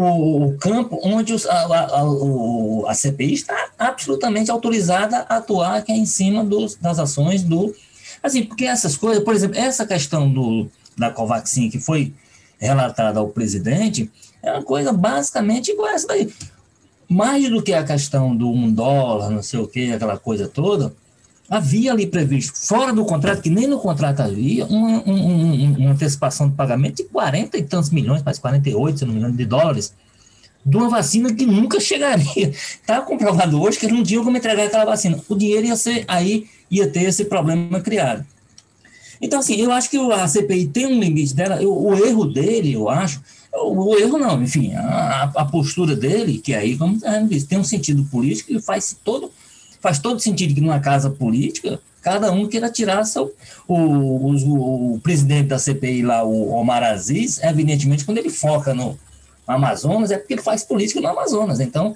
o, 0.00 0.56
campo 0.58 1.00
onde 1.02 1.32
os, 1.32 1.46
a, 1.46 1.52
a, 1.52 2.90
a, 2.90 2.94
CPI 2.94 3.34
está 3.34 3.70
absolutamente 3.78 4.50
autorizada 4.50 5.26
a 5.28 5.38
atuar 5.38 5.82
que 5.82 5.90
é 5.90 5.96
em 5.96 6.06
cima 6.06 6.44
dos, 6.44 6.76
das 6.76 6.98
ações 6.98 7.42
do. 7.42 7.74
Assim, 8.22 8.44
porque 8.44 8.64
essas 8.64 8.96
coisas, 8.96 9.22
por 9.22 9.34
exemplo, 9.34 9.58
essa 9.58 9.86
questão 9.86 10.32
do, 10.32 10.68
da 10.96 11.10
Covaxin 11.10 11.68
que 11.68 11.78
foi 11.78 12.12
relatada 12.58 13.20
ao 13.20 13.28
presidente, 13.28 14.10
é 14.42 14.52
uma 14.52 14.62
coisa 14.62 14.92
basicamente 14.92 15.72
igual 15.72 15.88
a 15.88 15.92
essa 15.92 16.06
daí. 16.06 16.32
Mais 17.08 17.48
do 17.48 17.62
que 17.62 17.72
a 17.72 17.84
questão 17.84 18.36
do 18.36 18.50
um 18.50 18.72
dólar, 18.72 19.30
não 19.30 19.42
sei 19.42 19.60
o 19.60 19.66
que, 19.66 19.92
aquela 19.92 20.18
coisa 20.18 20.46
toda, 20.46 20.94
havia 21.48 21.92
ali 21.92 22.06
previsto, 22.06 22.52
fora 22.58 22.92
do 22.92 23.04
contrato, 23.04 23.40
que 23.40 23.50
nem 23.50 23.66
no 23.66 23.78
contrato 23.78 24.20
havia, 24.20 24.66
uma, 24.66 25.02
um, 25.06 25.76
uma 25.76 25.90
antecipação 25.92 26.48
de 26.48 26.54
pagamento 26.54 26.96
de 26.96 27.04
40 27.04 27.56
e 27.56 27.62
tantos 27.62 27.90
milhões, 27.90 28.22
quase 28.22 28.40
48, 28.40 28.98
se 28.98 29.04
não 29.04 29.12
me 29.12 29.18
engano, 29.18 29.36
de 29.36 29.46
dólares, 29.46 29.94
de 30.64 30.76
uma 30.76 30.88
vacina 30.88 31.32
que 31.32 31.46
nunca 31.46 31.80
chegaria. 31.80 32.50
Está 32.50 33.00
comprovado 33.00 33.60
hoje 33.60 33.78
que 33.78 33.86
eles 33.86 33.96
não 33.96 34.04
tinham 34.04 34.24
como 34.24 34.36
entregar 34.36 34.66
aquela 34.66 34.84
vacina. 34.84 35.18
O 35.28 35.34
dinheiro 35.34 35.66
ia 35.66 35.76
ser, 35.76 36.04
aí 36.06 36.46
ia 36.70 36.88
ter 36.88 37.04
esse 37.04 37.24
problema 37.24 37.80
criado. 37.80 38.26
Então, 39.20 39.40
assim, 39.40 39.56
eu 39.56 39.72
acho 39.72 39.90
que 39.90 39.96
a 39.96 40.28
CPI 40.28 40.68
tem 40.68 40.86
um 40.86 41.00
limite 41.00 41.34
dela, 41.34 41.60
eu, 41.60 41.72
o 41.72 41.94
erro 42.04 42.24
dele, 42.26 42.74
eu 42.74 42.88
acho, 42.88 43.20
o, 43.52 43.90
o 43.90 43.98
erro 43.98 44.18
não, 44.18 44.40
enfim, 44.42 44.74
a, 44.74 45.32
a, 45.34 45.44
postura 45.44 45.96
dele, 45.96 46.38
que 46.38 46.54
aí, 46.54 46.76
como 46.76 46.98
a 47.04 47.18
disse, 47.20 47.46
tem 47.46 47.58
um 47.58 47.64
sentido 47.64 48.04
político 48.04 48.52
e 48.52 48.62
faz 48.62 48.96
todo, 49.02 49.32
faz 49.80 49.98
todo 49.98 50.20
sentido 50.20 50.54
que 50.54 50.60
numa 50.60 50.80
casa 50.80 51.10
política, 51.10 51.80
cada 52.02 52.30
um 52.32 52.48
queira 52.48 52.70
tirar 52.70 53.04
seu, 53.04 53.32
o, 53.66 53.74
o, 53.74 54.94
o 54.94 55.00
presidente 55.00 55.48
da 55.48 55.58
CPI 55.58 56.02
lá, 56.02 56.24
o 56.24 56.50
Omar 56.50 56.82
Aziz, 56.82 57.42
evidentemente, 57.42 58.04
quando 58.04 58.18
ele 58.18 58.30
foca 58.30 58.74
no 58.74 58.98
Amazonas, 59.46 60.10
é 60.10 60.18
porque 60.18 60.34
ele 60.34 60.42
faz 60.42 60.64
política 60.64 61.00
no 61.00 61.08
Amazonas, 61.08 61.60
então 61.60 61.94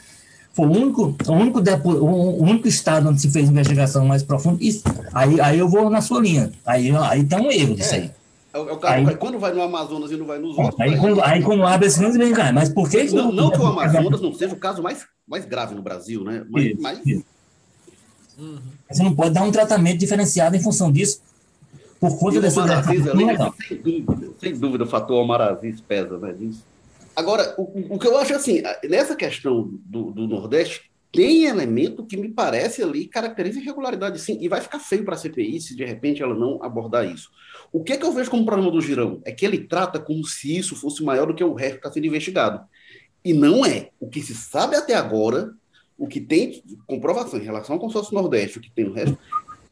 foi 0.55 0.66
o 0.66 0.71
único, 0.71 1.16
o 1.27 1.33
único, 1.33 1.61
depo, 1.61 1.90
o 1.90 2.42
único 2.42 2.68
estado 2.68 3.09
onde 3.09 3.21
se 3.21 3.31
fez 3.31 3.49
investigação 3.49 4.05
mais 4.05 4.23
profunda. 4.23 4.59
Isso, 4.62 4.83
aí, 5.12 5.40
aí 5.40 5.59
eu 5.59 5.68
vou 5.68 5.88
na 5.88 6.03
sua 6.03 6.21
linha. 6.21 6.53
Aí, 6.66 6.90
aí 6.90 7.25
tem 7.25 7.38
um 7.38 7.51
erro 7.51 7.75
disso 7.75 7.95
é. 7.95 7.99
aí. 7.99 8.11
É, 8.53 8.59
o 8.59 8.77
cara 8.77 8.97
aí, 8.97 9.16
quando 9.16 9.38
vai 9.38 9.55
no 9.55 9.62
Amazonas 9.62 10.11
e 10.11 10.16
não 10.16 10.27
vai 10.27 10.38
nos 10.38 10.59
outros. 10.59 10.79
Aí, 10.79 10.99
quando, 10.99 11.23
aí 11.23 11.42
quando 11.42 11.64
abre 11.64 11.87
esse 11.87 11.99
caso, 11.99 12.18
vem 12.18 12.35
cá. 12.35 12.53
Mas 12.53 12.68
por 12.68 12.88
que. 12.90 13.05
Não, 13.05 13.33
não 13.33 13.51
que 13.51 13.59
o 13.59 13.66
Amazonas 13.66 14.21
não 14.21 14.35
seja 14.35 14.53
o 14.53 14.59
caso 14.59 14.83
mais, 14.83 15.07
mais 15.27 15.47
grave 15.47 15.75
no 15.75 15.81
Brasil, 15.81 16.23
né? 16.23 16.45
Mas. 16.51 16.64
Isso, 16.64 16.83
mas... 16.83 17.07
Isso. 17.07 17.32
Uhum. 18.38 18.59
Você 18.90 19.03
não 19.03 19.14
pode 19.14 19.35
dar 19.35 19.42
um 19.42 19.53
tratamento 19.53 19.99
diferenciado 19.99 20.57
em 20.57 20.62
função 20.62 20.90
disso. 20.90 21.21
Por 22.01 22.18
conta 22.18 22.40
dessa. 22.40 22.62
Aziz, 22.64 23.07
ali, 23.07 23.25
sem 23.68 23.77
dúvida, 23.77 24.31
sem 24.40 24.59
dúvida, 24.59 24.85
o 24.85 24.87
fator 24.87 25.23
Omar 25.23 25.40
Aziz 25.40 25.81
pesa, 25.81 26.18
né? 26.18 26.33
Disso. 26.33 26.64
Agora, 27.14 27.55
o, 27.57 27.95
o 27.95 27.99
que 27.99 28.07
eu 28.07 28.18
acho 28.18 28.35
assim, 28.35 28.62
nessa 28.88 29.14
questão 29.14 29.71
do, 29.85 30.11
do 30.11 30.27
Nordeste, 30.27 30.90
tem 31.12 31.45
elemento 31.45 32.07
que 32.07 32.16
me 32.16 32.31
parece 32.31 32.83
ali 32.83 33.07
caracteriza 33.07 33.61
irregularidade, 33.61 34.18
sim, 34.18 34.38
e 34.40 34.49
vai 34.49 34.62
ficar 34.62 34.79
feio 34.79 35.05
para 35.05 35.14
a 35.14 35.18
CPI 35.18 35.61
se 35.61 35.77
de 35.77 35.85
repente 35.85 36.23
ela 36.23 36.35
não 36.35 36.62
abordar 36.62 37.07
isso. 37.07 37.31
O 37.71 37.85
que, 37.85 37.92
é 37.92 37.97
que 37.99 38.05
eu 38.05 38.12
vejo 38.12 38.31
como 38.31 38.47
problema 38.47 38.71
do 38.71 38.81
Girão? 38.81 39.21
É 39.25 39.31
que 39.31 39.45
ele 39.45 39.59
trata 39.59 40.01
como 40.01 40.25
se 40.25 40.57
isso 40.57 40.75
fosse 40.75 41.05
maior 41.05 41.27
do 41.27 41.35
que 41.35 41.45
o 41.45 41.53
resto 41.53 41.75
que 41.75 41.79
está 41.79 41.92
sendo 41.92 42.07
investigado. 42.07 42.66
E 43.25 43.33
não 43.33 43.64
é. 43.64 43.90
O 44.01 44.09
que 44.09 44.23
se 44.23 44.35
sabe 44.35 44.75
até 44.75 44.95
agora, 44.95 45.53
o 46.03 46.09
que 46.09 46.21
tem 46.21 46.61
comprovação 46.85 47.38
em 47.38 47.45
relação 47.45 47.77
ao 47.77 47.81
consórcio 47.81 48.12
Nordeste, 48.12 48.59
o 48.59 48.61
que 48.61 48.73
tem 48.73 48.87
no 48.87 48.93
resto, 48.93 49.17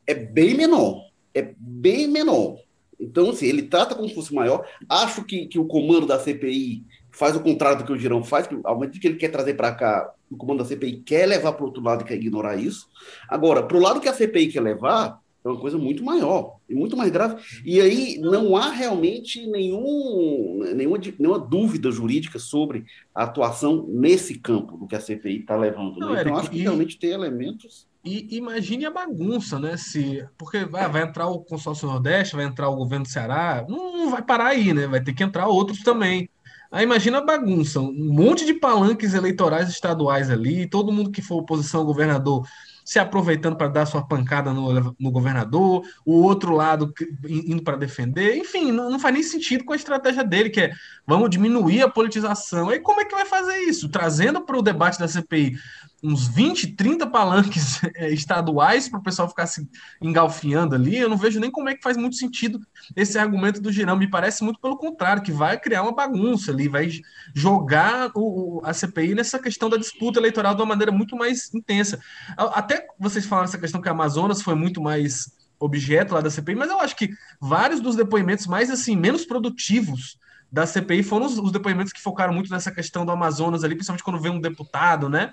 é 0.07 0.15
bem 0.15 0.55
menor. 0.55 1.05
É 1.35 1.55
bem 1.59 2.07
menor. 2.07 2.57
Então, 3.01 3.31
assim, 3.31 3.47
ele 3.47 3.63
trata 3.63 3.97
como 3.97 4.09
se 4.09 4.15
fosse 4.15 4.33
maior. 4.33 4.65
Acho 4.89 5.25
que, 5.25 5.49
que 5.49 5.59
o 5.59 5.65
comando 5.65 6.07
da 6.07 6.21
CPI 6.21 6.85
faz 7.11 7.35
o 7.35 7.41
contrário 7.41 7.79
do 7.79 7.85
que 7.85 7.93
o 7.93 7.99
Girão 7.99 8.23
faz, 8.23 8.47
que 8.47 8.57
ao 8.63 8.77
momento 8.77 9.01
que 9.01 9.09
ele 9.09 9.17
quer 9.17 9.31
trazer 9.31 9.55
para 9.55 9.75
cá, 9.75 10.13
o 10.31 10.37
comando 10.37 10.59
da 10.59 10.65
CPI 10.65 11.03
quer 11.05 11.27
levar 11.27 11.53
para 11.55 11.65
o 11.65 11.67
outro 11.67 11.83
lado 11.83 12.03
e 12.03 12.07
quer 12.07 12.15
ignorar 12.15 12.55
isso. 12.55 12.89
Agora, 13.29 13.65
para 13.65 13.77
o 13.77 13.81
lado 13.81 14.01
que 14.01 14.09
a 14.09 14.15
CPI 14.15 14.53
quer 14.53 14.61
levar, 14.61 15.21
é 15.45 15.49
uma 15.49 15.61
coisa 15.61 15.79
muito 15.79 16.05
maior 16.05 16.57
e 16.69 16.75
muito 16.75 16.97
mais 16.97 17.11
grave. 17.11 17.43
E 17.65 17.81
aí 17.81 18.19
não 18.19 18.57
há 18.57 18.71
realmente 18.71 19.47
nenhum, 19.47 20.61
nenhuma, 20.75 20.99
nenhuma 21.19 21.39
dúvida 21.39 21.91
jurídica 21.91 22.39
sobre 22.39 22.85
a 23.15 23.25
atuação 23.25 23.87
nesse 23.89 24.39
campo 24.39 24.77
do 24.77 24.87
que 24.87 24.95
a 24.95 25.01
CPI 25.01 25.41
está 25.41 25.57
levando. 25.57 25.99
Né? 25.99 26.07
Não? 26.07 26.21
Então, 26.21 26.37
acho 26.37 26.51
que 26.51 26.59
e, 26.59 26.63
realmente 26.63 26.99
tem 26.99 27.11
elementos. 27.11 27.89
E 28.05 28.37
imagine 28.37 28.85
a 28.87 28.91
bagunça, 28.91 29.59
né? 29.59 29.77
Se, 29.77 30.27
porque 30.37 30.65
vai, 30.65 30.89
vai 30.89 31.03
entrar 31.03 31.27
o 31.29 31.41
consórcio 31.41 31.89
Nordeste, 31.89 32.37
vai 32.37 32.45
entrar 32.45 32.69
o 32.69 32.77
governo 32.77 33.05
do 33.05 33.11
Ceará, 33.11 33.65
não, 33.69 33.97
não 33.97 34.11
vai 34.11 34.23
parar 34.23 34.49
aí, 34.49 34.73
né? 34.73 34.87
Vai 34.87 35.03
ter 35.03 35.13
que 35.13 35.23
entrar 35.23 35.49
outros 35.49 35.81
também. 35.83 36.29
Aí 36.71 36.85
imagina 36.85 37.19
a 37.19 37.25
bagunça, 37.25 37.81
um 37.81 38.13
monte 38.13 38.47
de 38.47 38.55
palanques 38.55 39.13
eleitorais 39.13 39.69
estaduais 39.69 40.31
ali, 40.31 40.69
todo 40.69 40.93
mundo 40.93 41.11
que 41.11 41.21
for 41.21 41.39
oposição 41.39 41.81
ao 41.81 41.87
governador 41.87 42.47
se 42.85 42.99
aproveitando 42.99 43.57
para 43.57 43.69
dar 43.69 43.87
sua 43.87 44.07
pancada 44.07 44.53
no, 44.53 44.95
no, 44.99 45.11
governador, 45.11 45.83
o 46.05 46.23
outro 46.23 46.55
lado 46.55 46.93
indo 47.29 47.63
para 47.63 47.77
defender, 47.77 48.37
enfim, 48.37 48.73
não, 48.73 48.91
não, 48.91 48.99
faz 48.99 49.15
nem 49.15 49.23
sentido 49.23 49.65
com 49.65 49.73
a 49.73 49.77
estratégia 49.77 50.25
dele, 50.25 50.51
que 50.51 50.61
é 50.61 50.73
vamos 51.07 51.31
diminuir 51.31 51.83
a 51.83 51.89
politização. 51.89 52.69
Aí 52.69 52.81
como 52.81 53.01
é 53.01 53.05
que 53.05 53.15
vai 53.15 53.25
fazer 53.25 53.59
isso? 53.59 53.89
Trazendo 53.89 54.41
para 54.41 54.59
o 54.59 54.63
debate 54.63 54.99
da 54.99 55.09
CPI 55.09 55.57
uns 56.03 56.29
20, 56.29 56.69
30 56.77 57.07
palanques 57.07 57.83
é, 57.95 58.11
estaduais 58.13 58.89
para 58.89 58.99
o 58.99 59.03
pessoal 59.03 59.29
ficar 59.29 59.47
se 59.47 59.69
engalfiando 60.01 60.75
ali, 60.75 60.97
eu 60.97 61.09
não 61.09 61.17
vejo 61.17 61.39
nem 61.39 61.51
como 61.51 61.69
é 61.69 61.75
que 61.75 61.83
faz 61.83 61.97
muito 61.97 62.17
sentido 62.17 62.61
esse 62.97 63.19
argumento 63.19 63.61
do 63.61 63.71
Girão. 63.71 63.97
Me 63.97 64.09
parece 64.09 64.43
muito 64.43 64.61
pelo 64.61 64.77
contrário, 64.77 65.23
que 65.23 65.33
vai 65.33 65.59
criar 65.59 65.83
uma 65.83 65.95
bagunça 65.95 66.51
ali, 66.51 66.69
vai 66.69 66.91
jogar 67.35 68.11
o, 68.15 68.61
a 68.65 68.73
CPI 68.73 69.15
nessa 69.15 69.39
questão 69.39 69.69
da 69.69 69.77
disputa 69.77 70.19
eleitoral 70.19 70.55
de 70.55 70.61
uma 70.63 70.69
maneira 70.69 70.93
muito 70.93 71.17
mais 71.17 71.53
intensa. 71.55 72.01
Até 72.37 72.87
vocês 72.99 73.27
falaram 73.27 73.49
essa 73.49 73.59
questão 73.59 73.81
que 73.81 73.89
a 73.89 73.93
Amazonas 73.93 74.43
foi 74.43 74.55
muito 74.55 74.81
mais 74.81 75.31
objeto 75.59 76.15
lá 76.15 76.23
da 76.23 76.31
CPI, 76.31 76.55
mas 76.55 76.71
eu 76.71 76.81
acho 76.81 76.97
que 76.97 77.11
vários 77.39 77.81
dos 77.81 77.95
depoimentos 77.95 78.47
mais 78.47 78.71
assim 78.71 78.97
menos 78.97 79.27
produtivos 79.27 80.19
da 80.51 80.67
CPI 80.67 81.03
foram 81.03 81.27
os, 81.27 81.39
os 81.39 81.53
depoimentos 81.53 81.93
que 81.93 82.01
focaram 82.01 82.33
muito 82.33 82.51
nessa 82.51 82.73
questão 82.73 83.05
do 83.05 83.13
Amazonas 83.13 83.63
ali, 83.63 83.75
principalmente 83.75 84.03
quando 84.03 84.21
vem 84.21 84.33
um 84.33 84.41
deputado, 84.41 85.09
né? 85.09 85.33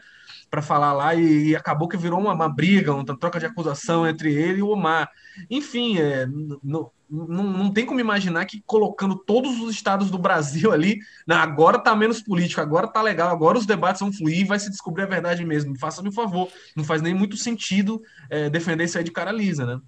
Para 0.50 0.62
falar 0.62 0.94
lá 0.94 1.14
e, 1.14 1.50
e, 1.50 1.56
acabou 1.56 1.88
que 1.88 1.98
virou 1.98 2.20
uma, 2.20 2.34
uma, 2.34 2.50
briga, 2.50 2.94
uma 2.94 3.04
troca 3.18 3.40
de 3.40 3.46
acusação 3.46 4.08
entre 4.08 4.34
ele 4.34 4.60
e 4.60 4.64
o 4.64 4.70
Omar. 4.70 5.10
Enfim, 5.50 6.00
é, 6.00 6.26
não, 6.64 6.92
não 7.10 7.72
tem 7.72 7.86
como 7.86 8.00
imaginar 8.00 8.46
que 8.46 8.62
colocando 8.66 9.16
todos 9.16 9.60
os 9.60 9.72
estados 9.72 10.12
do 10.12 10.18
Brasil 10.18 10.72
ali, 10.72 11.00
né, 11.26 11.36
agora 11.36 11.80
tá 11.80 11.96
menos 11.96 12.22
político, 12.22 12.62
agora 12.62 12.88
tá 12.88 13.02
legal, 13.02 13.30
agora 13.30 13.58
os 13.58 13.66
debates 13.66 14.02
vão 14.02 14.12
fluir 14.12 14.46
vai 14.46 14.60
se 14.60 14.70
descobrir 14.70 15.04
a 15.04 15.08
verdade 15.08 15.46
mesmo. 15.46 15.78
Faça-me 15.78 16.10
um 16.10 16.14
favor, 16.14 16.50
não 16.76 16.84
faz 16.84 17.02
nem 17.02 17.14
muito 17.14 17.38
sentido 17.38 18.02
é, 18.30 18.50
defender 18.50 18.86
isso 18.86 18.98
aí 18.98 19.04
de 19.04 19.12
cara 19.12 19.32
lisa, 19.32 19.66
né? 19.66 19.80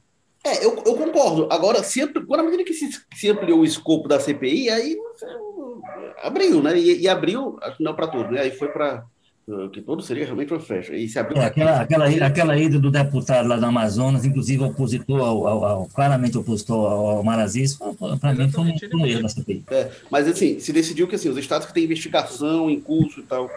É, 0.44 0.66
eu, 0.66 0.82
eu 0.86 0.96
concordo. 0.96 1.50
Agora, 1.52 1.84
se, 1.84 2.06
quando 2.08 2.40
a 2.40 2.44
medida 2.44 2.64
que 2.64 2.74
se, 2.74 2.90
se 3.14 3.30
ampliou 3.30 3.60
o 3.60 3.66
escopo 3.66 4.08
da 4.08 4.20
CPI, 4.20 4.70
aí 4.70 4.98
abriu, 6.24 6.64
né? 6.64 6.78
E, 6.78 7.02
e 7.02 7.10
abriu, 7.10 7.58
não 7.80 7.94
para 7.94 8.08
tudo, 8.08 8.32
né? 8.32 8.42
Aí 8.42 8.52
foi 8.52 8.70
para 8.70 9.06
que 9.72 9.82
todo 9.82 10.02
seria 10.02 10.26
realmente 10.26 10.54
uma 10.54 10.60
festa. 10.60 10.96
E 10.96 11.08
se 11.08 11.18
abriu 11.18 11.42
é, 11.42 11.46
aquela, 11.46 11.82
aquela, 11.82 12.06
aquela 12.06 12.58
ida 12.58 12.80
do 12.80 12.92
deputado 12.92 13.48
lá 13.48 13.58
do 13.58 13.66
Amazonas, 13.66 14.26
inclusive 14.26 14.64
opositor 14.64 15.22
ao, 15.22 15.48
ao, 15.48 15.66
ao 15.66 15.86
claramente 15.88 16.38
opositor 16.38 16.92
ao 16.92 17.24
Marazis, 17.24 17.78
para 18.20 18.34
mim 18.34 18.50
foi 18.52 18.64
um, 18.66 19.00
um 19.02 19.06
erro 19.06 19.24
da 19.24 19.30
CPI. 19.30 19.64
É, 19.72 19.92
mas 20.10 20.28
assim, 20.28 20.60
se 20.60 20.72
decidiu 20.72 21.08
que 21.08 21.16
assim, 21.16 21.30
os 21.30 21.38
estados 21.38 21.68
que 21.68 21.74
têm 21.74 21.84
investigação 21.84 22.70
em 22.70 22.80
curso 22.80 23.22
e 23.22 23.24
tal, 23.24 23.50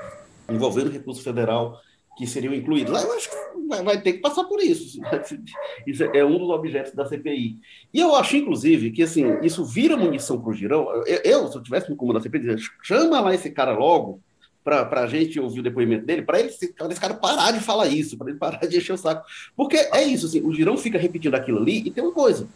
envolvendo 0.49 0.90
recurso 0.90 1.22
federal, 1.22 1.80
que 2.16 2.26
seriam 2.26 2.55
incluídos. 2.55 2.93
Lá 2.93 3.03
eu 3.03 3.12
acho 3.14 3.30
que 3.30 3.36
vai, 3.68 3.82
vai, 3.82 4.01
ter 4.01 4.14
que 4.14 4.18
passar 4.20 4.45
por 4.45 4.61
isso. 4.61 5.01
Isso 5.86 6.05
é 6.05 6.24
um 6.24 6.38
dos 6.38 6.51
objetos 6.51 6.93
da 6.93 7.07
CPI. 7.07 7.57
E 7.93 8.01
eu 8.01 8.14
acho, 8.14 8.36
inclusive, 8.36 8.90
que 8.90 9.03
assim, 9.03 9.38
isso 9.43 9.64
vira 9.64 9.97
munição 9.97 10.40
para 10.40 10.51
o 10.51 10.55
girão. 10.55 10.88
Eu, 11.07 11.20
eu, 11.24 11.49
se 11.49 11.57
eu 11.57 11.62
tivesse 11.62 11.90
no 11.90 11.97
comando 11.97 12.18
da 12.18 12.22
CPI, 12.22 12.57
chama 12.82 13.20
lá 13.20 13.34
esse 13.34 13.51
cara 13.51 13.72
logo 13.72 14.20
para 14.64 15.02
a 15.02 15.06
gente 15.06 15.40
ouvir 15.40 15.60
o 15.60 15.62
depoimento 15.62 16.06
dele, 16.06 16.22
para 16.22 16.38
ele, 16.38 16.48
esse 16.48 16.72
cara 16.72 17.14
parar 17.14 17.50
de 17.50 17.60
falar 17.60 17.88
isso, 17.88 18.16
para 18.16 18.30
ele 18.30 18.38
parar 18.38 18.66
de 18.66 18.76
encher 18.76 18.92
o 18.92 18.96
saco. 18.96 19.26
Porque 19.56 19.76
é 19.76 20.02
isso, 20.04 20.26
assim, 20.26 20.40
o 20.40 20.54
Girão 20.54 20.76
fica 20.76 20.98
repetindo 20.98 21.34
aquilo 21.34 21.58
ali, 21.58 21.78
e 21.86 21.90
tem 21.90 22.02
uma 22.02 22.12
coisa: 22.12 22.46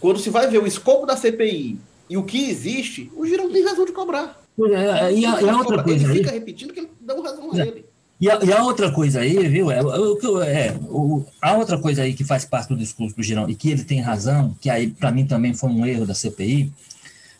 quando 0.00 0.18
se 0.18 0.30
vai 0.30 0.48
ver 0.48 0.62
o 0.62 0.66
escopo 0.66 1.06
da 1.06 1.16
CPI 1.16 1.78
e 2.08 2.16
o 2.16 2.22
que 2.22 2.48
existe, 2.48 3.10
o 3.14 3.26
Girão 3.26 3.50
tem 3.50 3.64
razão 3.64 3.84
de 3.84 3.92
cobrar. 3.92 4.40
É, 4.60 5.12
e, 5.12 5.24
a, 5.24 5.40
e 5.40 5.48
a 5.48 5.56
outra 5.56 5.82
coisa 5.82 6.04
ele 6.04 6.12
aí, 6.12 6.18
fica 6.18 6.30
repetindo 6.32 6.72
que 6.72 6.80
ele 6.80 6.90
dá 7.00 7.14
razão 7.14 7.52
a 7.52 7.58
ele. 7.58 7.84
E 8.20 8.28
a, 8.28 8.38
e 8.42 8.52
a, 8.52 8.64
outra 8.64 8.90
coisa 8.90 9.20
aí, 9.20 9.46
viu? 9.46 9.70
É, 9.70 9.78
é, 9.78 10.76
o, 10.88 11.24
a 11.40 11.56
outra 11.56 11.78
coisa 11.78 12.02
aí 12.02 12.14
que 12.14 12.24
faz 12.24 12.44
parte 12.44 12.70
do 12.70 12.76
discurso 12.76 13.14
do 13.14 13.22
Girão 13.22 13.48
e 13.48 13.54
que 13.54 13.70
ele 13.70 13.84
tem 13.84 14.00
razão, 14.00 14.56
que 14.60 14.68
aí 14.68 14.88
para 14.88 15.12
mim 15.12 15.24
também 15.24 15.54
foi 15.54 15.70
um 15.70 15.86
erro 15.86 16.04
da 16.04 16.14
CPI, 16.14 16.72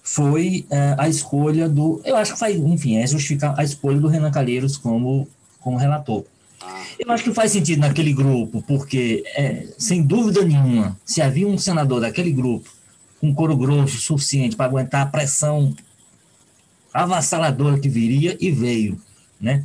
foi 0.09 0.65
é, 0.71 0.95
a 0.97 1.07
escolha 1.07 1.69
do. 1.69 2.01
Eu 2.03 2.17
acho 2.17 2.33
que 2.33 2.39
faz, 2.39 2.57
enfim, 2.57 2.97
é 2.97 3.07
justificar 3.07 3.55
a 3.61 3.63
escolha 3.63 4.01
do 4.01 4.09
Renan 4.09 4.31
Calheiros 4.31 4.79
como, 4.79 5.29
como 5.61 5.77
relator. 5.77 6.25
Ah. 6.63 6.83
Eu 6.99 7.13
acho 7.13 7.25
que 7.25 7.35
faz 7.35 7.53
sentido 7.53 7.81
naquele 7.81 8.15
grupo, 8.15 8.65
porque, 8.67 9.23
é, 9.37 9.69
sem 9.77 10.03
dúvida 10.03 10.43
nenhuma, 10.43 10.99
se 11.05 11.21
havia 11.21 11.47
um 11.47 11.59
senador 11.59 12.01
daquele 12.01 12.33
grupo 12.33 12.71
com 13.21 13.35
coro 13.35 13.55
grosso 13.55 13.99
suficiente 13.99 14.57
para 14.57 14.65
aguentar 14.65 15.03
a 15.03 15.07
pressão 15.07 15.77
avassaladora 16.93 17.79
que 17.79 17.89
viria, 17.89 18.35
e 18.41 18.51
veio, 18.51 18.99
né? 19.39 19.63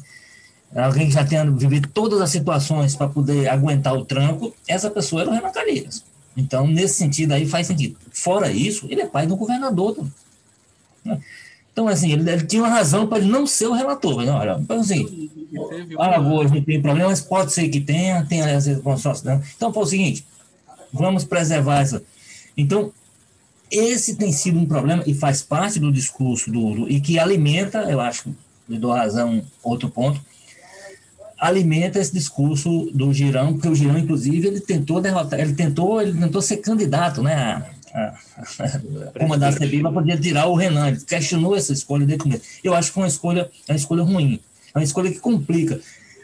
Alguém 0.75 1.07
que 1.07 1.13
já 1.13 1.23
tenha 1.23 1.49
vivido 1.49 1.87
todas 1.87 2.19
as 2.19 2.31
situações 2.31 2.97
para 2.97 3.07
poder 3.07 3.47
aguentar 3.47 3.93
o 3.93 4.03
tranco, 4.03 4.53
essa 4.67 4.89
pessoa 4.89 5.21
era 5.21 5.31
o 5.31 5.33
Renan 5.33 5.51
Calheiros. 5.51 6.03
Então, 6.35 6.67
nesse 6.67 6.95
sentido 6.95 7.31
aí, 7.31 7.47
faz 7.47 7.67
sentido. 7.67 7.95
Fora 8.11 8.51
isso, 8.51 8.87
ele 8.89 9.01
é 9.01 9.05
pai 9.05 9.25
do 9.25 9.37
governador. 9.37 9.95
Também. 9.95 10.22
Então, 11.71 11.87
assim, 11.87 12.11
ele, 12.11 12.29
ele 12.29 12.45
tinha 12.45 12.61
uma 12.61 12.69
razão 12.69 13.07
para 13.07 13.17
ele 13.17 13.29
não 13.29 13.47
ser 13.47 13.67
o 13.67 13.73
relator. 13.73 14.15
Mas, 14.15 14.29
olha, 14.29 14.57
então, 14.59 14.79
assim, 14.79 15.29
Alagoas 15.97 16.51
não 16.51 16.61
tem 16.61 16.81
problema, 16.81 17.09
mas 17.09 17.21
pode 17.21 17.51
ser 17.51 17.67
que 17.69 17.79
tenha, 17.79 18.23
tem 18.25 18.41
as 18.41 18.67
consórcio. 18.77 19.25
Né? 19.25 19.41
Então, 19.55 19.73
foi 19.73 19.83
o 19.83 19.87
seguinte, 19.87 20.25
vamos 20.91 21.23
preservar 21.23 21.81
essa. 21.81 22.03
Então, 22.55 22.91
esse 23.71 24.15
tem 24.15 24.31
sido 24.31 24.59
um 24.59 24.67
problema 24.67 25.03
e 25.07 25.15
faz 25.15 25.41
parte 25.41 25.79
do 25.79 25.91
discurso 25.91 26.51
do, 26.51 26.75
do 26.75 26.89
e 26.89 27.01
que 27.01 27.17
alimenta, 27.17 27.79
eu 27.89 27.99
acho, 27.99 28.29
lhe 28.69 28.77
dou 28.77 28.91
razão, 28.91 29.43
outro 29.63 29.89
ponto, 29.89 30.21
alimenta 31.39 31.99
esse 31.99 32.13
discurso 32.13 32.91
do 32.93 33.11
Girão, 33.11 33.53
porque 33.53 33.67
o 33.67 33.75
Girão, 33.75 33.97
inclusive, 33.97 34.47
ele 34.47 34.59
tentou 34.59 35.01
derrotar, 35.01 35.39
ele 35.39 35.53
tentou, 35.53 36.01
ele 36.01 36.17
tentou 36.17 36.41
ser 36.41 36.57
candidato, 36.57 37.23
né, 37.23 37.65
comandar 39.19 39.53
a 39.53 39.55
CBI 39.55 39.81
para 39.81 39.91
poder 39.91 40.19
tirar 40.19 40.47
o 40.47 40.55
Renan. 40.55 40.95
Questionou 40.95 41.55
essa 41.55 41.73
escolha 41.73 42.05
dele 42.05 42.21
mesmo. 42.25 42.41
Eu 42.63 42.73
acho 42.73 42.91
que 42.91 42.99
é 42.99 43.01
uma 43.01 43.07
escolha, 43.07 43.49
é 43.67 43.71
uma 43.71 43.77
escolha 43.77 44.03
ruim. 44.03 44.39
É 44.73 44.77
uma 44.79 44.83
escolha 44.83 45.11
que 45.11 45.19
complica. 45.19 45.79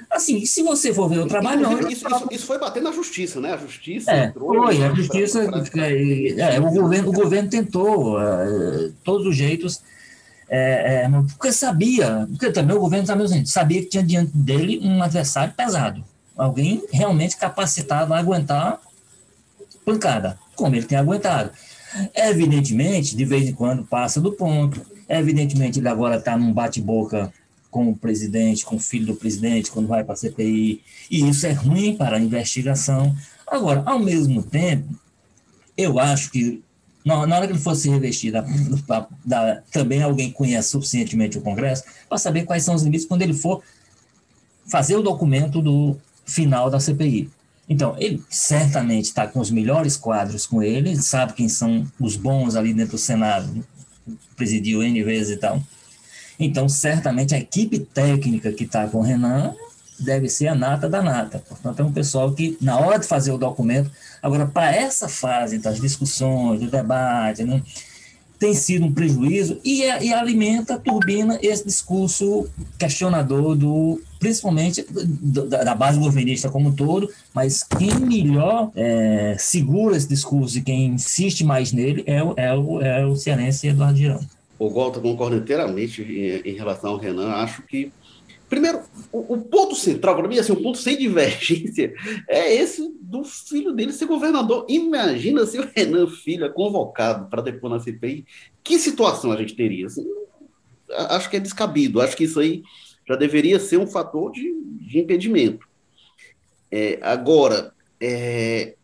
Assim, 0.10 0.44
se 0.44 0.64
você 0.64 0.92
for 0.92 1.08
ver 1.08 1.20
o 1.20 1.28
trabalho. 1.28 1.62
Não, 1.62 1.80
isso, 1.88 2.08
isso, 2.08 2.28
isso, 2.32 2.46
foi 2.48 2.58
bater 2.58 2.82
na 2.82 2.92
justiça, 2.92 3.40
né? 3.40 3.54
A 3.54 3.58
justiça. 3.58 4.12
É, 4.12 4.32
foi, 4.32 4.84
a 4.84 4.94
justiça. 4.96 5.46
Pra, 5.46 5.62
pra... 5.62 5.88
É, 5.88 6.60
o, 6.60 6.72
governo, 6.72 7.10
o 7.10 7.14
governo 7.14 7.50
tentou, 7.50 8.18
uh, 8.18 8.92
todos 9.04 9.28
os 9.28 9.36
jeitos. 9.36 9.82
É, 10.52 11.04
é, 11.04 11.10
porque 11.38 11.52
sabia, 11.52 12.28
porque 12.32 12.52
também 12.52 12.76
o 12.76 12.80
governo 12.80 13.06
também 13.06 13.46
sabia 13.46 13.84
que 13.84 13.90
tinha 13.90 14.02
diante 14.02 14.36
dele 14.36 14.80
um 14.84 15.04
adversário 15.04 15.54
pesado, 15.56 16.04
alguém 16.36 16.84
realmente 16.92 17.38
capacitado 17.38 18.16
a 18.16 18.18
aguentar 18.18 18.82
pancada 19.86 20.40
como 20.60 20.76
ele 20.76 20.86
tem 20.86 20.97
aguentado. 20.97 21.51
Evidentemente, 22.14 23.16
de 23.16 23.26
vez 23.26 23.47
em 23.47 23.53
quando 23.53 23.84
passa 23.84 24.22
do 24.22 24.32
ponto. 24.34 24.86
Evidentemente, 25.07 25.80
ele 25.80 25.88
agora 25.88 26.18
está 26.18 26.38
num 26.38 26.53
bate-boca 26.53 27.34
com 27.72 27.89
o 27.89 27.95
presidente, 27.95 28.66
com 28.66 28.76
o 28.76 28.80
filho 28.80 29.07
do 29.07 29.16
presidente, 29.16 29.72
quando 29.72 29.88
vai 29.88 30.03
para 30.03 30.14
a 30.14 30.18
CPI. 30.18 30.82
E 31.10 31.30
isso 31.30 31.47
é 31.47 31.51
ruim 31.51 31.95
para 31.95 32.18
a 32.18 32.20
investigação. 32.20 33.16
Agora, 33.47 33.84
ao 33.86 33.99
mesmo 33.99 34.43
tempo, 34.43 34.88
eu 35.76 35.97
acho 35.97 36.32
que 36.32 36.62
na, 37.03 37.18
hora 37.18 37.47
que 37.47 37.53
ele 37.53 37.60
fosse 37.60 37.89
da, 39.26 39.64
também 39.72 40.03
alguém 40.03 40.32
conhece 40.32 40.70
suficientemente 40.70 41.38
o 41.38 41.41
Congresso 41.41 41.84
para 42.07 42.18
saber 42.18 42.43
quais 42.43 42.64
são 42.64 42.76
os 42.76 42.84
limites 42.84 43.07
quando 43.07 43.22
ele 43.22 43.34
for 43.34 43.64
fazer 44.68 44.95
o 44.95 45.01
documento 45.01 45.62
do 45.62 45.97
final 46.26 46.70
da 46.70 46.80
CPI. 46.80 47.30
Então, 47.70 47.96
ele 48.00 48.22
certamente 48.30 49.06
está 49.06 49.28
com 49.28 49.40
os 49.40 49.52
melhores 49.52 49.96
quadros 49.96 50.48
com 50.48 50.64
ele, 50.64 50.96
sabe 50.98 51.34
quem 51.34 51.48
são 51.48 51.86
os 52.00 52.16
bons 52.16 52.56
ali 52.56 52.74
dentro 52.74 52.94
do 52.94 52.98
Senado, 52.98 53.64
presidiu 54.36 54.82
N 54.82 55.04
vezes 55.04 55.38
e 55.38 55.38
tal. 55.38 55.62
Então, 56.40 56.68
certamente 56.68 57.36
a 57.36 57.38
equipe 57.38 57.78
técnica 57.80 58.52
que 58.52 58.64
está 58.64 58.88
com 58.88 59.00
o 59.00 59.04
Renan 59.04 59.54
deve 60.00 60.30
ser 60.30 60.48
a 60.48 60.56
nata 60.56 60.90
da 60.90 61.02
nata. 61.02 61.44
Portanto, 61.48 61.82
é 61.82 61.84
um 61.84 61.92
pessoal 61.92 62.32
que, 62.34 62.58
na 62.60 62.80
hora 62.80 62.98
de 62.98 63.06
fazer 63.06 63.32
o 63.32 63.38
documento, 63.38 63.92
agora, 64.22 64.48
para 64.48 64.74
essa 64.74 65.08
fase 65.08 65.60
das 65.60 65.80
discussões, 65.80 66.62
do 66.62 66.72
debate, 66.72 67.44
né, 67.44 67.62
tem 68.40 68.54
sido 68.54 68.86
um 68.86 68.92
prejuízo 68.92 69.60
e, 69.64 69.82
e 69.82 70.14
alimenta, 70.14 70.80
turbina 70.80 71.38
esse 71.42 71.66
discurso 71.66 72.50
questionador 72.80 73.56
do 73.56 74.02
principalmente 74.18 74.86
da, 74.90 75.64
da, 75.64 75.76
base 75.76 75.98
governista 75.98 76.50
como 76.50 76.70
um 76.70 76.74
todo, 76.74 77.10
mas 77.34 77.64
quem 77.64 77.94
melhor 78.00 78.70
é, 78.76 79.36
segura 79.40 79.96
esse 79.96 80.08
discurso 80.10 80.58
e 80.58 80.62
quem 80.62 80.88
insiste 80.88 81.44
mais 81.44 81.72
nele 81.72 82.04
é 82.06 82.22
o, 82.22 82.34
é 82.36 82.54
o, 82.54 82.82
é 82.82 83.06
o 83.06 83.16
cearense 83.16 83.68
Eduardo 83.68 83.98
Girão. 83.98 84.20
O 84.58 84.70
Walter 84.70 85.00
concorda 85.00 85.38
inteiramente 85.38 86.02
em, 86.02 86.52
em 86.52 86.54
relação 86.54 86.92
ao 86.92 86.98
Renan. 86.98 87.30
Acho 87.30 87.62
que 87.62 87.92
Primeiro, 88.50 88.80
o, 89.12 89.36
o 89.36 89.38
ponto 89.38 89.76
central, 89.76 90.16
para 90.16 90.28
mim, 90.28 90.40
assim, 90.40 90.52
o 90.52 90.62
ponto 90.62 90.80
sem 90.80 90.98
divergência 90.98 91.94
é 92.28 92.56
esse 92.56 92.82
do 93.10 93.24
filho 93.24 93.74
dele 93.74 93.91
ser 93.91 94.05
governador. 94.05 94.66
Imagina 94.70 95.43
se 95.45 95.57
o 95.57 95.68
Renan 95.76 96.07
Filho 96.07 96.45
é 96.45 96.49
convocado 96.49 97.28
para 97.28 97.41
depor 97.41 97.70
na 97.70 97.80
CPI, 97.80 98.24
que 98.64 98.78
situação 98.78 99.32
a 99.32 99.38
gente 99.38 99.55
teria? 99.55 99.88
Assim, 99.88 100.05
acho 101.10 101.28
que 101.28 101.38
é 101.38 101.39
descabido, 101.39 101.99
acho 101.99 102.16
que 102.16 102.26
isso 102.26 102.39
aí 102.39 102.62
já 103.07 103.16
deveria 103.16 103.60
ser 103.60 103.78
um 103.78 103.88
fator 103.88 104.32
de, 104.32 104.53
de 104.82 104.99
impedimento. 104.99 105.68
É, 106.72 106.99
agora, 107.01 107.74
é, 107.99 108.76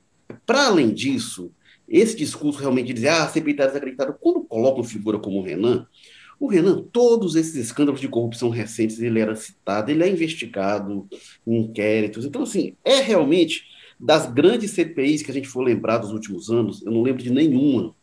para 0.43 0.65
além 0.65 0.91
disso, 0.91 1.51
esse 1.87 2.17
discurso 2.17 2.59
realmente 2.59 2.87
de 2.87 2.93
dizer, 2.93 3.09
ah, 3.09 3.25
a 3.25 3.27
CPI 3.27 3.51
está 3.51 3.67
desacreditada, 3.67 4.11
quando 4.11 4.43
coloca 4.43 4.79
uma 4.79 4.87
figura 4.87 5.19
como 5.19 5.37
o 5.37 5.43
Renan, 5.43 5.85
o 6.39 6.47
Renan, 6.47 6.83
todos 6.91 7.35
esses 7.35 7.55
escândalos 7.55 8.01
de 8.01 8.07
corrupção 8.07 8.49
recentes, 8.49 8.99
ele 8.99 9.19
era 9.19 9.35
citado, 9.35 9.91
ele 9.91 10.03
é 10.03 10.09
investigado 10.09 11.07
em 11.45 11.57
inquéritos. 11.61 12.25
Então, 12.25 12.41
assim, 12.41 12.75
é 12.83 13.01
realmente 13.01 13.74
das 13.99 14.31
grandes 14.31 14.71
CPIs 14.71 15.23
que 15.23 15.31
a 15.31 15.33
gente 15.33 15.47
for 15.47 15.61
lembrar 15.61 15.97
dos 15.97 16.11
últimos 16.11 16.49
anos, 16.49 16.81
eu 16.85 16.91
não 16.91 17.01
lembro 17.01 17.23
de 17.23 17.31
nenhuma 17.31 17.95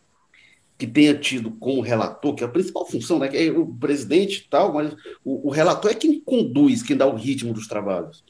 que 0.79 0.87
tenha 0.87 1.15
tido 1.15 1.51
como 1.53 1.81
relator, 1.81 2.35
que 2.35 2.43
é 2.43 2.47
a 2.47 2.51
principal 2.51 2.85
função, 2.85 3.19
né, 3.19 3.31
é 3.33 3.51
o 3.53 3.67
presidente 3.67 4.45
e 4.45 4.51
tal, 4.51 4.73
mas 4.73 4.93
o, 5.25 5.49
o 5.49 5.51
relator 5.51 5.91
é 5.91 5.95
quem 5.95 6.21
conduz, 6.21 6.83
quem 6.83 6.97
dá 6.97 7.07
o 7.07 7.15
ritmo 7.15 7.53
dos 7.53 7.69
trabalhos. 7.69 8.25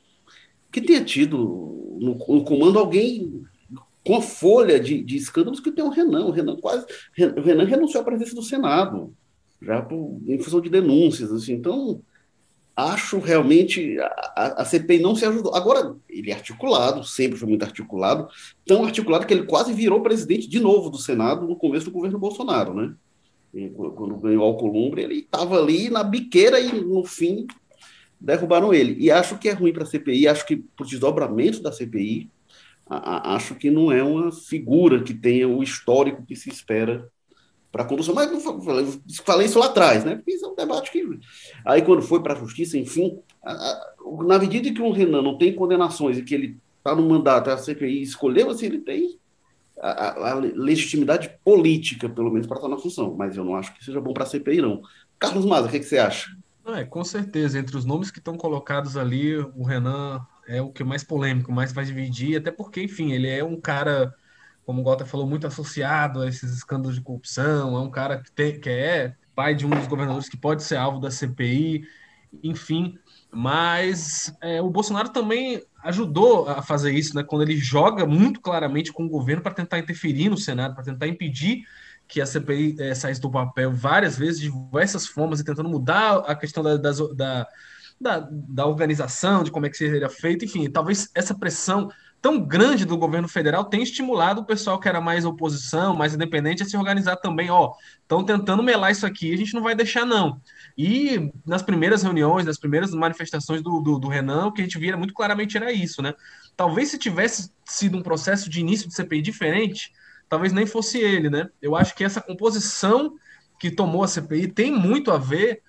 Que 0.70 0.80
tenha 0.80 1.02
tido 1.02 1.38
no, 1.98 2.14
no 2.28 2.44
comando 2.44 2.78
alguém 2.78 3.42
com 4.04 4.16
a 4.16 4.22
folha 4.22 4.78
de, 4.78 5.02
de 5.02 5.16
escândalos 5.16 5.60
que 5.60 5.70
tem 5.70 5.84
o 5.84 5.90
Renan. 5.90 6.26
O 6.26 6.30
Renan 6.30 6.56
quase. 6.56 6.84
O 7.36 7.40
Renan 7.40 7.64
renunciou 7.64 8.02
à 8.02 8.04
presença 8.04 8.34
do 8.34 8.42
Senado, 8.42 9.14
já 9.60 9.80
por, 9.80 10.20
em 10.26 10.38
função 10.38 10.60
de 10.60 10.68
denúncias. 10.68 11.32
Assim, 11.32 11.54
então, 11.54 12.02
acho 12.76 13.18
realmente 13.18 13.98
a, 14.00 14.62
a, 14.62 14.64
CPI 14.64 15.00
não 15.00 15.14
se 15.14 15.24
ajudou. 15.24 15.54
Agora, 15.54 15.94
ele 16.08 16.30
é 16.30 16.34
articulado, 16.34 17.04
sempre 17.04 17.38
foi 17.38 17.48
muito 17.48 17.64
articulado, 17.64 18.28
tão 18.66 18.84
articulado 18.84 19.26
que 19.26 19.34
ele 19.34 19.44
quase 19.44 19.72
virou 19.72 20.02
presidente 20.02 20.48
de 20.48 20.58
novo 20.58 20.90
do 20.90 20.98
Senado 20.98 21.46
no 21.46 21.56
começo 21.56 21.86
do 21.86 21.92
governo 21.92 22.18
Bolsonaro, 22.18 22.74
né? 22.74 22.94
E, 23.54 23.68
quando 23.68 24.16
ganhou 24.16 24.44
Alcolumbre, 24.44 25.02
ele 25.02 25.18
estava 25.18 25.58
ali 25.58 25.90
na 25.90 26.02
biqueira 26.02 26.58
e, 26.58 26.72
no 26.72 27.04
fim, 27.04 27.46
derrubaram 28.18 28.72
ele. 28.72 28.96
E 28.98 29.10
acho 29.10 29.38
que 29.38 29.48
é 29.48 29.52
ruim 29.52 29.72
para 29.72 29.82
a 29.82 29.86
CPI, 29.86 30.28
acho 30.28 30.46
que 30.46 30.56
para 30.56 30.84
o 30.84 30.88
desdobramento 30.88 31.62
da 31.62 31.70
CPI, 31.70 32.30
a, 32.86 32.96
a, 32.96 33.36
acho 33.36 33.54
que 33.54 33.70
não 33.70 33.92
é 33.92 34.02
uma 34.02 34.32
figura 34.32 35.02
que 35.02 35.12
tenha 35.12 35.46
o 35.46 35.62
histórico 35.62 36.24
que 36.24 36.34
se 36.34 36.48
espera 36.48 37.10
para 37.72 37.82
a 37.82 37.86
condução. 37.86 38.14
Mas 38.14 38.30
falei, 38.44 38.86
falei 39.24 39.46
isso 39.46 39.58
lá 39.58 39.66
atrás, 39.66 40.04
né? 40.04 40.16
Porque 40.16 40.32
isso 40.32 40.44
é 40.44 40.48
um 40.48 40.54
debate 40.54 40.92
que. 40.92 41.02
Aí, 41.64 41.80
quando 41.82 42.02
foi 42.02 42.22
para 42.22 42.34
a 42.34 42.38
justiça, 42.38 42.78
enfim, 42.78 43.18
a, 43.42 43.52
a, 43.52 43.94
na 44.24 44.38
medida 44.38 44.72
que 44.72 44.82
o 44.82 44.92
Renan 44.92 45.22
não 45.22 45.38
tem 45.38 45.54
condenações 45.54 46.18
e 46.18 46.22
que 46.22 46.34
ele 46.34 46.58
está 46.78 46.94
no 46.94 47.08
mandato, 47.08 47.50
a 47.50 47.56
CPI 47.56 48.02
escolheu, 48.02 48.50
assim, 48.50 48.66
ele 48.66 48.80
tem 48.80 49.18
a, 49.80 50.30
a, 50.32 50.34
legitimidade 50.34 51.30
política, 51.42 52.08
pelo 52.08 52.30
menos, 52.30 52.46
para 52.46 52.58
estar 52.58 52.68
na 52.68 52.78
função. 52.78 53.14
Mas 53.16 53.36
eu 53.36 53.44
não 53.44 53.56
acho 53.56 53.74
que 53.74 53.84
seja 53.84 54.00
bom 54.00 54.12
para 54.12 54.24
a 54.24 54.26
CPI, 54.26 54.60
não. 54.60 54.82
Carlos 55.18 55.46
Maza, 55.46 55.68
o 55.68 55.70
que, 55.70 55.78
que 55.78 55.86
você 55.86 55.98
acha? 55.98 56.36
É, 56.66 56.84
com 56.84 57.02
certeza. 57.02 57.58
Entre 57.58 57.76
os 57.76 57.84
nomes 57.84 58.10
que 58.10 58.18
estão 58.18 58.36
colocados 58.36 58.96
ali, 58.96 59.36
o 59.36 59.64
Renan 59.64 60.20
é 60.46 60.60
o 60.60 60.70
que 60.70 60.84
mais 60.84 61.02
polêmico, 61.02 61.50
mais 61.50 61.72
vai 61.72 61.84
dividir, 61.84 62.36
até 62.36 62.50
porque, 62.50 62.82
enfim, 62.82 63.12
ele 63.12 63.28
é 63.28 63.42
um 63.42 63.58
cara 63.58 64.14
como 64.64 64.80
o 64.80 64.84
Gota 64.84 65.04
falou, 65.04 65.26
muito 65.26 65.46
associado 65.46 66.22
a 66.22 66.28
esses 66.28 66.52
escândalos 66.52 66.94
de 66.94 67.02
corrupção, 67.02 67.76
é 67.76 67.80
um 67.80 67.90
cara 67.90 68.22
que, 68.22 68.30
tem, 68.32 68.60
que 68.60 68.68
é 68.68 69.14
pai 69.34 69.54
de 69.54 69.66
um 69.66 69.70
dos 69.70 69.86
governadores 69.86 70.28
que 70.28 70.36
pode 70.36 70.62
ser 70.62 70.76
alvo 70.76 71.00
da 71.00 71.10
CPI, 71.10 71.84
enfim. 72.42 72.98
Mas 73.30 74.32
é, 74.40 74.60
o 74.60 74.70
Bolsonaro 74.70 75.08
também 75.08 75.62
ajudou 75.82 76.48
a 76.48 76.62
fazer 76.62 76.92
isso, 76.92 77.16
né? 77.16 77.22
Quando 77.22 77.42
ele 77.42 77.56
joga 77.56 78.06
muito 78.06 78.40
claramente 78.40 78.92
com 78.92 79.04
o 79.04 79.08
governo 79.08 79.42
para 79.42 79.54
tentar 79.54 79.78
interferir 79.78 80.28
no 80.28 80.36
Senado, 80.36 80.74
para 80.74 80.84
tentar 80.84 81.06
impedir 81.08 81.64
que 82.06 82.20
a 82.20 82.26
CPI 82.26 82.76
é, 82.78 82.94
saísse 82.94 83.20
do 83.20 83.30
papel 83.30 83.72
várias 83.72 84.18
vezes, 84.18 84.40
de 84.40 84.50
diversas 84.50 85.06
formas, 85.06 85.40
e 85.40 85.44
tentando 85.44 85.68
mudar 85.68 86.18
a 86.26 86.34
questão 86.34 86.62
da, 86.62 86.76
da, 86.76 87.46
da, 87.98 88.28
da 88.30 88.66
organização, 88.66 89.42
de 89.42 89.50
como 89.50 89.64
é 89.64 89.70
que 89.70 89.76
seria 89.76 90.10
feito, 90.10 90.44
enfim, 90.44 90.68
talvez 90.70 91.10
essa 91.14 91.34
pressão 91.34 91.88
tão 92.22 92.40
grande 92.40 92.84
do 92.84 92.96
governo 92.96 93.26
federal 93.26 93.64
tem 93.64 93.82
estimulado 93.82 94.40
o 94.40 94.44
pessoal 94.44 94.78
que 94.78 94.88
era 94.88 95.00
mais 95.00 95.24
oposição, 95.24 95.96
mais 95.96 96.14
independente, 96.14 96.62
a 96.62 96.66
se 96.66 96.76
organizar 96.76 97.16
também. 97.16 97.50
Ó, 97.50 97.74
estão 98.00 98.22
tentando 98.22 98.62
melar 98.62 98.92
isso 98.92 99.04
aqui, 99.04 99.34
a 99.34 99.36
gente 99.36 99.52
não 99.52 99.60
vai 99.60 99.74
deixar, 99.74 100.06
não. 100.06 100.40
E 100.78 101.32
nas 101.44 101.62
primeiras 101.62 102.04
reuniões, 102.04 102.46
nas 102.46 102.58
primeiras 102.58 102.92
manifestações 102.92 103.60
do, 103.60 103.80
do, 103.80 103.98
do 103.98 104.08
Renan, 104.08 104.46
o 104.46 104.52
que 104.52 104.60
a 104.62 104.64
gente 104.64 104.78
via 104.78 104.96
muito 104.96 105.12
claramente 105.12 105.56
era 105.56 105.72
isso, 105.72 106.00
né? 106.00 106.14
Talvez 106.56 106.90
se 106.90 106.98
tivesse 106.98 107.50
sido 107.64 107.98
um 107.98 108.02
processo 108.02 108.48
de 108.48 108.60
início 108.60 108.86
de 108.86 108.94
CPI 108.94 109.20
diferente, 109.20 109.92
talvez 110.28 110.52
nem 110.52 110.64
fosse 110.64 110.98
ele, 110.98 111.28
né? 111.28 111.50
Eu 111.60 111.74
acho 111.74 111.92
que 111.92 112.04
essa 112.04 112.20
composição 112.20 113.16
que 113.58 113.68
tomou 113.68 114.04
a 114.04 114.08
CPI 114.08 114.46
tem 114.46 114.70
muito 114.70 115.10
a 115.10 115.18
ver 115.18 115.60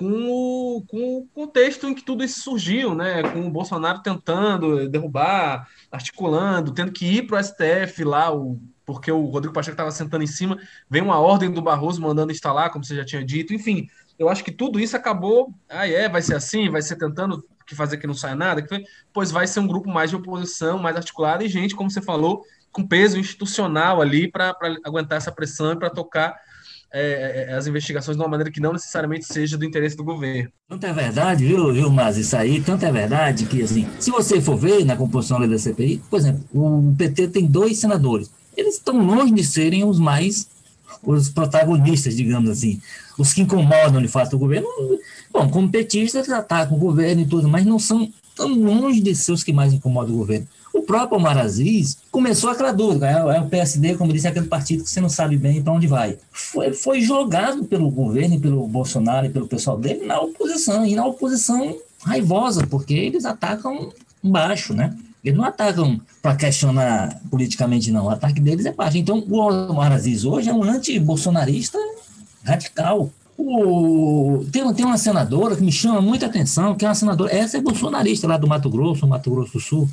com 0.00 0.06
o, 0.06 0.82
com 0.86 1.18
o 1.18 1.26
contexto 1.34 1.86
em 1.86 1.94
que 1.94 2.02
tudo 2.02 2.24
isso 2.24 2.40
surgiu, 2.40 2.94
né? 2.94 3.22
Com 3.22 3.46
o 3.46 3.50
Bolsonaro 3.50 4.00
tentando 4.00 4.88
derrubar, 4.88 5.68
articulando, 5.92 6.72
tendo 6.72 6.90
que 6.90 7.04
ir 7.04 7.26
para 7.26 7.38
o 7.38 7.44
STF 7.44 8.02
lá, 8.02 8.34
o, 8.34 8.58
porque 8.86 9.12
o 9.12 9.26
Rodrigo 9.26 9.52
Pacheco 9.52 9.74
estava 9.74 9.90
sentando 9.90 10.24
em 10.24 10.26
cima, 10.26 10.58
vem 10.88 11.02
uma 11.02 11.20
ordem 11.20 11.50
do 11.50 11.60
Barroso 11.60 12.00
mandando 12.00 12.32
instalar, 12.32 12.70
como 12.70 12.82
você 12.82 12.96
já 12.96 13.04
tinha 13.04 13.22
dito, 13.22 13.52
enfim. 13.52 13.88
Eu 14.18 14.30
acho 14.30 14.42
que 14.42 14.50
tudo 14.50 14.80
isso 14.80 14.96
acabou. 14.96 15.52
Ah, 15.68 15.86
é, 15.86 16.08
vai 16.08 16.22
ser 16.22 16.34
assim, 16.34 16.70
vai 16.70 16.80
ser 16.80 16.96
tentando 16.96 17.46
que 17.66 17.74
fazer 17.74 17.98
que 17.98 18.06
não 18.06 18.14
saia 18.14 18.34
nada, 18.34 18.62
que, 18.62 18.82
pois 19.12 19.30
vai 19.30 19.46
ser 19.46 19.60
um 19.60 19.66
grupo 19.66 19.90
mais 19.90 20.08
de 20.08 20.16
oposição, 20.16 20.78
mais 20.78 20.96
articulado, 20.96 21.44
e 21.44 21.48
gente, 21.48 21.76
como 21.76 21.90
você 21.90 22.00
falou, 22.00 22.42
com 22.72 22.86
peso 22.86 23.18
institucional 23.18 24.00
ali 24.00 24.30
para 24.30 24.56
aguentar 24.82 25.18
essa 25.18 25.30
pressão 25.30 25.72
e 25.72 25.76
para 25.78 25.90
tocar 25.90 26.34
é, 26.92 27.46
é, 27.48 27.54
as 27.54 27.66
investigações 27.66 28.16
de 28.16 28.22
uma 28.22 28.28
maneira 28.28 28.50
que 28.50 28.60
não 28.60 28.72
necessariamente 28.72 29.24
seja 29.24 29.56
do 29.56 29.64
interesse 29.64 29.96
do 29.96 30.04
governo. 30.04 30.50
Tanto 30.68 30.86
é 30.86 30.92
verdade, 30.92 31.44
viu, 31.44 31.72
viu, 31.72 31.90
Mas 31.90 32.16
isso 32.16 32.36
aí, 32.36 32.60
tanto 32.60 32.84
é 32.84 32.92
verdade 32.92 33.46
que, 33.46 33.62
assim, 33.62 33.86
se 33.98 34.10
você 34.10 34.40
for 34.40 34.56
ver 34.56 34.84
na 34.84 34.96
composição 34.96 35.46
da 35.46 35.58
CPI, 35.58 36.02
por 36.10 36.18
exemplo, 36.18 36.44
o 36.52 36.94
PT 36.96 37.28
tem 37.28 37.46
dois 37.46 37.78
senadores. 37.78 38.30
Eles 38.56 38.74
estão 38.74 38.98
longe 39.04 39.32
de 39.32 39.44
serem 39.44 39.84
os 39.84 39.98
mais, 39.98 40.48
os 41.02 41.28
protagonistas, 41.28 42.16
digamos 42.16 42.50
assim, 42.50 42.80
os 43.16 43.32
que 43.32 43.42
incomodam 43.42 44.02
de 44.02 44.08
fato 44.08 44.34
o 44.34 44.38
governo. 44.38 44.68
Bom, 45.32 45.48
como 45.48 45.70
petistas, 45.70 46.28
atacam 46.28 46.76
o 46.76 46.80
governo 46.80 47.22
e 47.22 47.26
tudo, 47.26 47.48
mas 47.48 47.64
não 47.64 47.78
são 47.78 48.12
tão 48.34 48.52
longe 48.52 49.00
de 49.00 49.14
ser 49.14 49.32
os 49.32 49.44
que 49.44 49.52
mais 49.52 49.72
incomodam 49.72 50.14
o 50.14 50.18
governo. 50.18 50.48
O 50.72 50.82
próprio 50.82 51.18
Omar 51.18 51.36
Aziz 51.36 51.98
começou 52.10 52.50
aquela 52.50 52.72
dúvida, 52.72 53.08
é, 53.08 53.36
é 53.36 53.40
o 53.40 53.48
PSD, 53.48 53.96
como 53.96 54.12
disse, 54.12 54.26
é 54.26 54.30
aquele 54.30 54.46
partido 54.46 54.84
que 54.84 54.90
você 54.90 55.00
não 55.00 55.08
sabe 55.08 55.36
bem 55.36 55.62
para 55.62 55.72
onde 55.72 55.86
vai. 55.86 56.16
Foi, 56.30 56.72
foi 56.72 57.00
jogado 57.00 57.64
pelo 57.64 57.90
governo, 57.90 58.40
pelo 58.40 58.66
Bolsonaro 58.68 59.26
e 59.26 59.30
pelo 59.30 59.48
pessoal 59.48 59.76
dele 59.76 60.06
na 60.06 60.20
oposição, 60.20 60.86
e 60.86 60.94
na 60.94 61.04
oposição 61.04 61.76
raivosa, 62.02 62.66
porque 62.66 62.94
eles 62.94 63.24
atacam 63.24 63.92
baixo, 64.22 64.72
né? 64.72 64.96
Eles 65.24 65.36
não 65.36 65.44
atacam 65.44 66.00
para 66.22 66.36
questionar 66.36 67.20
politicamente, 67.30 67.90
não. 67.90 68.06
O 68.06 68.10
ataque 68.10 68.40
deles 68.40 68.64
é 68.64 68.72
baixo. 68.72 68.96
Então, 68.96 69.18
o 69.28 69.36
Omar 69.70 69.92
Aziz 69.92 70.24
hoje 70.24 70.48
é 70.48 70.54
um 70.54 70.62
anti-bolsonarista 70.62 71.78
radical. 72.42 73.10
O, 73.36 74.44
tem, 74.50 74.72
tem 74.74 74.84
uma 74.84 74.98
senadora 74.98 75.56
que 75.56 75.62
me 75.62 75.72
chama 75.72 76.00
muita 76.00 76.26
atenção, 76.26 76.74
que 76.74 76.84
é 76.84 76.88
uma 76.88 76.94
senadora, 76.94 77.34
essa 77.34 77.58
é 77.58 77.60
bolsonarista 77.60 78.26
lá 78.26 78.36
do 78.36 78.46
Mato 78.46 78.70
Grosso, 78.70 79.06
Mato 79.06 79.30
Grosso 79.30 79.54
do 79.54 79.60
Sul 79.60 79.88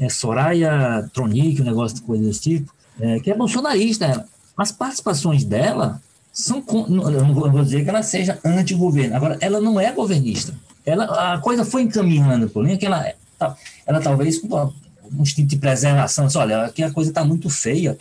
é, 0.00 0.08
Soraya 0.08 1.08
Tronic, 1.12 1.60
um 1.60 1.66
negócio 1.66 1.96
de 1.96 2.02
coisa 2.02 2.24
desse 2.24 2.40
tipo, 2.40 2.72
é, 2.98 3.20
que 3.20 3.30
é 3.30 3.34
bolsonarista. 3.34 4.26
As 4.56 4.72
participações 4.72 5.44
dela 5.44 6.00
são. 6.32 6.64
Não 6.88 7.34
vou 7.34 7.62
dizer 7.62 7.84
que 7.84 7.90
ela 7.90 8.02
seja 8.02 8.38
anti-governo, 8.44 9.14
agora, 9.14 9.36
ela 9.40 9.60
não 9.60 9.78
é 9.78 9.92
governista. 9.92 10.54
Ela, 10.84 11.34
a 11.34 11.38
coisa 11.38 11.64
foi 11.64 11.82
encaminhando 11.82 12.48
por 12.48 12.66
que 12.76 12.86
ela, 12.86 13.12
tá, 13.38 13.54
ela 13.86 14.00
talvez 14.00 14.38
com 14.38 14.72
um 15.12 15.22
instinto 15.22 15.48
de 15.48 15.56
preservação, 15.56 16.26
disse, 16.26 16.38
olha, 16.38 16.64
aqui 16.64 16.82
a 16.82 16.90
coisa 16.90 17.10
está 17.10 17.24
muito 17.24 17.50
feia, 17.50 17.98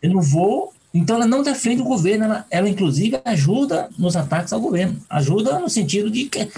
eu 0.00 0.10
não 0.10 0.22
vou. 0.22 0.72
Então 0.94 1.16
ela 1.16 1.26
não 1.26 1.42
defende 1.42 1.80
o 1.80 1.86
governo, 1.86 2.24
ela, 2.24 2.44
ela 2.50 2.68
inclusive 2.68 3.18
ajuda 3.24 3.88
nos 3.98 4.14
ataques 4.14 4.52
ao 4.52 4.60
governo, 4.60 5.00
ajuda 5.08 5.58
no 5.58 5.68
sentido 5.68 6.10
de 6.10 6.26
que 6.26 6.50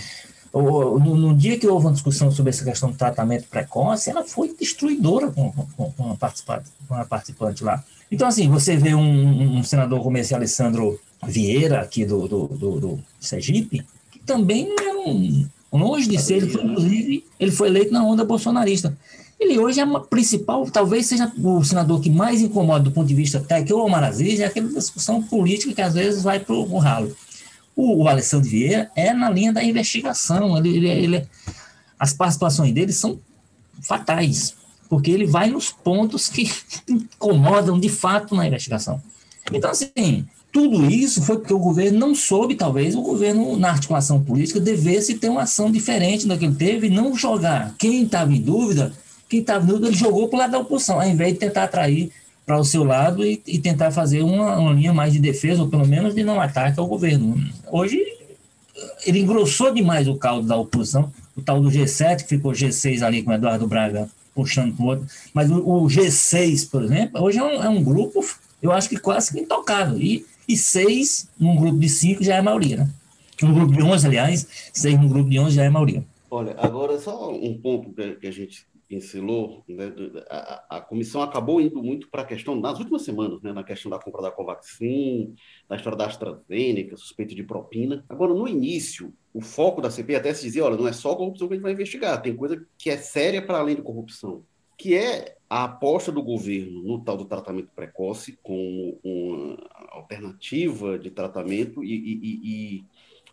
no, 0.62 1.16
no, 1.16 1.34
dia 1.34 1.58
que 1.58 1.66
houve 1.66 1.86
uma 1.86 1.92
discussão 1.92 2.30
sobre 2.30 2.50
essa 2.50 2.64
questão 2.64 2.90
do 2.90 2.96
tratamento 2.96 3.48
precoce, 3.48 4.10
ela 4.10 4.24
foi 4.24 4.54
destruidora 4.58 5.30
com, 5.30 5.50
com, 5.50 5.90
com, 5.92 6.12
a, 6.12 6.16
participante, 6.16 6.70
com 6.86 6.94
a 6.94 7.04
participante 7.04 7.64
lá. 7.64 7.82
Então, 8.10 8.28
assim, 8.28 8.48
você 8.48 8.76
vê 8.76 8.94
um, 8.94 9.58
um 9.58 9.64
senador 9.64 10.02
como 10.02 10.16
esse 10.16 10.34
Alessandro 10.34 11.00
Vieira, 11.26 11.80
aqui 11.80 12.04
do, 12.04 12.28
do, 12.28 12.46
do, 12.46 12.80
do 12.80 12.98
Sergipe, 13.18 13.84
que 14.12 14.20
também 14.20 14.68
não 14.68 14.84
é 14.84 15.08
um. 15.08 15.46
Longe 15.72 16.08
de 16.08 16.20
ser, 16.20 16.34
ele 16.36 16.50
foi, 16.50 16.62
inclusive, 16.62 17.24
ele 17.40 17.50
foi 17.50 17.68
eleito 17.68 17.92
na 17.92 18.04
onda 18.04 18.24
bolsonarista. 18.24 18.96
Ele 19.40 19.58
hoje 19.58 19.80
é 19.80 19.84
uma 19.84 20.00
principal, 20.00 20.64
talvez 20.70 21.06
seja 21.06 21.32
o 21.36 21.64
senador 21.64 22.00
que 22.00 22.08
mais 22.08 22.40
incomoda 22.40 22.84
do 22.84 22.92
ponto 22.92 23.08
de 23.08 23.14
vista 23.14 23.40
técnico, 23.40 23.80
o 23.80 23.84
Omar 23.84 24.04
Aziz, 24.04 24.38
é 24.38 24.44
aquela 24.44 24.68
discussão 24.68 25.20
política 25.20 25.74
que 25.74 25.82
às 25.82 25.94
vezes 25.94 26.22
vai 26.22 26.38
para 26.38 26.54
o 26.54 26.78
ralo. 26.78 27.14
O, 27.76 28.04
o 28.04 28.08
Alessandro 28.08 28.48
Vieira 28.48 28.90
é 28.94 29.12
na 29.12 29.28
linha 29.30 29.52
da 29.52 29.62
investigação. 29.62 30.56
Ele, 30.56 30.76
ele, 30.76 30.88
ele, 30.88 31.28
as 31.98 32.12
participações 32.12 32.72
dele 32.72 32.92
são 32.92 33.18
fatais, 33.82 34.54
porque 34.88 35.10
ele 35.10 35.26
vai 35.26 35.50
nos 35.50 35.70
pontos 35.70 36.28
que 36.28 36.50
incomodam 36.88 37.78
de 37.78 37.88
fato 37.88 38.34
na 38.34 38.46
investigação. 38.46 39.02
Então, 39.52 39.70
assim, 39.70 40.26
tudo 40.54 40.88
isso 40.88 41.20
foi 41.20 41.38
porque 41.38 41.52
o 41.52 41.58
governo 41.58 41.98
não 41.98 42.14
soube, 42.14 42.54
talvez, 42.54 42.94
o 42.94 43.02
governo, 43.02 43.56
na 43.56 43.70
articulação 43.70 44.22
política, 44.22 44.60
devesse 44.60 45.14
ter 45.14 45.28
uma 45.28 45.42
ação 45.42 45.70
diferente 45.70 46.28
da 46.28 46.38
que 46.38 46.44
ele 46.44 46.54
teve 46.54 46.88
não 46.88 47.16
jogar. 47.16 47.74
Quem 47.76 48.04
estava 48.04 48.32
em 48.32 48.40
dúvida, 48.40 48.92
quem 49.28 49.40
estava 49.40 49.64
em 49.64 49.66
dúvida, 49.66 49.88
ele 49.88 49.96
jogou 49.96 50.28
para 50.28 50.36
o 50.36 50.38
lado 50.38 50.52
da 50.52 50.58
oposição, 50.60 51.00
ao 51.00 51.08
invés 51.08 51.32
de 51.32 51.40
tentar 51.40 51.64
atrair 51.64 52.12
para 52.44 52.58
o 52.58 52.64
seu 52.64 52.84
lado 52.84 53.24
e, 53.24 53.42
e 53.46 53.58
tentar 53.58 53.90
fazer 53.90 54.22
uma, 54.22 54.56
uma, 54.58 54.72
linha 54.72 54.92
mais 54.92 55.12
de 55.12 55.18
defesa, 55.18 55.62
ou 55.62 55.68
pelo 55.68 55.86
menos 55.86 56.14
de 56.14 56.22
não 56.22 56.40
ataque 56.40 56.78
ao 56.78 56.86
governo. 56.86 57.36
Hoje, 57.70 58.00
ele 59.06 59.20
engrossou 59.20 59.72
demais 59.72 60.06
o 60.08 60.16
caldo 60.16 60.46
da 60.46 60.56
oposição, 60.56 61.12
o 61.36 61.42
tal 61.42 61.60
do 61.60 61.70
G7, 61.70 62.22
que 62.22 62.28
ficou 62.28 62.52
G6 62.52 63.02
ali 63.02 63.22
com 63.22 63.30
o 63.30 63.34
Eduardo 63.34 63.66
Braga 63.66 64.08
puxando 64.34 64.74
para 64.74 64.84
o 64.84 64.88
outro, 64.88 65.06
mas 65.32 65.50
o, 65.50 65.58
o, 65.58 65.86
G6, 65.86 66.68
por 66.68 66.82
exemplo, 66.82 67.22
hoje 67.22 67.38
é 67.38 67.42
um, 67.42 67.62
é 67.62 67.68
um, 67.68 67.82
grupo, 67.82 68.20
eu 68.60 68.72
acho 68.72 68.88
que 68.88 68.96
quase 68.96 69.32
que 69.32 69.40
intocável, 69.40 69.96
e, 69.96 70.26
e 70.48 70.56
seis 70.56 71.28
num 71.38 71.54
grupo 71.54 71.78
de 71.78 71.88
cinco 71.88 72.24
já 72.24 72.34
é 72.34 72.38
a 72.38 72.42
maioria, 72.42 72.78
né? 72.78 72.90
Um 73.42 73.54
grupo 73.54 73.72
de 73.72 73.82
onze, 73.82 74.06
aliás, 74.06 74.46
seis 74.72 74.98
num 74.98 75.08
grupo 75.08 75.30
de 75.30 75.38
onze 75.38 75.54
já 75.54 75.62
é 75.62 75.68
a 75.68 75.70
maioria. 75.70 76.04
Olha, 76.30 76.54
agora 76.58 76.98
só 76.98 77.32
um 77.32 77.56
ponto 77.58 77.90
que 78.20 78.26
a 78.26 78.32
gente 78.32 78.66
pincelou, 78.88 79.64
né, 79.68 79.92
a, 80.30 80.76
a, 80.76 80.80
comissão 80.80 81.22
acabou 81.22 81.60
indo 81.60 81.82
muito 81.82 82.08
para 82.10 82.22
a 82.22 82.24
questão, 82.24 82.54
nas 82.54 82.78
últimas 82.78 83.02
semanas, 83.02 83.42
né, 83.42 83.52
na 83.52 83.64
questão 83.64 83.90
da 83.90 83.98
compra 83.98 84.22
da 84.22 84.30
Covaxin, 84.30 85.34
da 85.68 85.76
história 85.76 85.98
da 85.98 86.06
AstraZeneca, 86.06 86.96
suspeita 86.96 87.34
de 87.34 87.42
propina. 87.42 88.04
Agora, 88.08 88.34
no 88.34 88.46
início, 88.46 89.12
o 89.32 89.40
foco 89.40 89.80
da 89.80 89.90
CPI 89.90 90.16
até 90.16 90.34
se 90.34 90.44
dizia, 90.44 90.64
olha, 90.64 90.76
não 90.76 90.88
é 90.88 90.92
só 90.92 91.14
corrupção 91.14 91.48
que 91.48 91.54
a 91.54 91.56
gente 91.56 91.64
vai 91.64 91.72
investigar, 91.72 92.20
tem 92.22 92.36
coisa 92.36 92.64
que 92.78 92.90
é 92.90 92.96
séria 92.96 93.44
para 93.44 93.58
além 93.58 93.76
de 93.76 93.82
corrupção, 93.82 94.44
que 94.76 94.94
é 94.94 95.36
a 95.48 95.64
aposta 95.64 96.10
do 96.10 96.22
governo 96.22 96.82
no 96.82 97.02
tal 97.02 97.16
do 97.16 97.24
tratamento 97.24 97.70
precoce 97.74 98.38
como 98.42 98.98
uma 99.04 99.56
alternativa 99.90 100.98
de 100.98 101.10
tratamento 101.10 101.82
e, 101.84 101.94
e, 101.94 102.20
e, 102.22 102.84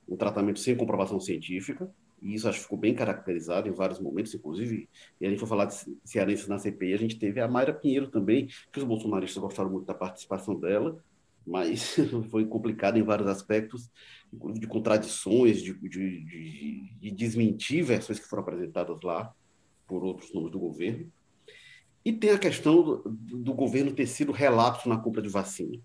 e 0.07 0.17
tratamento 0.17 0.59
sem 0.59 0.75
comprovação 0.75 1.19
científica, 1.19 1.89
e 2.21 2.35
isso 2.35 2.47
acho 2.47 2.59
que 2.59 2.63
ficou 2.63 2.77
bem 2.77 2.93
caracterizado 2.93 3.67
em 3.67 3.71
vários 3.71 3.99
momentos, 3.99 4.33
inclusive, 4.33 4.87
e 5.19 5.25
a 5.25 5.29
gente 5.29 5.39
foi 5.39 5.47
falar 5.47 5.65
de 5.65 5.75
cearenses 6.05 6.47
na 6.47 6.59
CPI, 6.59 6.93
a 6.93 6.97
gente 6.97 7.17
teve 7.17 7.41
a 7.41 7.47
Mayra 7.47 7.73
Pinheiro 7.73 8.07
também, 8.07 8.47
que 8.71 8.79
os 8.79 8.85
bolsonaristas 8.85 9.41
gostaram 9.41 9.69
muito 9.69 9.85
da 9.85 9.93
participação 9.93 10.59
dela, 10.59 11.03
mas 11.45 11.95
foi 12.29 12.45
complicado 12.45 12.97
em 12.97 13.03
vários 13.03 13.27
aspectos, 13.27 13.89
de 14.31 14.67
contradições, 14.67 15.61
de, 15.61 15.73
de, 15.73 16.23
de, 16.23 16.93
de 16.99 17.11
desmentir 17.11 17.83
versões 17.83 18.19
que 18.19 18.27
foram 18.27 18.43
apresentadas 18.43 19.01
lá 19.03 19.33
por 19.87 20.03
outros 20.03 20.33
nomes 20.33 20.51
do 20.51 20.59
governo. 20.59 21.11
E 22.03 22.13
tem 22.13 22.31
a 22.31 22.39
questão 22.39 22.81
do, 22.81 23.03
do 23.05 23.53
governo 23.53 23.91
ter 23.91 24.07
sido 24.07 24.31
relapso 24.31 24.87
na 24.87 24.97
compra 24.97 25.21
de 25.21 25.29
vacina. 25.29 25.77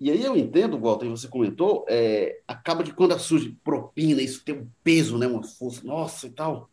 E 0.00 0.10
aí 0.10 0.24
eu 0.24 0.34
entendo, 0.34 0.78
Walter, 0.78 1.08
você 1.10 1.28
comentou, 1.28 1.84
é, 1.86 2.40
acaba 2.48 2.82
que 2.82 2.92
quando 2.92 3.18
surge 3.18 3.54
propina, 3.62 4.22
isso 4.22 4.42
tem 4.42 4.54
um 4.54 4.66
peso, 4.82 5.18
né, 5.18 5.26
uma 5.26 5.42
força, 5.42 5.84
nossa 5.84 6.26
e 6.26 6.30
tal. 6.30 6.70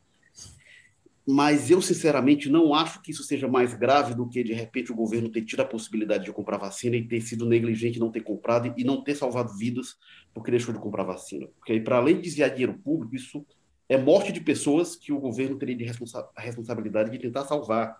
Mas 1.29 1.69
eu, 1.69 1.81
sinceramente, 1.81 2.47
não 2.47 2.73
acho 2.73 3.01
que 3.01 3.11
isso 3.11 3.21
seja 3.21 3.49
mais 3.49 3.73
grave 3.73 4.15
do 4.15 4.29
que, 4.29 4.41
de 4.41 4.53
repente, 4.53 4.93
o 4.93 4.95
governo 4.95 5.27
ter 5.27 5.41
tido 5.41 5.59
a 5.59 5.65
possibilidade 5.65 6.23
de 6.23 6.31
comprar 6.31 6.55
vacina 6.55 6.95
e 6.95 7.05
ter 7.05 7.19
sido 7.19 7.45
negligente, 7.45 7.99
não 7.99 8.09
ter 8.09 8.21
comprado 8.21 8.73
e 8.77 8.83
não 8.85 9.03
ter 9.03 9.13
salvado 9.13 9.53
vidas 9.57 9.97
porque 10.33 10.49
deixou 10.49 10.73
de 10.73 10.79
comprar 10.79 11.03
vacina. 11.03 11.49
Porque, 11.57 11.77
para 11.81 11.97
além 11.97 12.15
de 12.15 12.21
desviar 12.21 12.49
dinheiro 12.49 12.79
público, 12.81 13.13
isso 13.13 13.45
é 13.89 13.97
morte 13.97 14.31
de 14.31 14.39
pessoas 14.39 14.95
que 14.95 15.11
o 15.11 15.19
governo 15.19 15.57
teria 15.57 15.75
de 15.75 15.83
responsa 15.83 16.25
a 16.33 16.41
responsabilidade 16.41 17.11
de 17.11 17.19
tentar 17.19 17.43
salvar. 17.43 17.99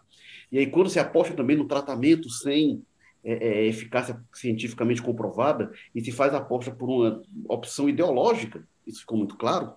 E 0.50 0.58
aí, 0.58 0.68
quando 0.68 0.90
se 0.90 0.98
aposta 0.98 1.34
também 1.34 1.58
no 1.58 1.68
tratamento 1.68 2.30
sem 2.30 2.82
é, 3.24 3.34
é, 3.34 3.66
eficácia 3.66 4.22
cientificamente 4.34 5.02
comprovada 5.02 5.72
e 5.94 6.04
se 6.04 6.12
faz 6.12 6.34
aposta 6.34 6.72
por 6.72 6.90
uma 6.90 7.24
opção 7.50 7.90
ideológica, 7.90 8.68
isso 8.86 9.02
ficou 9.02 9.18
muito 9.18 9.36
claro, 9.36 9.74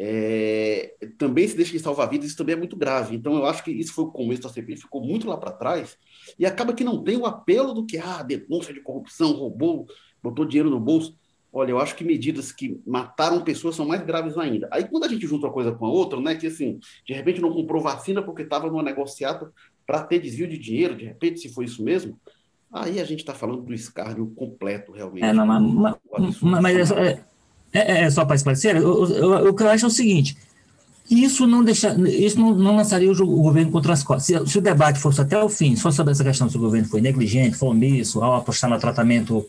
é, 0.00 0.94
também 1.18 1.48
se 1.48 1.56
deixa 1.56 1.72
de 1.72 1.80
salvar 1.80 2.08
vidas, 2.08 2.28
isso 2.28 2.36
também 2.36 2.54
é 2.54 2.58
muito 2.58 2.76
grave. 2.76 3.16
Então, 3.16 3.34
eu 3.34 3.44
acho 3.44 3.64
que 3.64 3.70
isso 3.72 3.92
foi 3.92 4.04
o 4.04 4.10
começo 4.10 4.42
da 4.42 4.48
CPI, 4.48 4.76
ficou 4.76 5.02
muito 5.02 5.26
lá 5.26 5.36
para 5.36 5.50
trás, 5.50 5.98
e 6.38 6.46
acaba 6.46 6.72
que 6.72 6.84
não 6.84 7.02
tem 7.02 7.16
o 7.16 7.26
apelo 7.26 7.74
do 7.74 7.84
que, 7.84 7.98
ah, 7.98 8.22
denúncia 8.22 8.72
de 8.72 8.80
corrupção, 8.80 9.32
roubou, 9.32 9.86
botou 10.22 10.44
dinheiro 10.44 10.70
no 10.70 10.78
bolso. 10.78 11.18
Olha, 11.52 11.70
eu 11.70 11.80
acho 11.80 11.96
que 11.96 12.04
medidas 12.04 12.52
que 12.52 12.80
mataram 12.86 13.42
pessoas 13.42 13.74
são 13.74 13.86
mais 13.86 14.02
graves 14.04 14.36
ainda. 14.36 14.68
Aí, 14.70 14.86
quando 14.86 15.04
a 15.04 15.08
gente 15.08 15.26
junta 15.26 15.46
uma 15.46 15.52
coisa 15.52 15.72
com 15.72 15.86
a 15.86 15.90
outra, 15.90 16.20
né, 16.20 16.36
que 16.36 16.46
assim, 16.46 16.78
de 17.04 17.14
repente 17.14 17.40
não 17.40 17.52
comprou 17.52 17.82
vacina 17.82 18.22
porque 18.22 18.42
estava 18.42 18.68
numa 18.68 18.82
negociata 18.82 19.50
para 19.86 20.04
ter 20.04 20.20
desvio 20.20 20.46
de 20.46 20.58
dinheiro, 20.58 20.94
de 20.94 21.06
repente, 21.06 21.40
se 21.40 21.48
foi 21.48 21.64
isso 21.64 21.82
mesmo, 21.82 22.20
Aí 22.72 23.00
a 23.00 23.04
gente 23.04 23.20
está 23.20 23.32
falando 23.32 23.62
do 23.62 23.72
escárnio 23.72 24.26
completo, 24.36 24.92
realmente. 24.92 25.24
É, 25.24 25.32
não, 25.32 25.46
mas, 25.46 25.96
mas, 26.40 26.62
mas 26.62 26.90
é, 26.90 27.20
é, 27.72 28.02
é, 28.02 28.10
só 28.10 28.24
para 28.24 28.36
esclarecer, 28.36 28.76
o 28.86 29.54
que 29.54 29.62
eu 29.62 29.70
acho 29.70 29.86
é 29.86 29.88
o 29.88 29.90
seguinte: 29.90 30.36
isso 31.10 31.46
não 31.46 31.64
deixa, 31.64 31.94
isso 32.06 32.38
não, 32.38 32.54
não 32.54 32.76
lançaria 32.76 33.10
o, 33.10 33.26
governo 33.26 33.72
contra 33.72 33.94
as 33.94 34.02
costas. 34.02 34.26
Se, 34.26 34.52
se, 34.52 34.58
o 34.58 34.60
debate 34.60 34.98
fosse 34.98 35.20
até 35.20 35.42
o 35.42 35.48
fim, 35.48 35.74
só 35.76 35.90
sobre 35.90 36.12
essa 36.12 36.22
questão 36.22 36.50
se 36.50 36.56
o 36.56 36.60
governo 36.60 36.86
foi 36.86 37.00
negligente, 37.00 37.56
foi 37.56 37.70
omisso, 37.70 38.22
ao 38.22 38.36
apostar 38.36 38.68
no 38.68 38.78
tratamento. 38.78 39.46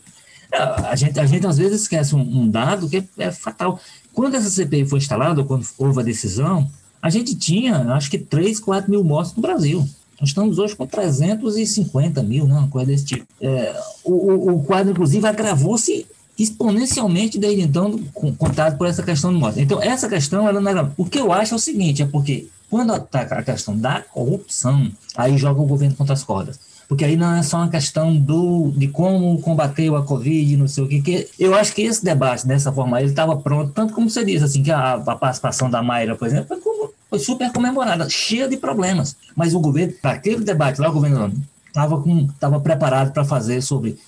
A 0.52 0.96
gente, 0.96 1.20
a 1.20 1.26
gente 1.26 1.46
às 1.46 1.58
vezes 1.58 1.82
esquece 1.82 2.16
um, 2.16 2.20
um 2.20 2.48
dado 2.48 2.88
que 2.88 2.96
é, 2.96 3.04
é 3.18 3.30
fatal. 3.30 3.78
Quando 4.12 4.34
essa 4.34 4.50
CPI 4.50 4.86
foi 4.86 4.98
instalada, 4.98 5.44
quando 5.44 5.64
houve 5.78 6.00
a 6.00 6.02
decisão, 6.02 6.68
a 7.00 7.08
gente 7.08 7.34
tinha, 7.36 7.76
acho 7.94 8.10
que 8.10 8.18
3, 8.18 8.58
4 8.58 8.90
mil 8.90 9.04
mortos 9.04 9.34
no 9.34 9.42
Brasil. 9.42 9.86
Nós 10.20 10.28
estamos 10.28 10.58
hoje 10.58 10.76
com 10.76 10.86
350 10.86 12.22
mil, 12.22 12.46
né, 12.46 12.54
uma 12.54 12.68
coisa 12.68 12.88
desse 12.88 13.06
tipo. 13.06 13.26
É, 13.40 13.74
o, 14.04 14.52
o, 14.52 14.62
quadro, 14.62 14.92
inclusive, 14.92 15.26
agravou-se 15.26 16.06
exponencialmente 16.38 17.38
desde 17.38 17.62
então, 17.62 17.98
contado 18.36 18.76
por 18.76 18.86
essa 18.86 19.02
questão 19.02 19.32
do 19.32 19.38
morte. 19.38 19.60
Então, 19.60 19.82
essa 19.82 20.08
questão, 20.08 20.46
ela 20.46 20.60
não 20.60 20.70
é 20.70 20.90
O 20.96 21.04
que 21.06 21.18
eu 21.18 21.32
acho 21.32 21.54
é 21.54 21.56
o 21.56 21.60
seguinte, 21.60 22.02
é 22.02 22.06
porque 22.06 22.48
quando 22.68 22.92
ataca 22.92 23.36
a 23.36 23.42
questão 23.42 23.76
da 23.76 24.02
corrupção, 24.02 24.90
aí 25.16 25.36
joga 25.38 25.60
o 25.60 25.66
governo 25.66 25.96
contra 25.96 26.12
as 26.12 26.22
cordas. 26.22 26.60
Porque 26.86 27.04
aí 27.04 27.16
não 27.16 27.34
é 27.34 27.42
só 27.42 27.58
uma 27.58 27.68
questão 27.68 28.14
do, 28.16 28.72
de 28.76 28.88
como 28.88 29.40
combater 29.40 29.94
a 29.94 30.02
Covid, 30.02 30.56
não 30.56 30.68
sei 30.68 30.84
o 30.84 30.88
que, 30.88 31.00
que 31.00 31.28
eu 31.38 31.54
acho 31.54 31.72
que 31.74 31.82
esse 31.82 32.04
debate, 32.04 32.46
dessa 32.46 32.72
forma, 32.72 33.00
ele 33.00 33.10
estava 33.10 33.36
pronto, 33.36 33.72
tanto 33.72 33.94
como 33.94 34.10
você 34.10 34.24
disse, 34.24 34.44
assim, 34.44 34.62
que 34.62 34.70
a, 34.70 34.94
a 34.94 35.16
participação 35.16 35.70
da 35.70 35.82
Mayra, 35.82 36.16
por 36.16 36.26
exemplo, 36.26 36.58
como 36.60 36.89
foi 37.10 37.18
super 37.18 37.52
comemorada, 37.52 38.08
cheia 38.08 38.48
de 38.48 38.56
problemas. 38.56 39.16
Mas 39.34 39.52
o 39.52 39.60
governo, 39.60 39.92
para 40.00 40.12
aquele 40.12 40.44
debate 40.44 40.80
lá, 40.80 40.88
o 40.88 40.92
governo 40.92 41.32
estava 41.66 42.60
preparado 42.60 43.12
para 43.12 43.24
fazer 43.24 43.60
sobre 43.60 43.98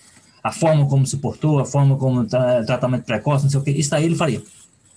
a 0.42 0.53
forma 0.53 0.86
como 0.86 1.07
se 1.07 1.16
portou, 1.16 1.59
a 1.59 1.64
forma 1.64 1.96
como 1.96 2.24
tra 2.24 2.64
tratamento 2.64 3.05
precoce, 3.05 3.44
não 3.44 3.50
sei 3.50 3.61
o 3.61 3.62
que. 3.62 3.70
Isso 3.72 3.94
aí 3.94 4.05
ele 4.05 4.16
faria. 4.16 4.42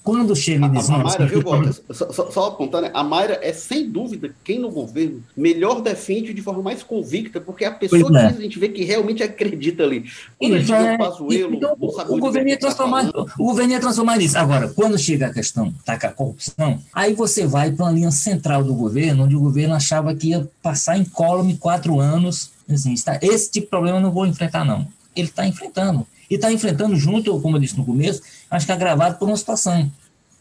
Quando 0.06 0.36
chega 0.36 0.68
e 0.68 0.70
diz... 0.70 0.88
A, 0.88 0.98
a 0.98 0.98
Mayra, 1.00 1.26
viu, 1.26 1.44
só, 1.90 2.14
só, 2.14 2.30
só 2.30 2.46
apontar, 2.50 2.80
né? 2.80 2.92
A 2.94 3.04
Mayra 3.04 3.40
é, 3.42 3.52
sem 3.52 3.90
dúvida, 3.90 4.36
quem 4.44 4.60
no 4.60 4.70
governo 4.70 5.24
melhor 5.36 5.82
defende 5.82 6.32
de 6.32 6.44
forma 6.44 6.62
mais 6.62 6.84
convicta, 6.84 7.42
porque 7.42 7.66
é 7.66 7.68
a 7.70 7.72
pessoa 7.72 8.04
pois 8.04 8.14
que 8.14 8.18
é. 8.18 8.28
a 8.28 8.42
gente 8.42 8.60
vê 8.60 8.70
que 8.70 8.84
realmente 8.84 9.24
acredita 9.24 9.82
ali. 9.82 10.06
Quando 10.38 10.54
a 10.54 10.60
gente 10.60 10.72
é, 10.72 10.96
Pazuello, 10.96 11.56
então, 11.56 11.76
o, 11.80 12.20
governo 12.20 12.50
ia 12.50 12.60
transformar, 12.60 13.12
tá 13.12 13.26
o 13.40 13.46
governo 13.46 13.72
ia 13.72 13.80
transformar 13.80 14.18
nisso. 14.18 14.38
Agora, 14.38 14.68
quando 14.68 14.96
chega 14.96 15.26
a 15.26 15.34
questão 15.34 15.74
tá, 15.84 15.98
corrupção, 16.12 16.80
aí 16.94 17.16
você 17.16 17.48
vai 17.48 17.72
para 17.72 17.86
uma 17.86 17.92
linha 17.92 18.12
central 18.12 18.64
do 18.64 18.76
governo, 18.76 19.24
onde 19.24 19.36
o 19.36 19.40
governo 19.40 19.74
achava 19.74 20.14
que 20.14 20.30
ia 20.30 20.48
passar 20.62 21.00
em 21.00 21.04
column 21.04 21.58
quatro 21.58 22.00
anos. 22.00 22.52
Assim, 22.70 22.94
está, 22.94 23.18
esse 23.24 23.50
tipo 23.50 23.66
de 23.66 23.70
problema 23.72 23.98
eu 23.98 24.02
não 24.04 24.12
vou 24.12 24.28
enfrentar, 24.28 24.64
não. 24.64 24.88
Ele 25.16 25.30
está 25.30 25.48
enfrentando. 25.48 26.06
E 26.30 26.36
está 26.36 26.52
enfrentando 26.52 26.96
junto, 26.96 27.40
como 27.42 27.58
eu 27.58 27.62
disse 27.62 27.78
no 27.78 27.86
começo, 27.86 28.22
acho 28.50 28.66
que 28.66 28.72
agravado 28.72 29.18
por 29.18 29.28
uma 29.28 29.38
situação, 29.38 29.92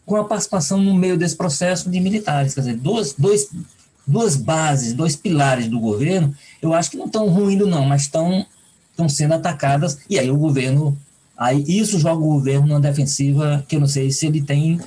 com 0.05 0.15
a 0.15 0.23
participação 0.23 0.81
no 0.81 0.93
meio 0.93 1.17
desse 1.17 1.35
processo 1.35 1.89
de 1.89 1.99
militares. 1.99 2.53
Quer 2.53 2.61
dizer, 2.61 2.77
duas, 2.77 3.13
dois, 3.13 3.49
duas 4.05 4.35
bases, 4.35 4.93
dois 4.93 5.15
pilares 5.15 5.67
do 5.67 5.79
governo, 5.79 6.35
eu 6.61 6.73
acho 6.73 6.91
que 6.91 6.97
não 6.97 7.05
estão 7.05 7.27
ruindo, 7.27 7.67
não, 7.67 7.85
mas 7.85 8.03
estão, 8.03 8.45
estão 8.91 9.09
sendo 9.09 9.33
atacadas, 9.33 9.99
e 10.09 10.17
aí 10.19 10.29
o 10.29 10.37
governo. 10.37 10.97
Aí 11.37 11.65
isso 11.67 11.99
joga 11.99 12.23
o 12.23 12.29
governo 12.29 12.67
numa 12.67 12.79
defensiva 12.79 13.65
que 13.67 13.75
eu 13.75 13.79
não 13.81 13.87
sei 13.87 14.09
se 14.09 14.25
ele 14.25 14.41
tem 14.41 14.79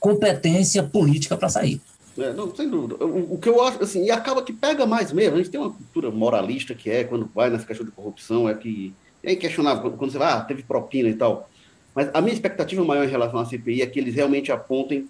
competência 0.00 0.82
política 0.82 1.36
para 1.36 1.48
sair. 1.48 1.80
É, 2.18 2.32
não, 2.32 2.54
sem 2.54 2.68
dúvida. 2.68 2.96
O, 3.02 3.34
o, 3.34 3.38
que 3.38 3.48
eu 3.48 3.62
acho, 3.62 3.82
assim, 3.82 4.04
e 4.04 4.10
acaba 4.10 4.42
que 4.42 4.52
pega 4.52 4.84
mais 4.84 5.12
mesmo. 5.12 5.34
A 5.34 5.38
gente 5.38 5.50
tem 5.50 5.60
uma 5.60 5.70
cultura 5.70 6.10
moralista 6.10 6.74
que 6.74 6.90
é, 6.90 7.04
quando 7.04 7.30
vai 7.34 7.48
nessa 7.48 7.64
questão 7.64 7.86
de 7.86 7.92
corrupção, 7.92 8.48
é 8.48 8.54
que 8.54 8.92
é 9.22 9.32
inquestionável 9.32 9.92
quando 9.92 10.10
você 10.10 10.18
vai, 10.18 10.32
ah, 10.32 10.40
teve 10.40 10.62
propina 10.62 11.08
e 11.08 11.14
tal. 11.14 11.48
Mas 11.94 12.10
a 12.12 12.20
minha 12.20 12.32
expectativa 12.32 12.84
maior 12.84 13.04
em 13.04 13.10
relação 13.10 13.38
à 13.38 13.44
CPI 13.44 13.82
é 13.82 13.86
que 13.86 13.98
eles 13.98 14.14
realmente 14.14 14.50
apontem 14.50 15.08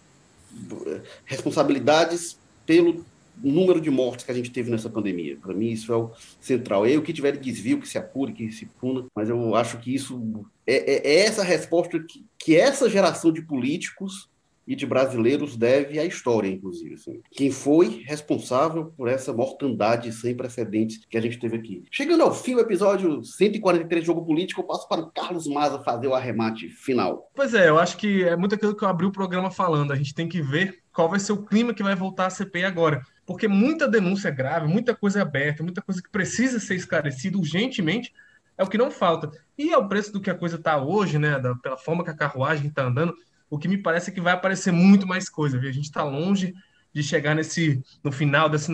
eh, 0.87 1.01
responsabilidades 1.25 2.37
pelo 2.67 3.05
número 3.43 3.81
de 3.81 3.91
mortes 3.91 4.25
que 4.25 4.31
a 4.31 4.35
gente 4.35 4.51
teve 4.51 4.71
nessa 4.71 4.91
pandemia. 4.91 5.37
Para 5.41 5.55
mim, 5.55 5.71
isso 5.71 5.93
é 5.93 5.97
o 5.97 6.11
central. 6.41 6.87
E 6.87 6.91
aí, 6.91 6.99
o 6.99 7.03
que 7.03 7.13
tiver 7.13 7.33
de 7.33 7.39
desvio, 7.39 7.81
que 7.81 7.89
se 7.89 7.99
apure, 7.99 8.33
que 8.33 8.53
se 8.53 8.67
puna, 8.67 9.07
mas 9.15 9.29
eu 9.29 9.55
acho 9.55 9.79
que 9.79 9.95
isso 9.95 10.45
é, 10.67 10.75
é, 10.75 11.15
é 11.15 11.27
essa 11.27 11.43
resposta 11.43 11.99
que, 12.01 12.25
que 12.39 12.57
essa 12.57 12.91
geração 12.91 13.33
de 13.33 13.43
políticos 13.43 14.29
e 14.67 14.77
de 14.77 14.87
brasileiros 14.87 15.57
deve 15.57 15.99
à 15.99 16.05
história, 16.05 16.49
inclusive. 16.49 16.95
Assim. 16.95 17.21
Quem 17.31 17.51
foi 17.51 18.03
responsável 18.07 18.93
por 18.97 19.09
essa 19.09 19.33
mortandade 19.33 20.13
sem 20.13 20.37
precedentes 20.37 21.05
que 21.09 21.19
a 21.19 21.21
gente 21.21 21.39
teve 21.39 21.57
aqui. 21.57 21.85
Chegando 21.91 22.23
ao 22.23 22.35
fim 22.35 22.55
do 22.55 22.61
episódio 22.61 23.23
143 23.25 24.05
Jogo 24.05 24.25
Político, 24.25 24.61
eu 24.61 24.67
passo 24.67 24.89
para 24.89 25.01
o 25.01 25.11
Carlos 25.11 25.47
Maza 25.47 25.83
fazer 25.83 26.07
o 26.07 26.15
arremate 26.15 26.69
final. 26.69 27.31
Pois 27.35 27.55
é, 27.55 27.69
eu 27.69 27.79
acho 27.79 27.97
que 27.97 28.25
é 28.25 28.37
muito 28.37 28.55
aquilo 28.55 28.77
que 28.77 28.85
eu 28.85 28.89
abri 28.89 29.07
o 29.07 29.13
programa 29.13 29.51
falando. 29.51 29.93
A 29.93 29.97
gente 29.97 30.15
tem 30.15 30.29
que 30.29 30.41
ver 30.41 30.83
qual 30.93 31.09
vai 31.09 31.19
ser 31.19 31.33
o 31.33 31.43
clima 31.43 31.75
que 31.75 31.83
vai 31.83 31.95
voltar 31.95 32.27
a 32.27 32.31
CPI 32.31 32.65
agora. 32.65 33.03
Porque 33.25 33.49
muita 33.49 33.89
denúncia 33.89 34.31
grave, 34.31 34.67
muita 34.67 34.95
coisa 34.95 35.23
aberta, 35.23 35.63
muita 35.63 35.81
coisa 35.81 36.03
que 36.03 36.11
precisa 36.11 36.61
ser 36.61 36.75
esclarecida 36.75 37.39
urgentemente, 37.39 38.13
é 38.59 38.63
o 38.63 38.69
que 38.69 38.79
não 38.79 38.91
falta. 38.91 39.31
E 39.57 39.73
ao 39.73 39.89
preço 39.89 40.13
do 40.13 40.21
que 40.21 40.31
a 40.31 40.35
coisa 40.35 40.57
está 40.57 40.83
hoje, 40.83 41.19
né, 41.19 41.39
da, 41.39 41.55
pela 41.57 41.77
forma 41.77 42.05
que 42.05 42.11
a 42.11 42.17
carruagem 42.17 42.69
está 42.69 42.85
andando, 42.85 43.15
o 43.53 43.59
que 43.59 43.69
me 43.69 43.77
parece 43.77 44.09
é 44.09 44.15
que 44.15 44.21
vai 44.21 44.33
aparecer 44.33 44.73
muito 44.73 45.07
mais 45.07 45.29
coisa. 45.29 45.59
Viu? 45.59 45.69
A 45.69 45.73
gente 45.73 45.85
está 45.85 46.03
longe 46.03 46.55
de 46.91 47.03
chegar 47.03 47.35
nesse 47.35 47.83
no 48.03 48.11
final 48.11 48.49
desse 48.49 48.73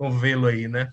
novelo 0.00 0.46
aí, 0.46 0.66
né? 0.66 0.90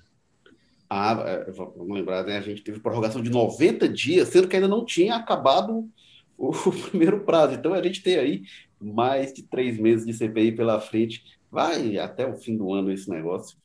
Ah, 0.90 1.24
é, 1.26 1.50
vamos 1.50 1.96
lembrar, 1.96 2.26
né? 2.26 2.38
A 2.38 2.42
gente 2.42 2.62
teve 2.62 2.82
prorrogação 2.82 3.24
de 3.24 3.30
90 3.30 3.88
dias, 3.88 4.28
sendo 4.28 4.50
que 4.50 4.58
ainda 4.58 4.68
não 4.68 4.84
tinha 4.84 5.16
acabado 5.16 5.90
o 6.38 6.52
primeiro 6.90 7.22
prazo. 7.22 7.54
Então 7.54 7.74
a 7.74 7.82
gente 7.82 8.04
tem 8.04 8.18
aí 8.18 8.44
mais 8.82 9.34
de 9.34 9.44
três 9.44 9.80
meses 9.80 10.06
de 10.06 10.14
CPI 10.14 10.52
pela 10.52 10.82
frente. 10.82 11.24
Vai 11.50 11.98
até 11.98 12.28
o 12.28 12.36
fim 12.36 12.58
do 12.58 12.74
ano 12.74 12.92
esse 12.92 13.10
negócio. 13.10 13.58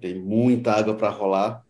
Tem 0.00 0.14
muita 0.14 0.70
água 0.70 0.94
para 0.94 1.10
rolar. 1.10 1.64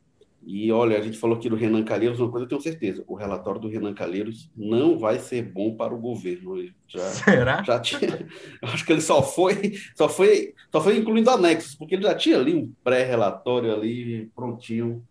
E 0.45 0.73
olha, 0.73 0.99
a 0.99 1.03
gente 1.03 1.19
falou 1.19 1.37
aqui 1.37 1.49
do 1.49 1.57
Renan 1.57 1.85
Calheiros, 1.85 2.19
uma 2.19 2.31
coisa 2.31 2.45
eu 2.45 2.49
tenho 2.49 2.61
certeza: 2.61 3.05
o 3.07 3.15
relatório 3.15 3.61
do 3.61 3.69
Renan 3.69 3.95
Calheiros 3.95 4.51
não 4.57 4.99
vai 4.99 5.19
ser 5.19 5.43
bom 5.43 5.77
para 5.77 5.95
o 5.95 6.01
governo. 6.01 6.57
Já, 6.89 7.09
Será? 7.11 7.63
Já 7.63 7.79
tinha, 7.79 8.27
acho 8.63 8.85
que 8.85 8.93
ele 8.93 9.01
só 9.01 9.23
foi, 9.23 9.75
só 9.95 10.09
foi, 10.09 10.55
só 10.71 10.81
foi 10.81 10.99
incluindo 10.99 11.31
anexos, 11.31 11.75
porque 11.75 11.95
ele 11.95 12.03
já 12.03 12.15
tinha 12.15 12.39
ali 12.39 12.55
um 12.55 12.73
pré-relatório 12.83 13.73
ali 13.73 14.31
prontinho 14.35 15.03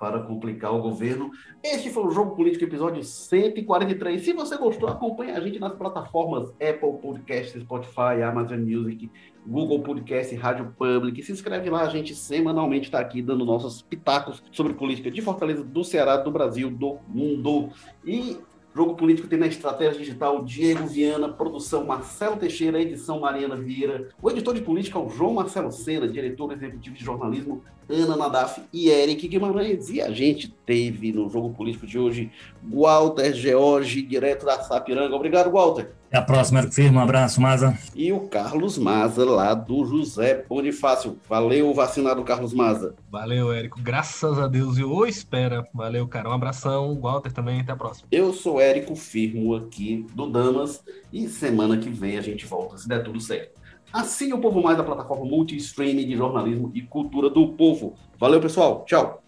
para 0.00 0.18
complicar 0.20 0.72
o 0.74 0.80
governo. 0.80 1.30
Este 1.62 1.90
foi 1.90 2.04
o 2.04 2.10
Jogo 2.10 2.34
Político, 2.34 2.64
episódio 2.64 3.04
143. 3.04 4.24
Se 4.24 4.32
você 4.32 4.56
gostou, 4.56 4.88
acompanhe 4.88 5.32
a 5.32 5.40
gente 5.40 5.58
nas 5.58 5.74
plataformas 5.74 6.48
Apple 6.52 6.98
Podcasts, 7.02 7.60
Spotify, 7.60 8.22
Amazon 8.24 8.60
Music, 8.60 9.10
Google 9.46 9.82
Podcast, 9.82 10.34
Rádio 10.36 10.74
Public. 10.78 11.22
Se 11.22 11.32
inscreve 11.32 11.68
lá, 11.68 11.82
a 11.82 11.90
gente 11.90 12.14
semanalmente 12.14 12.86
está 12.86 12.98
aqui 12.98 13.20
dando 13.20 13.44
nossos 13.44 13.82
pitacos 13.82 14.42
sobre 14.50 14.72
política 14.72 15.10
de 15.10 15.20
Fortaleza, 15.20 15.62
do 15.62 15.84
Ceará, 15.84 16.16
do 16.16 16.30
Brasil, 16.30 16.70
do 16.70 16.98
mundo. 17.06 17.68
E 18.02 18.38
Jogo 18.74 18.94
Político 18.94 19.26
tem 19.26 19.38
na 19.38 19.48
estratégia 19.48 19.98
digital 19.98 20.44
Diego 20.44 20.86
Viana, 20.86 21.28
produção 21.28 21.84
Marcelo 21.84 22.36
Teixeira, 22.36 22.80
edição 22.80 23.18
Mariana 23.18 23.56
Vieira. 23.56 24.10
O 24.22 24.30
editor 24.30 24.54
de 24.54 24.60
política 24.60 24.96
é 24.96 25.02
o 25.02 25.08
João 25.08 25.34
Marcelo 25.34 25.72
Sena, 25.72 26.06
diretor 26.06 26.52
executivo 26.52 26.94
de 26.94 27.04
jornalismo 27.04 27.64
Ana 27.88 28.16
Nadaf 28.16 28.62
e 28.72 28.88
Eric 28.88 29.26
Guimarães. 29.26 29.90
E 29.90 30.00
a 30.00 30.12
gente 30.12 30.54
teve 30.64 31.12
no 31.12 31.28
Jogo 31.28 31.50
Político 31.50 31.84
de 31.84 31.98
hoje 31.98 32.30
Walter 32.62 33.32
George, 33.34 34.02
direto 34.02 34.46
da 34.46 34.62
Sapiranga. 34.62 35.16
Obrigado, 35.16 35.50
Walter. 35.50 35.90
Até 36.10 36.18
a 36.18 36.22
próxima, 36.22 36.58
Eric 36.58 36.74
Firmo. 36.74 36.98
Um 36.98 37.02
abraço, 37.02 37.40
Maza. 37.40 37.78
E 37.94 38.12
o 38.12 38.26
Carlos 38.26 38.76
Maza, 38.76 39.24
lá 39.24 39.54
do 39.54 39.84
José 39.84 40.44
Bonifácio. 40.48 41.16
Valeu, 41.28 41.72
vacinado 41.72 42.24
Carlos 42.24 42.52
Maza. 42.52 42.96
Valeu, 43.08 43.52
Érico. 43.52 43.80
Graças 43.80 44.36
a 44.36 44.48
Deus. 44.48 44.76
E 44.76 44.82
o 44.82 45.06
espera. 45.06 45.64
Valeu, 45.72 46.08
cara. 46.08 46.28
Um 46.28 46.32
abração. 46.32 47.00
Walter 47.00 47.30
também. 47.30 47.60
Até 47.60 47.70
a 47.70 47.76
próxima. 47.76 48.08
Eu 48.10 48.32
sou 48.32 48.60
Érico 48.60 48.96
Firmo, 48.96 49.54
aqui 49.54 50.04
do 50.12 50.28
Damas. 50.28 50.82
E 51.12 51.28
semana 51.28 51.78
que 51.78 51.88
vem 51.88 52.18
a 52.18 52.20
gente 52.20 52.44
volta, 52.44 52.76
se 52.76 52.88
der 52.88 53.04
tudo 53.04 53.20
certo. 53.20 53.60
Assine 53.92 54.32
o 54.32 54.40
Povo 54.40 54.60
Mais 54.60 54.76
da 54.76 54.82
plataforma 54.82 55.24
multi-streaming 55.24 56.08
de 56.08 56.16
jornalismo 56.16 56.72
e 56.74 56.82
cultura 56.82 57.30
do 57.30 57.52
povo. 57.52 57.94
Valeu, 58.18 58.40
pessoal. 58.40 58.84
Tchau. 58.84 59.22